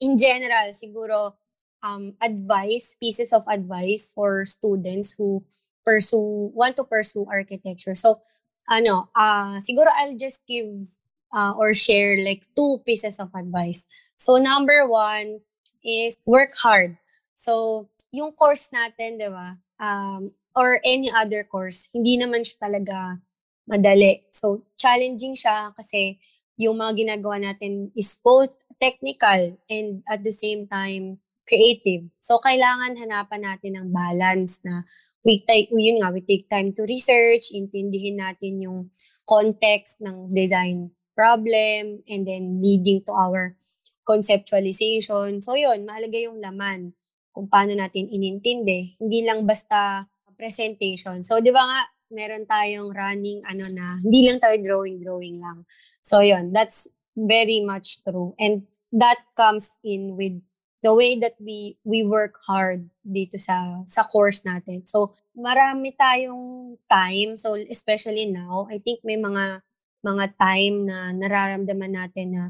in 0.00 0.18
general, 0.18 0.74
siguro, 0.74 1.38
um, 1.82 2.14
advice, 2.20 2.96
pieces 2.98 3.32
of 3.32 3.44
advice 3.46 4.10
for 4.14 4.44
students 4.44 5.14
who 5.14 5.44
pursue, 5.84 6.50
want 6.54 6.74
to 6.76 6.84
pursue 6.84 7.26
architecture. 7.30 7.94
So, 7.94 8.20
ano, 8.68 9.12
uh, 9.14 9.60
siguro 9.60 9.92
I'll 9.92 10.16
just 10.16 10.46
give 10.48 10.98
uh, 11.34 11.52
or 11.58 11.74
share 11.74 12.14
like 12.22 12.46
two 12.54 12.78
pieces 12.86 13.18
of 13.18 13.34
advice. 13.34 13.90
So, 14.14 14.38
number 14.38 14.86
one 14.86 15.42
is 15.82 16.14
work 16.24 16.54
hard. 16.62 16.96
So, 17.34 17.90
yung 18.14 18.38
course 18.38 18.70
natin, 18.70 19.18
di 19.18 19.26
ba, 19.26 19.58
um, 19.82 20.30
or 20.54 20.78
any 20.86 21.10
other 21.10 21.42
course, 21.42 21.90
hindi 21.90 22.14
naman 22.14 22.46
siya 22.46 22.70
talaga 22.70 23.18
madali. 23.66 24.22
So, 24.30 24.62
challenging 24.78 25.34
siya 25.34 25.74
kasi 25.74 26.22
yung 26.54 26.78
mga 26.78 27.04
ginagawa 27.04 27.42
natin 27.42 27.90
is 27.98 28.14
both 28.22 28.54
technical 28.78 29.58
and 29.66 30.06
at 30.06 30.22
the 30.22 30.30
same 30.30 30.70
time 30.70 31.18
creative. 31.44 32.08
So, 32.22 32.38
kailangan 32.38 32.96
hanapan 32.96 33.42
natin 33.42 33.76
ng 33.76 33.88
balance 33.90 34.62
na 34.62 34.86
we 35.26 35.42
take, 35.42 35.68
yun 35.74 36.00
nga, 36.00 36.14
we 36.14 36.22
take 36.22 36.46
time 36.48 36.70
to 36.78 36.86
research, 36.86 37.50
intindihin 37.50 38.22
natin 38.22 38.62
yung 38.62 38.94
context 39.26 40.00
ng 40.00 40.30
design 40.30 40.94
problem, 41.14 42.02
and 42.04 42.22
then 42.26 42.60
leading 42.60 43.00
to 43.06 43.12
our 43.14 43.56
conceptualization. 44.04 45.40
So, 45.40 45.56
yun, 45.56 45.88
mahalaga 45.88 46.18
yung 46.20 46.38
laman 46.42 46.92
kung 47.32 47.48
paano 47.48 47.72
natin 47.74 48.12
inintindi. 48.12 49.00
Hindi 49.00 49.24
lang 49.24 49.48
basta 49.48 50.06
presentation. 50.36 51.22
So, 51.24 51.40
di 51.40 51.54
ba 51.54 51.64
nga, 51.64 51.80
meron 52.12 52.44
tayong 52.44 52.92
running, 52.92 53.40
ano 53.48 53.64
na, 53.72 53.86
hindi 54.04 54.28
lang 54.28 54.38
tayo 54.38 54.54
drawing-drawing 54.60 55.40
lang. 55.40 55.64
So, 56.04 56.20
yun, 56.20 56.52
that's 56.52 56.90
very 57.16 57.62
much 57.62 58.02
true. 58.04 58.34
And 58.38 58.66
that 58.92 59.18
comes 59.34 59.78
in 59.82 60.18
with 60.18 60.38
the 60.84 60.92
way 60.92 61.16
that 61.16 61.32
we 61.40 61.80
we 61.80 62.04
work 62.04 62.36
hard 62.44 62.92
dito 63.00 63.40
sa 63.40 63.82
sa 63.88 64.04
course 64.04 64.44
natin. 64.44 64.84
So, 64.84 65.16
marami 65.32 65.96
tayong 65.96 66.76
time. 66.86 67.40
So, 67.40 67.56
especially 67.56 68.28
now, 68.28 68.68
I 68.68 68.78
think 68.84 69.00
may 69.00 69.16
mga 69.16 69.64
mga 70.04 70.36
time 70.36 70.86
na 70.86 71.10
nararamdaman 71.16 71.92
natin 71.96 72.28
na 72.36 72.44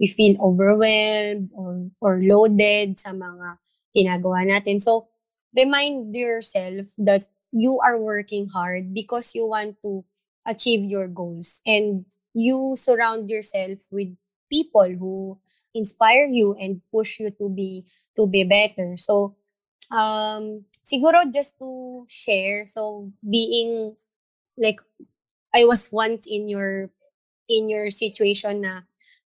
we 0.00 0.08
feel 0.08 0.34
overwhelmed 0.40 1.52
or 1.54 1.92
or 2.00 2.18
loaded 2.24 2.98
sa 2.98 3.12
mga 3.12 3.60
ginagawa 3.94 4.42
natin. 4.42 4.80
So, 4.82 5.06
remind 5.54 6.10
yourself 6.16 6.90
that 6.98 7.30
you 7.54 7.78
are 7.78 8.00
working 8.00 8.50
hard 8.50 8.90
because 8.90 9.34
you 9.34 9.46
want 9.46 9.78
to 9.86 10.02
achieve 10.42 10.82
your 10.90 11.06
goals 11.06 11.62
and 11.62 12.04
you 12.34 12.74
surround 12.74 13.30
yourself 13.30 13.86
with 13.94 14.10
people 14.50 14.90
who 14.98 15.38
inspire 15.74 16.26
you 16.26 16.54
and 16.58 16.82
push 16.90 17.18
you 17.20 17.30
to 17.30 17.48
be 17.48 17.86
to 18.18 18.26
be 18.26 18.42
better. 18.42 18.98
So 18.98 19.38
um 19.90 20.66
siguro 20.82 21.22
just 21.30 21.58
to 21.60 22.04
share 22.08 22.66
so 22.66 23.12
being 23.22 23.94
like 24.58 24.80
I 25.54 25.64
was 25.66 25.90
once 25.94 26.26
in 26.26 26.48
your 26.50 26.90
in 27.48 27.68
your 27.68 27.88
situation 27.92 28.64
na 28.64 28.84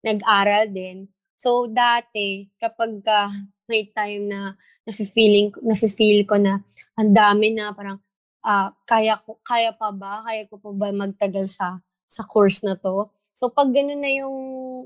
nag-aral 0.05 0.69
din. 0.69 1.09
So 1.35 1.67
dati 1.67 2.47
kapag 2.61 3.03
ka 3.03 3.27
may 3.67 3.89
time 3.91 4.29
na 4.29 4.55
nafe-feeling 4.85 5.51
nafe-feel 5.65 6.23
ko 6.29 6.37
na 6.37 6.61
ang 6.95 7.11
dami 7.11 7.51
na 7.51 7.73
parang 7.73 7.99
uh, 8.45 8.69
kaya 8.85 9.17
ko 9.19 9.41
kaya 9.41 9.73
pa 9.73 9.89
ba? 9.89 10.21
Kaya 10.23 10.45
ko 10.47 10.61
pa 10.61 10.71
ba 10.71 10.87
magtagal 10.93 11.49
sa 11.49 11.81
sa 12.05 12.23
course 12.23 12.61
na 12.61 12.77
to? 12.77 13.09
So 13.35 13.51
pag 13.51 13.73
ganun 13.75 13.99
na 13.99 14.11
yung 14.13 14.37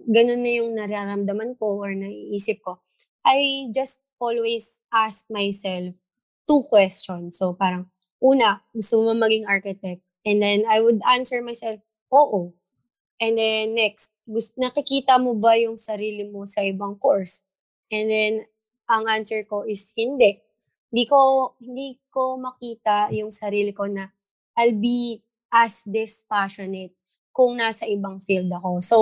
ganun 0.10 0.42
na 0.42 0.52
yung 0.56 0.72
nararamdaman 0.74 1.60
ko 1.60 1.84
or 1.84 1.94
naiisip 1.94 2.64
ko 2.66 2.82
I 3.22 3.70
just 3.76 4.02
always 4.18 4.80
ask 4.90 5.28
myself 5.30 5.94
two 6.50 6.66
questions. 6.66 7.38
So 7.38 7.54
parang 7.54 7.92
una 8.18 8.64
gusto 8.74 9.04
mo 9.06 9.14
maging 9.14 9.46
architect? 9.46 10.02
And 10.26 10.42
then 10.42 10.66
I 10.66 10.82
would 10.82 11.00
answer 11.06 11.44
myself 11.44 11.80
oo 12.10 12.58
and 13.20 13.36
then 13.38 13.76
next 13.76 14.16
gusto 14.24 14.56
nakikita 14.58 15.20
mo 15.20 15.36
ba 15.36 15.60
yung 15.60 15.76
sarili 15.76 16.26
mo 16.28 16.48
sa 16.48 16.64
ibang 16.64 16.96
course 16.98 17.44
and 17.92 18.08
then 18.10 18.34
ang 18.90 19.06
answer 19.06 19.46
ko 19.46 19.70
is 19.70 19.94
hindi. 19.94 20.42
Hindi 20.90 21.06
ko 21.06 21.54
hindi 21.62 22.02
ko 22.10 22.42
makita 22.42 23.14
yung 23.14 23.30
sarili 23.30 23.70
ko 23.70 23.86
na 23.86 24.10
I'll 24.58 24.74
be 24.74 25.22
as 25.54 25.86
this 25.86 26.26
passionate 26.26 26.98
kung 27.34 27.56
nasa 27.56 27.86
ibang 27.86 28.20
field 28.20 28.50
ako. 28.52 28.82
So, 28.82 28.98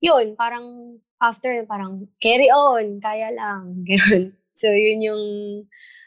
yun, 0.00 0.32
parang 0.34 0.98
after, 1.20 1.66
parang 1.68 2.08
carry 2.16 2.48
on, 2.48 3.02
kaya 3.04 3.34
lang, 3.34 3.82
ganun. 3.88 4.32
So, 4.56 4.72
yun 4.72 5.04
yung, 5.04 5.24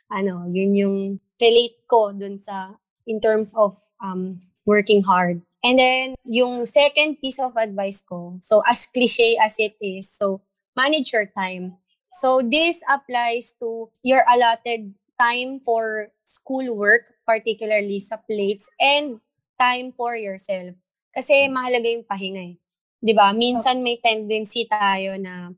ano, 0.09 0.49
yun 0.49 0.71
yung 0.73 0.97
relate 1.38 1.86
ko 1.86 2.09
dun 2.09 2.41
sa, 2.41 2.73
in 3.05 3.21
terms 3.21 3.53
of 3.53 3.77
um, 4.01 4.41
working 4.65 5.05
hard. 5.05 5.45
And 5.64 5.80
then, 5.80 6.16
yung 6.28 6.68
second 6.68 7.24
piece 7.24 7.39
of 7.39 7.55
advice 7.55 8.03
ko, 8.03 8.38
so 8.43 8.59
as 8.68 8.84
cliche 8.86 9.39
as 9.39 9.55
it 9.57 9.80
is, 9.80 10.11
so 10.11 10.43
manage 10.76 11.16
your 11.16 11.26
time. 11.32 11.80
So 12.11 12.43
this 12.43 12.84
applies 12.86 13.55
to 13.64 13.89
your 14.03 14.28
allotted 14.28 14.93
time 15.16 15.64
for 15.64 16.11
schoolwork, 16.28 17.09
particularly 17.26 17.97
sa 18.03 18.20
plates, 18.20 18.68
and 18.76 19.24
time 19.55 19.95
for 19.95 20.20
yourself. 20.20 20.76
Kasi 21.16 21.47
mahalaga 21.47 21.88
yung 21.88 22.05
pahinga 22.05 22.43
eh. 22.43 22.55
'Di 22.99 23.14
ba? 23.16 23.32
Minsan 23.32 23.80
may 23.84 23.99
tendency 24.03 24.68
tayo 24.68 25.16
na 25.16 25.51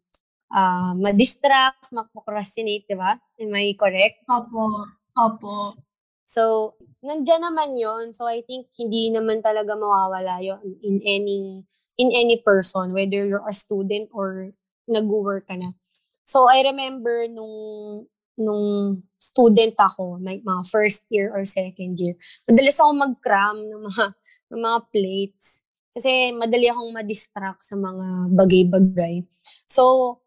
uh, 0.53 0.91
ma-distract, 0.97 1.89
mag-procrastinate, 1.89 2.85
'di 2.85 2.97
ba? 2.97 3.17
Am 3.41 3.53
I 3.57 3.73
correct? 3.73 4.21
Opo. 4.29 4.85
Opo. 5.15 5.77
So, 6.25 6.73
nandiyan 7.05 7.45
naman 7.45 7.77
'yon. 7.77 8.11
So 8.17 8.25
I 8.25 8.41
think 8.43 8.69
hindi 8.75 9.13
naman 9.13 9.45
talaga 9.45 9.77
mawawala 9.77 10.41
'yon 10.41 10.61
in 10.81 10.99
any 11.05 11.63
in 11.95 12.09
any 12.11 12.41
person 12.41 12.91
whether 12.91 13.23
you're 13.23 13.45
a 13.47 13.55
student 13.55 14.09
or 14.11 14.51
nag-work 14.89 15.47
ka 15.49 15.55
na. 15.57 15.73
So, 16.25 16.49
I 16.49 16.65
remember 16.65 17.29
nung 17.29 17.55
nung 18.35 18.99
student 19.15 19.73
ako, 19.79 20.19
like 20.19 20.43
mga 20.43 20.63
first 20.67 21.07
year 21.09 21.31
or 21.31 21.47
second 21.47 21.95
year, 22.01 22.19
madalas 22.49 22.75
ako 22.81 22.91
mag-cram 22.93 23.57
ng 23.63 23.81
mga, 23.87 24.05
ng 24.51 24.61
mga 24.61 24.79
plates. 24.91 25.63
Kasi 25.95 26.35
madali 26.35 26.67
akong 26.67 26.91
ma-distract 26.91 27.63
sa 27.63 27.79
mga 27.79 28.35
bagay-bagay. 28.35 29.23
So, 29.63 30.19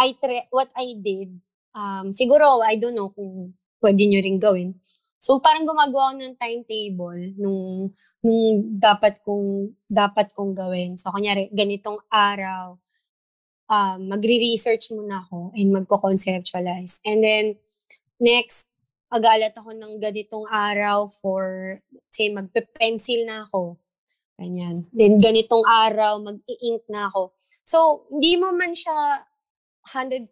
I 0.00 0.16
tre- 0.16 0.48
what 0.48 0.72
I 0.72 0.96
did, 0.96 1.36
um, 1.76 2.12
siguro, 2.16 2.64
I 2.64 2.80
don't 2.80 2.96
know 2.96 3.12
kung 3.12 3.52
pwede 3.84 4.08
nyo 4.08 4.20
rin 4.24 4.38
gawin. 4.40 4.70
So, 5.16 5.40
parang 5.40 5.64
gumagawa 5.64 6.12
ako 6.12 6.16
ng 6.20 6.36
timetable 6.36 7.20
nung, 7.40 7.92
nung 8.20 8.46
dapat 8.76 9.20
kong, 9.24 9.72
dapat 9.88 10.30
kong 10.36 10.52
gawin. 10.52 10.94
So, 11.00 11.10
kunyari, 11.10 11.48
ganitong 11.50 12.00
araw, 12.12 12.76
um, 13.70 13.98
magre-research 14.06 14.92
muna 14.94 15.24
ako 15.26 15.50
and 15.56 15.72
magko-conceptualize. 15.72 17.02
And 17.02 17.20
then, 17.24 17.44
next, 18.20 18.70
agalat 19.10 19.54
ako 19.54 19.74
ng 19.74 19.98
ganitong 20.02 20.46
araw 20.50 21.06
for, 21.10 21.78
say, 22.10 22.30
magpe-pencil 22.30 23.26
na 23.26 23.46
ako. 23.46 23.78
Ganyan. 24.36 24.84
Then, 24.92 25.16
ganitong 25.16 25.64
araw, 25.64 26.20
mag-i-ink 26.20 26.84
na 26.92 27.08
ako. 27.08 27.32
So, 27.66 28.06
hindi 28.12 28.36
mo 28.36 28.52
man 28.52 28.76
siya 28.76 29.24
100% 29.90 30.30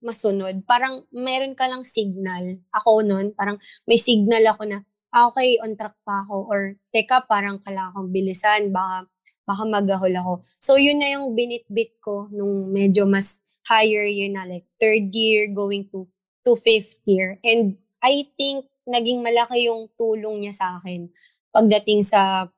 masunod. 0.00 0.62
Parang 0.64 1.06
meron 1.10 1.54
ka 1.58 1.66
lang 1.66 1.82
signal. 1.82 2.62
Ako 2.74 3.02
noon, 3.02 3.34
parang 3.34 3.58
may 3.84 3.98
signal 3.98 4.42
ako 4.50 4.62
na, 4.68 4.78
ah, 5.14 5.28
okay, 5.30 5.58
on 5.62 5.74
track 5.74 5.96
pa 6.06 6.24
ako. 6.26 6.46
Or, 6.48 6.60
teka, 6.94 7.24
parang 7.26 7.58
kailangan 7.62 7.94
kong 7.94 8.10
bilisan. 8.14 8.70
Baka, 8.70 9.08
baka 9.48 9.62
magahol 9.64 10.14
ako. 10.14 10.32
So, 10.60 10.76
yun 10.76 11.00
na 11.00 11.18
yung 11.18 11.32
binit-bit 11.34 11.98
ko 12.02 12.28
nung 12.30 12.70
medyo 12.70 13.08
mas 13.08 13.42
higher 13.66 14.06
year 14.06 14.30
na, 14.32 14.48
like 14.48 14.64
third 14.80 15.10
year 15.12 15.50
going 15.50 15.88
to, 15.92 16.06
to 16.44 16.56
fifth 16.56 16.96
year. 17.04 17.40
And 17.44 17.76
I 18.00 18.30
think 18.38 18.64
naging 18.88 19.20
malaki 19.20 19.68
yung 19.68 19.92
tulong 20.00 20.46
niya 20.46 20.54
sa 20.56 20.66
akin 20.80 21.12
pagdating 21.52 22.00
sa 22.00 22.48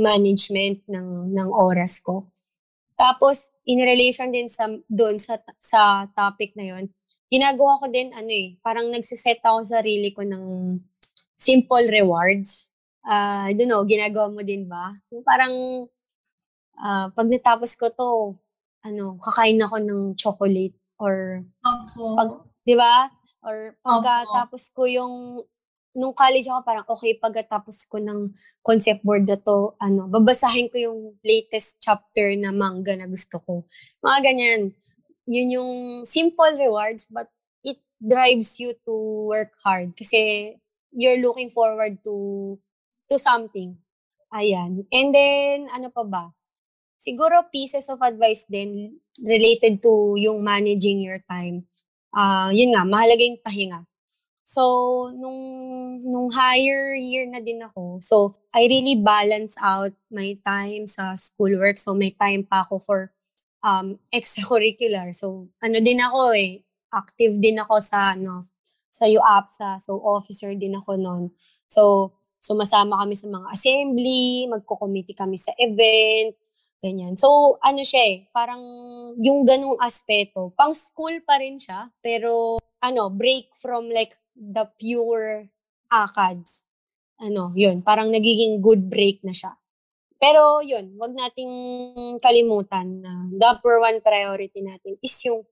management 0.00 0.86
ng 0.88 1.34
ng 1.34 1.48
oras 1.52 2.00
ko. 2.00 2.30
Tapos 2.98 3.54
in 3.62 3.78
relation 3.78 4.26
din 4.34 4.50
sa 4.50 4.66
doon 4.90 5.22
sa 5.22 5.38
sa 5.62 6.10
topic 6.18 6.58
na 6.58 6.74
yon, 6.74 6.90
ginagawa 7.30 7.78
ko 7.78 7.86
din 7.86 8.10
ano 8.10 8.26
eh, 8.26 8.58
parang 8.58 8.90
nagse-set 8.90 9.38
ako 9.46 9.62
sa 9.62 9.78
sarili 9.78 10.10
ko 10.10 10.26
ng 10.26 10.74
simple 11.38 11.86
rewards. 11.94 12.74
Uh, 13.06 13.46
I 13.48 13.54
don't 13.54 13.70
know, 13.70 13.86
ginagawa 13.86 14.34
mo 14.34 14.42
din 14.42 14.66
ba? 14.66 14.98
Parang 15.22 15.86
uh, 16.74 17.06
pag 17.14 17.28
natapos 17.30 17.78
ko 17.78 17.86
to, 17.94 18.34
ano, 18.82 19.14
kakain 19.22 19.62
ako 19.62 19.76
ng 19.78 20.02
chocolate 20.18 20.74
or 20.98 21.46
Opo. 21.62 22.18
pag, 22.18 22.30
'di 22.66 22.74
ba? 22.74 23.14
Or 23.46 23.78
pagkatapos 23.80 24.74
ko 24.74 24.90
yung 24.90 25.46
nung 25.96 26.12
college 26.12 26.46
ako 26.48 26.60
parang 26.64 26.86
okay 26.86 27.16
pagkatapos 27.16 27.88
ko 27.88 27.96
ng 27.98 28.32
concept 28.60 29.00
board 29.02 29.24
na 29.24 29.40
to, 29.40 29.74
ano, 29.80 30.06
babasahin 30.06 30.68
ko 30.68 30.76
yung 30.76 31.00
latest 31.24 31.80
chapter 31.80 32.32
na 32.36 32.52
manga 32.52 32.92
na 32.94 33.08
gusto 33.08 33.40
ko. 33.42 33.64
Mga 34.04 34.18
ganyan. 34.24 34.62
Yun 35.28 35.48
yung 35.60 35.72
simple 36.08 36.56
rewards 36.56 37.08
but 37.08 37.28
it 37.64 37.80
drives 38.00 38.56
you 38.56 38.72
to 38.84 38.94
work 39.28 39.52
hard 39.60 39.92
kasi 39.92 40.54
you're 40.92 41.20
looking 41.20 41.52
forward 41.52 42.00
to 42.04 42.56
to 43.08 43.16
something. 43.16 43.76
Ayan. 44.28 44.84
And 44.92 45.08
then, 45.12 45.72
ano 45.72 45.88
pa 45.88 46.04
ba? 46.04 46.24
Siguro 47.00 47.48
pieces 47.48 47.88
of 47.88 48.04
advice 48.04 48.44
din 48.44 49.00
related 49.24 49.80
to 49.80 50.20
yung 50.20 50.44
managing 50.44 51.00
your 51.00 51.24
time. 51.24 51.64
Uh, 52.12 52.52
yun 52.52 52.76
nga, 52.76 52.84
mahalaga 52.84 53.24
yung 53.24 53.40
pahinga. 53.40 53.87
So, 54.48 54.64
nung, 55.12 55.40
nung 56.00 56.32
higher 56.32 56.96
year 56.96 57.28
na 57.28 57.36
din 57.44 57.60
ako, 57.60 58.00
so 58.00 58.40
I 58.48 58.64
really 58.64 58.96
balance 58.96 59.52
out 59.60 59.92
my 60.08 60.40
time 60.40 60.88
sa 60.88 61.20
schoolwork. 61.20 61.76
So, 61.76 61.92
may 61.92 62.16
time 62.16 62.48
pa 62.48 62.64
ako 62.64 62.80
for 62.80 63.00
um, 63.60 64.00
extracurricular. 64.16 65.12
So, 65.12 65.52
ano 65.60 65.84
din 65.84 66.00
ako 66.00 66.32
eh, 66.32 66.64
active 66.88 67.36
din 67.36 67.60
ako 67.60 67.76
sa, 67.84 68.16
ano, 68.16 68.40
sa 68.88 69.04
UAPSA. 69.04 69.84
So, 69.84 70.00
officer 70.00 70.56
din 70.56 70.80
ako 70.80 70.96
noon. 70.96 71.28
So, 71.68 72.16
sumasama 72.40 73.04
kami 73.04 73.20
sa 73.20 73.28
mga 73.28 73.52
assembly, 73.52 74.48
magko-committee 74.48 75.12
kami 75.12 75.36
sa 75.36 75.52
event, 75.60 76.32
Ganyan. 76.78 77.18
So, 77.18 77.58
ano 77.58 77.82
siya 77.82 78.02
eh, 78.06 78.16
parang 78.30 78.62
yung 79.18 79.42
ganong 79.42 79.82
aspeto, 79.82 80.54
pang 80.54 80.70
school 80.70 81.18
pa 81.26 81.42
rin 81.42 81.58
siya, 81.58 81.90
pero 81.98 82.62
ano, 82.78 83.10
break 83.10 83.50
from 83.58 83.90
like 83.90 84.14
the 84.38 84.70
pure 84.78 85.50
ACADS. 85.90 86.70
Ano, 87.18 87.50
yun, 87.58 87.82
parang 87.82 88.14
nagiging 88.14 88.62
good 88.62 88.86
break 88.86 89.26
na 89.26 89.34
siya. 89.34 89.58
Pero 90.18 90.62
yun, 90.62 90.94
wag 90.98 91.14
nating 91.14 91.50
kalimutan 92.22 93.02
na 93.02 93.26
the 93.30 93.42
number 93.42 93.82
one 93.82 93.98
priority 93.98 94.62
natin 94.62 94.94
is 95.02 95.14
yung 95.26 95.42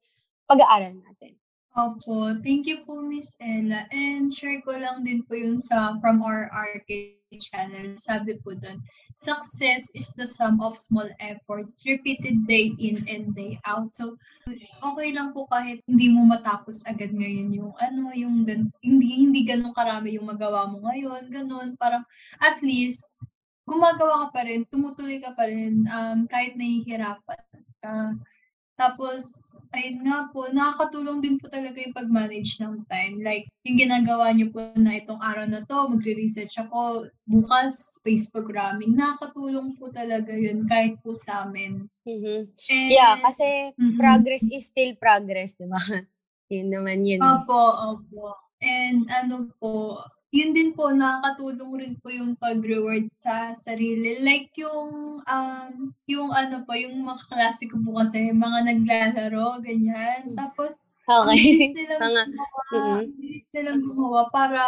pag-aaral 0.47 0.95
natin. 0.95 1.35
Opo, 1.77 2.33
thank 2.41 2.65
you 2.65 2.81
po 2.89 3.05
Miss 3.05 3.37
Ella. 3.37 3.85
And 3.93 4.33
share 4.33 4.65
ko 4.65 4.73
lang 4.73 5.05
din 5.05 5.29
po 5.29 5.37
yun 5.37 5.61
sa 5.61 6.01
from 6.01 6.25
our 6.25 6.49
arcade 6.49 7.21
channel. 7.37 8.01
Sabi 8.01 8.41
po 8.41 8.57
doon, 8.57 8.81
success 9.13 9.93
is 9.93 10.17
the 10.17 10.25
sum 10.25 10.57
of 10.65 10.81
small 10.81 11.05
efforts 11.21 11.85
repeated 11.85 12.49
day 12.49 12.73
in 12.81 13.05
and 13.13 13.37
day 13.37 13.61
out. 13.69 13.93
So, 13.93 14.17
okay 14.81 15.13
lang 15.13 15.37
po 15.37 15.45
kahit 15.53 15.85
hindi 15.85 16.17
mo 16.17 16.25
matapos 16.25 16.81
agad 16.89 17.13
ngayon 17.13 17.53
yung 17.53 17.77
ano, 17.77 18.09
yung 18.17 18.49
hindi 18.81 19.09
hindi 19.13 19.45
ganun 19.45 19.77
karami 19.77 20.17
yung 20.17 20.33
magawa 20.33 20.73
mo 20.73 20.81
ngayon, 20.81 21.29
ganun. 21.29 21.77
Parang 21.77 22.09
at 22.41 22.57
least 22.65 23.13
gumagawa 23.69 24.25
ka 24.25 24.29
pa 24.33 24.49
rin, 24.49 24.65
tumutuloy 24.73 25.21
ka 25.21 25.37
pa 25.37 25.45
rin 25.45 25.85
um, 25.93 26.25
kahit 26.25 26.57
nahihirapan 26.57 27.41
ka. 27.85 28.17
Tapos, 28.77 29.57
ayun 29.73 30.05
nga 30.05 30.29
po, 30.29 30.53
nakakatulong 30.53 31.25
din 31.25 31.41
po 31.41 31.49
talaga 31.49 31.81
yung 31.81 31.97
pag-manage 31.97 32.61
ng 32.61 32.85
time. 32.85 33.25
Like, 33.25 33.49
yung 33.65 33.81
ginagawa 33.81 34.37
niyo 34.37 34.53
po 34.53 34.61
na 34.77 35.01
itong 35.01 35.17
araw 35.17 35.49
na 35.49 35.65
to, 35.65 35.97
magre-research 35.97 36.61
ako, 36.61 37.09
bukas, 37.25 37.97
space 37.97 38.29
programming, 38.29 38.93
nakakatulong 38.93 39.81
po 39.81 39.89
talaga 39.89 40.37
yun 40.37 40.69
kahit 40.69 41.01
po 41.01 41.17
sa 41.17 41.49
amin. 41.49 41.89
Mm-hmm. 42.05 42.41
And, 42.53 42.91
yeah, 42.93 43.17
kasi 43.17 43.73
mm-hmm. 43.73 43.97
progress 43.97 44.45
is 44.53 44.69
still 44.69 44.93
progress, 45.01 45.57
di 45.57 45.65
ba? 45.65 45.81
yun 46.53 46.69
naman 46.69 47.01
yun. 47.01 47.25
Opo, 47.25 47.57
opo. 47.97 48.37
And 48.61 49.09
ano 49.09 49.49
po, 49.57 50.05
yun 50.35 50.51
din 50.53 50.75
po, 50.75 50.91
nakakatulong 50.91 51.73
rin 51.79 51.95
po 52.03 52.11
yung 52.11 52.35
pag-reward 52.37 53.07
sa 53.15 53.55
sarili. 53.55 54.19
Like 54.21 54.53
yung, 54.59 55.23
um, 55.23 55.73
yung 56.11 56.31
ano 56.35 56.67
po, 56.67 56.75
yung 56.75 56.99
mga 57.03 57.31
klase 57.31 57.71
ko 57.71 57.79
po 57.81 58.03
kasi, 58.03 58.35
mga 58.35 58.59
naglalaro, 58.67 59.63
ganyan. 59.63 60.35
Tapos, 60.35 60.91
okay. 61.07 61.37
bilis 61.39 61.73
nilang 61.73 62.33
gumawa, 62.35 62.63
mm-hmm. 62.75 63.03
bilis 63.17 63.49
nilang 63.55 63.81
gumawa 63.87 64.21
para, 64.35 64.63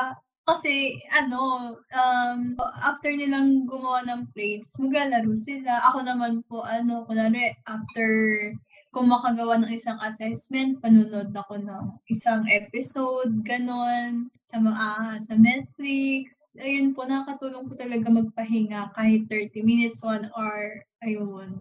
kasi, 0.49 0.97
ano, 1.13 1.77
um, 1.77 2.57
after 2.81 3.13
nilang 3.13 3.69
gumawa 3.69 4.01
ng 4.09 4.33
plates, 4.33 4.81
maglalaro 4.81 5.37
sila. 5.37 5.85
Ako 5.93 6.07
naman 6.07 6.41
po, 6.49 6.65
ano, 6.65 7.05
kunwari, 7.05 7.53
after 7.69 8.09
kung 8.89 9.07
makagawa 9.12 9.61
ng 9.61 9.70
isang 9.72 10.01
assessment, 10.01 10.80
panunod 10.80 11.28
ako 11.36 11.61
ng 11.61 11.84
isang 12.09 12.45
episode, 12.49 13.45
ganon, 13.45 14.32
sa, 14.49 14.57
uh, 14.57 15.16
sa 15.20 15.34
Netflix. 15.36 16.57
Ayun 16.57 16.97
po, 16.97 17.05
nakatulong 17.05 17.68
po 17.68 17.76
talaga 17.76 18.09
magpahinga 18.09 18.97
kahit 18.97 19.28
30 19.28 19.61
minutes, 19.61 20.01
1 20.01 20.32
hour, 20.32 20.82
ayun. 21.05 21.61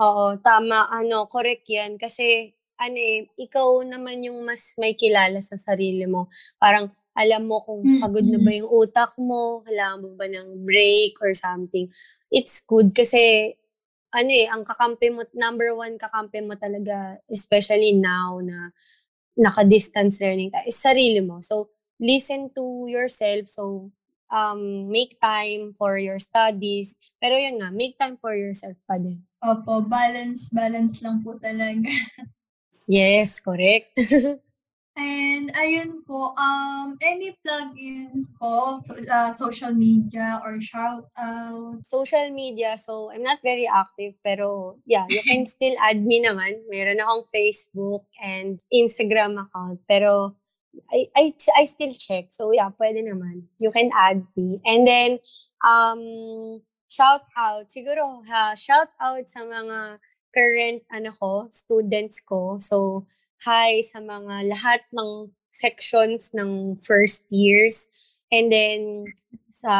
Oo, 0.00 0.40
tama. 0.40 0.88
Ano, 0.88 1.28
correct 1.28 1.68
yan. 1.68 2.00
Kasi, 2.00 2.56
ano 2.80 2.96
eh, 2.96 3.28
ikaw 3.36 3.84
naman 3.84 4.24
yung 4.24 4.40
mas 4.40 4.72
may 4.80 4.96
kilala 4.96 5.44
sa 5.44 5.60
sarili 5.60 6.08
mo. 6.08 6.32
Parang, 6.56 6.88
alam 7.12 7.44
mo 7.44 7.60
kung 7.60 7.84
pagod 8.00 8.24
na 8.24 8.40
ba 8.40 8.48
yung 8.54 8.70
utak 8.70 9.12
mo, 9.20 9.60
kailangan 9.68 10.00
mo 10.00 10.10
ba 10.16 10.24
ng 10.24 10.64
break 10.64 11.20
or 11.20 11.36
something. 11.36 11.92
It's 12.32 12.64
good 12.64 12.96
kasi 12.96 13.52
ano 14.10 14.30
eh, 14.30 14.46
ang 14.50 14.66
kakampi 14.66 15.08
mo, 15.14 15.22
number 15.34 15.74
one 15.74 15.98
kakampi 15.98 16.42
mo 16.42 16.58
talaga, 16.58 17.18
especially 17.30 17.94
now 17.94 18.38
na 18.42 18.74
naka-distance 19.38 20.20
learning, 20.20 20.50
is 20.66 20.76
sarili 20.76 21.22
mo. 21.22 21.40
So, 21.40 21.70
listen 22.02 22.50
to 22.54 22.86
yourself. 22.90 23.48
So, 23.48 23.94
um, 24.30 24.90
make 24.90 25.18
time 25.22 25.72
for 25.72 25.98
your 25.98 26.18
studies. 26.18 26.98
Pero 27.22 27.38
yun 27.38 27.62
nga, 27.62 27.70
make 27.70 27.98
time 27.98 28.18
for 28.18 28.34
yourself 28.34 28.76
pa 28.86 28.98
din. 28.98 29.22
Opo, 29.40 29.80
balance, 29.86 30.52
balance 30.52 31.00
lang 31.00 31.22
po 31.24 31.38
talaga. 31.38 31.88
yes, 32.90 33.40
correct. 33.40 33.94
And 35.00 35.48
ayun 35.56 36.04
po, 36.04 36.36
um, 36.36 37.00
any 37.00 37.32
plugins 37.40 38.36
po, 38.36 38.76
so, 38.84 39.00
uh, 39.00 39.32
social 39.32 39.72
media 39.72 40.36
or 40.44 40.60
shout 40.60 41.08
out? 41.16 41.80
Social 41.80 42.28
media, 42.28 42.76
so 42.76 43.08
I'm 43.08 43.24
not 43.24 43.40
very 43.40 43.64
active 43.64 44.20
pero 44.20 44.76
yeah, 44.84 45.08
you 45.08 45.24
can 45.24 45.46
still 45.54 45.72
add 45.80 46.04
me 46.04 46.20
naman. 46.20 46.68
Meron 46.68 47.00
akong 47.00 47.24
Facebook 47.32 48.04
and 48.20 48.60
Instagram 48.68 49.40
account 49.40 49.80
pero 49.88 50.36
I, 50.92 51.08
I, 51.16 51.32
I 51.56 51.64
still 51.64 51.96
check. 51.96 52.28
So 52.28 52.52
yeah, 52.52 52.68
pwede 52.76 53.00
naman. 53.00 53.48
You 53.56 53.72
can 53.72 53.88
add 53.96 54.28
me. 54.36 54.60
And 54.68 54.84
then, 54.84 55.10
um, 55.64 56.60
shout 56.90 57.24
out. 57.38 57.72
Siguro, 57.72 58.20
ha, 58.28 58.52
shout 58.52 58.92
out 59.00 59.24
sa 59.24 59.48
mga 59.48 59.98
current, 60.34 60.82
ano 60.90 61.10
ko, 61.14 61.46
students 61.50 62.20
ko. 62.20 62.58
So, 62.58 63.06
hi 63.40 63.80
sa 63.80 64.04
mga 64.04 64.52
lahat 64.52 64.84
ng 64.92 65.32
sections 65.48 66.30
ng 66.36 66.76
first 66.84 67.26
years 67.32 67.88
and 68.28 68.52
then 68.52 69.08
sa 69.48 69.74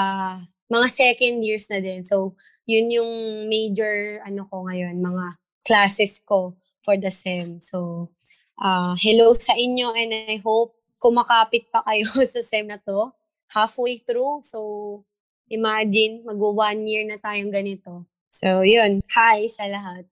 mga 0.73 0.87
second 0.89 1.45
years 1.45 1.69
na 1.69 1.79
din. 1.79 2.01
So, 2.03 2.35
yun 2.65 2.89
yung 2.89 3.13
major 3.51 4.23
ano 4.25 4.47
ko 4.49 4.65
ngayon, 4.65 5.03
mga 5.03 5.37
classes 5.67 6.23
ko 6.25 6.57
for 6.81 6.97
the 6.97 7.13
SEM. 7.13 7.61
So, 7.61 8.09
uh, 8.57 8.97
hello 8.97 9.37
sa 9.37 9.53
inyo 9.53 9.93
and 9.93 10.11
I 10.15 10.39
hope 10.41 10.75
kumakapit 11.01 11.69
pa 11.69 11.85
kayo 11.85 12.07
sa 12.33 12.41
SEM 12.41 12.69
na 12.69 12.81
to, 12.81 13.13
halfway 13.53 14.01
through. 14.01 14.41
So, 14.45 15.03
imagine, 15.51 16.25
mag 16.25 16.39
one 16.39 16.87
year 16.87 17.05
na 17.05 17.21
tayong 17.21 17.53
ganito. 17.53 18.07
So, 18.31 18.63
yun. 18.63 19.03
Hi 19.11 19.51
sa 19.51 19.67
lahat. 19.67 20.07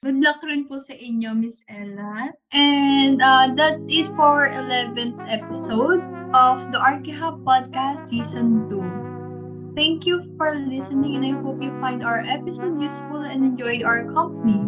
Good 0.00 0.24
luck 0.24 0.40
rin 0.48 0.64
po 0.64 0.80
sa 0.80 0.96
inyo, 0.96 1.36
Miss 1.36 1.60
Ella. 1.68 2.32
And 2.56 3.20
uh, 3.20 3.52
that's 3.52 3.84
it 3.84 4.08
for 4.16 4.48
11th 4.48 5.20
episode 5.28 6.00
of 6.32 6.64
the 6.72 6.80
Archihub 6.80 7.44
Podcast 7.44 8.08
Season 8.08 8.64
2. 8.72 9.76
Thank 9.76 10.08
you 10.08 10.24
for 10.40 10.56
listening 10.56 11.20
and 11.20 11.24
I 11.28 11.36
hope 11.44 11.60
you 11.60 11.68
find 11.84 12.00
our 12.00 12.24
episode 12.24 12.80
useful 12.80 13.28
and 13.28 13.44
enjoyed 13.44 13.84
our 13.84 14.08
company. 14.08 14.64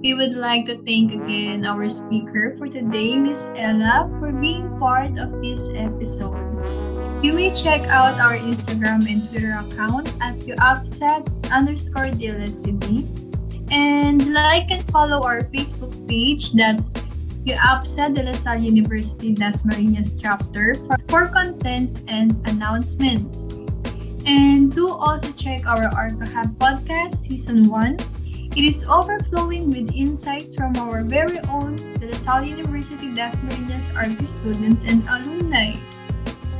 We 0.00 0.16
would 0.16 0.32
like 0.32 0.64
to 0.72 0.80
thank 0.88 1.12
again 1.12 1.68
our 1.68 1.84
speaker 1.92 2.56
for 2.56 2.64
today, 2.64 3.20
Miss 3.20 3.52
Ella, 3.60 4.08
for 4.16 4.32
being 4.32 4.72
part 4.80 5.20
of 5.20 5.44
this 5.44 5.76
episode. 5.76 6.40
You 7.20 7.36
may 7.36 7.52
check 7.52 7.84
out 7.92 8.16
our 8.16 8.40
Instagram 8.40 9.04
and 9.12 9.28
Twitter 9.28 9.60
account 9.60 10.08
at 10.24 10.40
uupset 10.48 11.28
underscore 11.52 12.08
DLSUD 12.16 13.23
and 13.70 14.32
like 14.32 14.70
and 14.70 14.82
follow 14.90 15.22
our 15.24 15.44
Facebook 15.44 15.92
page 16.08 16.52
that's 16.52 16.92
UAPSA 17.44 18.14
de 18.14 18.22
La 18.24 18.32
Salle 18.32 18.64
University 18.64 19.34
Dasmariñas 19.34 20.16
chapter 20.20 20.74
for, 20.86 20.96
for 21.08 21.28
contents 21.28 22.00
and 22.08 22.32
announcements. 22.48 23.44
And 24.24 24.72
do 24.74 24.88
also 24.88 25.30
check 25.32 25.66
our 25.66 25.90
ArcaHub 25.92 26.56
podcast 26.56 27.16
season 27.16 27.68
1. 27.68 27.98
It 28.56 28.64
is 28.64 28.88
overflowing 28.88 29.68
with 29.68 29.92
insights 29.92 30.56
from 30.56 30.76
our 30.76 31.02
very 31.02 31.38
own 31.50 31.76
De 32.00 32.06
La 32.08 32.16
Salle 32.16 32.48
University 32.48 33.12
Dasmariñas 33.12 33.94
Arca 33.94 34.24
students 34.24 34.86
and 34.86 35.04
alumni. 35.08 35.76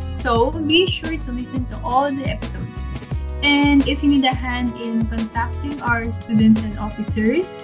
So 0.04 0.50
be 0.50 0.86
sure 0.86 1.16
to 1.16 1.32
listen 1.32 1.64
to 1.66 1.80
all 1.80 2.12
the 2.12 2.28
episodes. 2.28 2.84
And 3.44 3.84
if 3.84 4.00
you 4.00 4.08
need 4.08 4.24
a 4.24 4.32
hand 4.32 4.72
in 4.80 5.04
contacting 5.04 5.76
our 5.84 6.08
students 6.08 6.64
and 6.64 6.80
officers, 6.80 7.60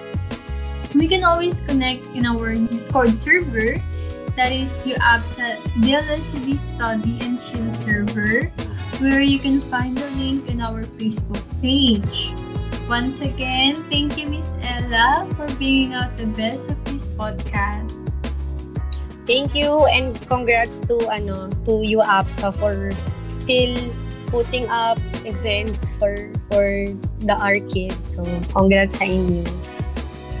we 0.93 1.09
can 1.09 1.25
always 1.25 1.65
connect 1.65 2.05
in 2.13 2.29
our 2.29 2.53
Discord 2.53 3.17
server. 3.17 3.81
That 4.37 4.53
is 4.53 4.69
UAPSA 4.85 5.57
DLSUD 5.81 6.53
Study 6.53 7.17
and 7.25 7.41
Chill 7.41 7.73
server, 7.73 8.53
where 9.01 9.25
you 9.25 9.41
can 9.41 9.57
find 9.57 9.97
the 9.97 10.05
link 10.21 10.45
in 10.53 10.61
our 10.61 10.85
Facebook 11.01 11.41
page. 11.65 12.29
Once 12.85 13.25
again, 13.25 13.73
thank 13.89 14.21
you, 14.21 14.29
Miss 14.29 14.53
Ella, 14.61 15.25
for 15.33 15.49
bringing 15.57 15.97
out 15.97 16.13
the 16.13 16.29
best 16.29 16.69
of 16.69 16.77
this 16.85 17.09
podcast. 17.09 18.13
Thank 19.25 19.57
you 19.57 19.89
and 19.89 20.13
congrats 20.29 20.85
to 20.85 21.09
ano 21.09 21.49
to 21.65 21.81
you 21.81 22.05
UAPSA 22.05 22.53
for 22.53 22.93
still 23.25 23.89
putting 24.31 24.65
up 24.71 24.97
events 25.27 25.91
for 25.99 26.31
for 26.49 26.87
the 27.27 27.35
arcade. 27.35 27.93
So, 28.07 28.23
congrats 28.55 28.97
sa 28.97 29.05
inyo. 29.05 29.43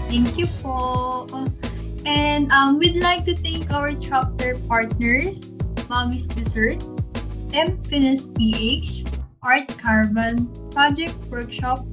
Thank 0.07 0.39
you 0.39 0.47
po. 0.63 1.27
And 2.07 2.49
um, 2.49 2.81
we'd 2.81 2.97
like 2.97 3.29
to 3.29 3.35
thank 3.37 3.69
our 3.69 3.93
chapter 3.93 4.57
partners, 4.65 5.53
Mommy's 5.85 6.25
Dessert, 6.25 6.81
M 7.53 7.77
Finis 7.85 8.33
PH, 8.33 9.05
Art 9.43 9.69
Carbon, 9.77 10.49
Project 10.73 11.13
Workshop, 11.29 11.85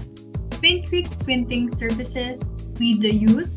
Pintrick 0.64 1.12
Printing 1.22 1.68
Services, 1.68 2.54
We 2.80 2.96
the 2.96 3.12
Youth, 3.12 3.52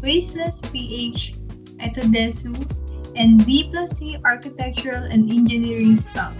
Wasteless 0.00 0.62
PH, 0.70 1.34
Etodesu, 1.82 2.54
and 3.16 3.44
D 3.44 3.68
plus 3.72 3.98
C 3.98 4.16
Architectural 4.24 5.10
and 5.10 5.28
Engineering 5.28 5.96
Staff. 5.96 6.36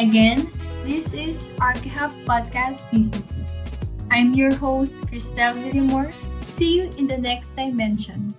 Again, 0.00 0.48
this 0.82 1.12
is 1.12 1.52
Archihub 1.60 2.24
Podcast 2.24 2.88
Season 2.88 3.20
2. 3.20 4.08
I'm 4.10 4.32
your 4.32 4.48
host, 4.56 5.04
Christelle 5.04 5.52
Villamore. 5.52 6.08
See 6.42 6.80
you 6.80 6.88
in 6.96 7.06
the 7.06 7.18
next 7.18 7.54
dimension. 7.54 8.29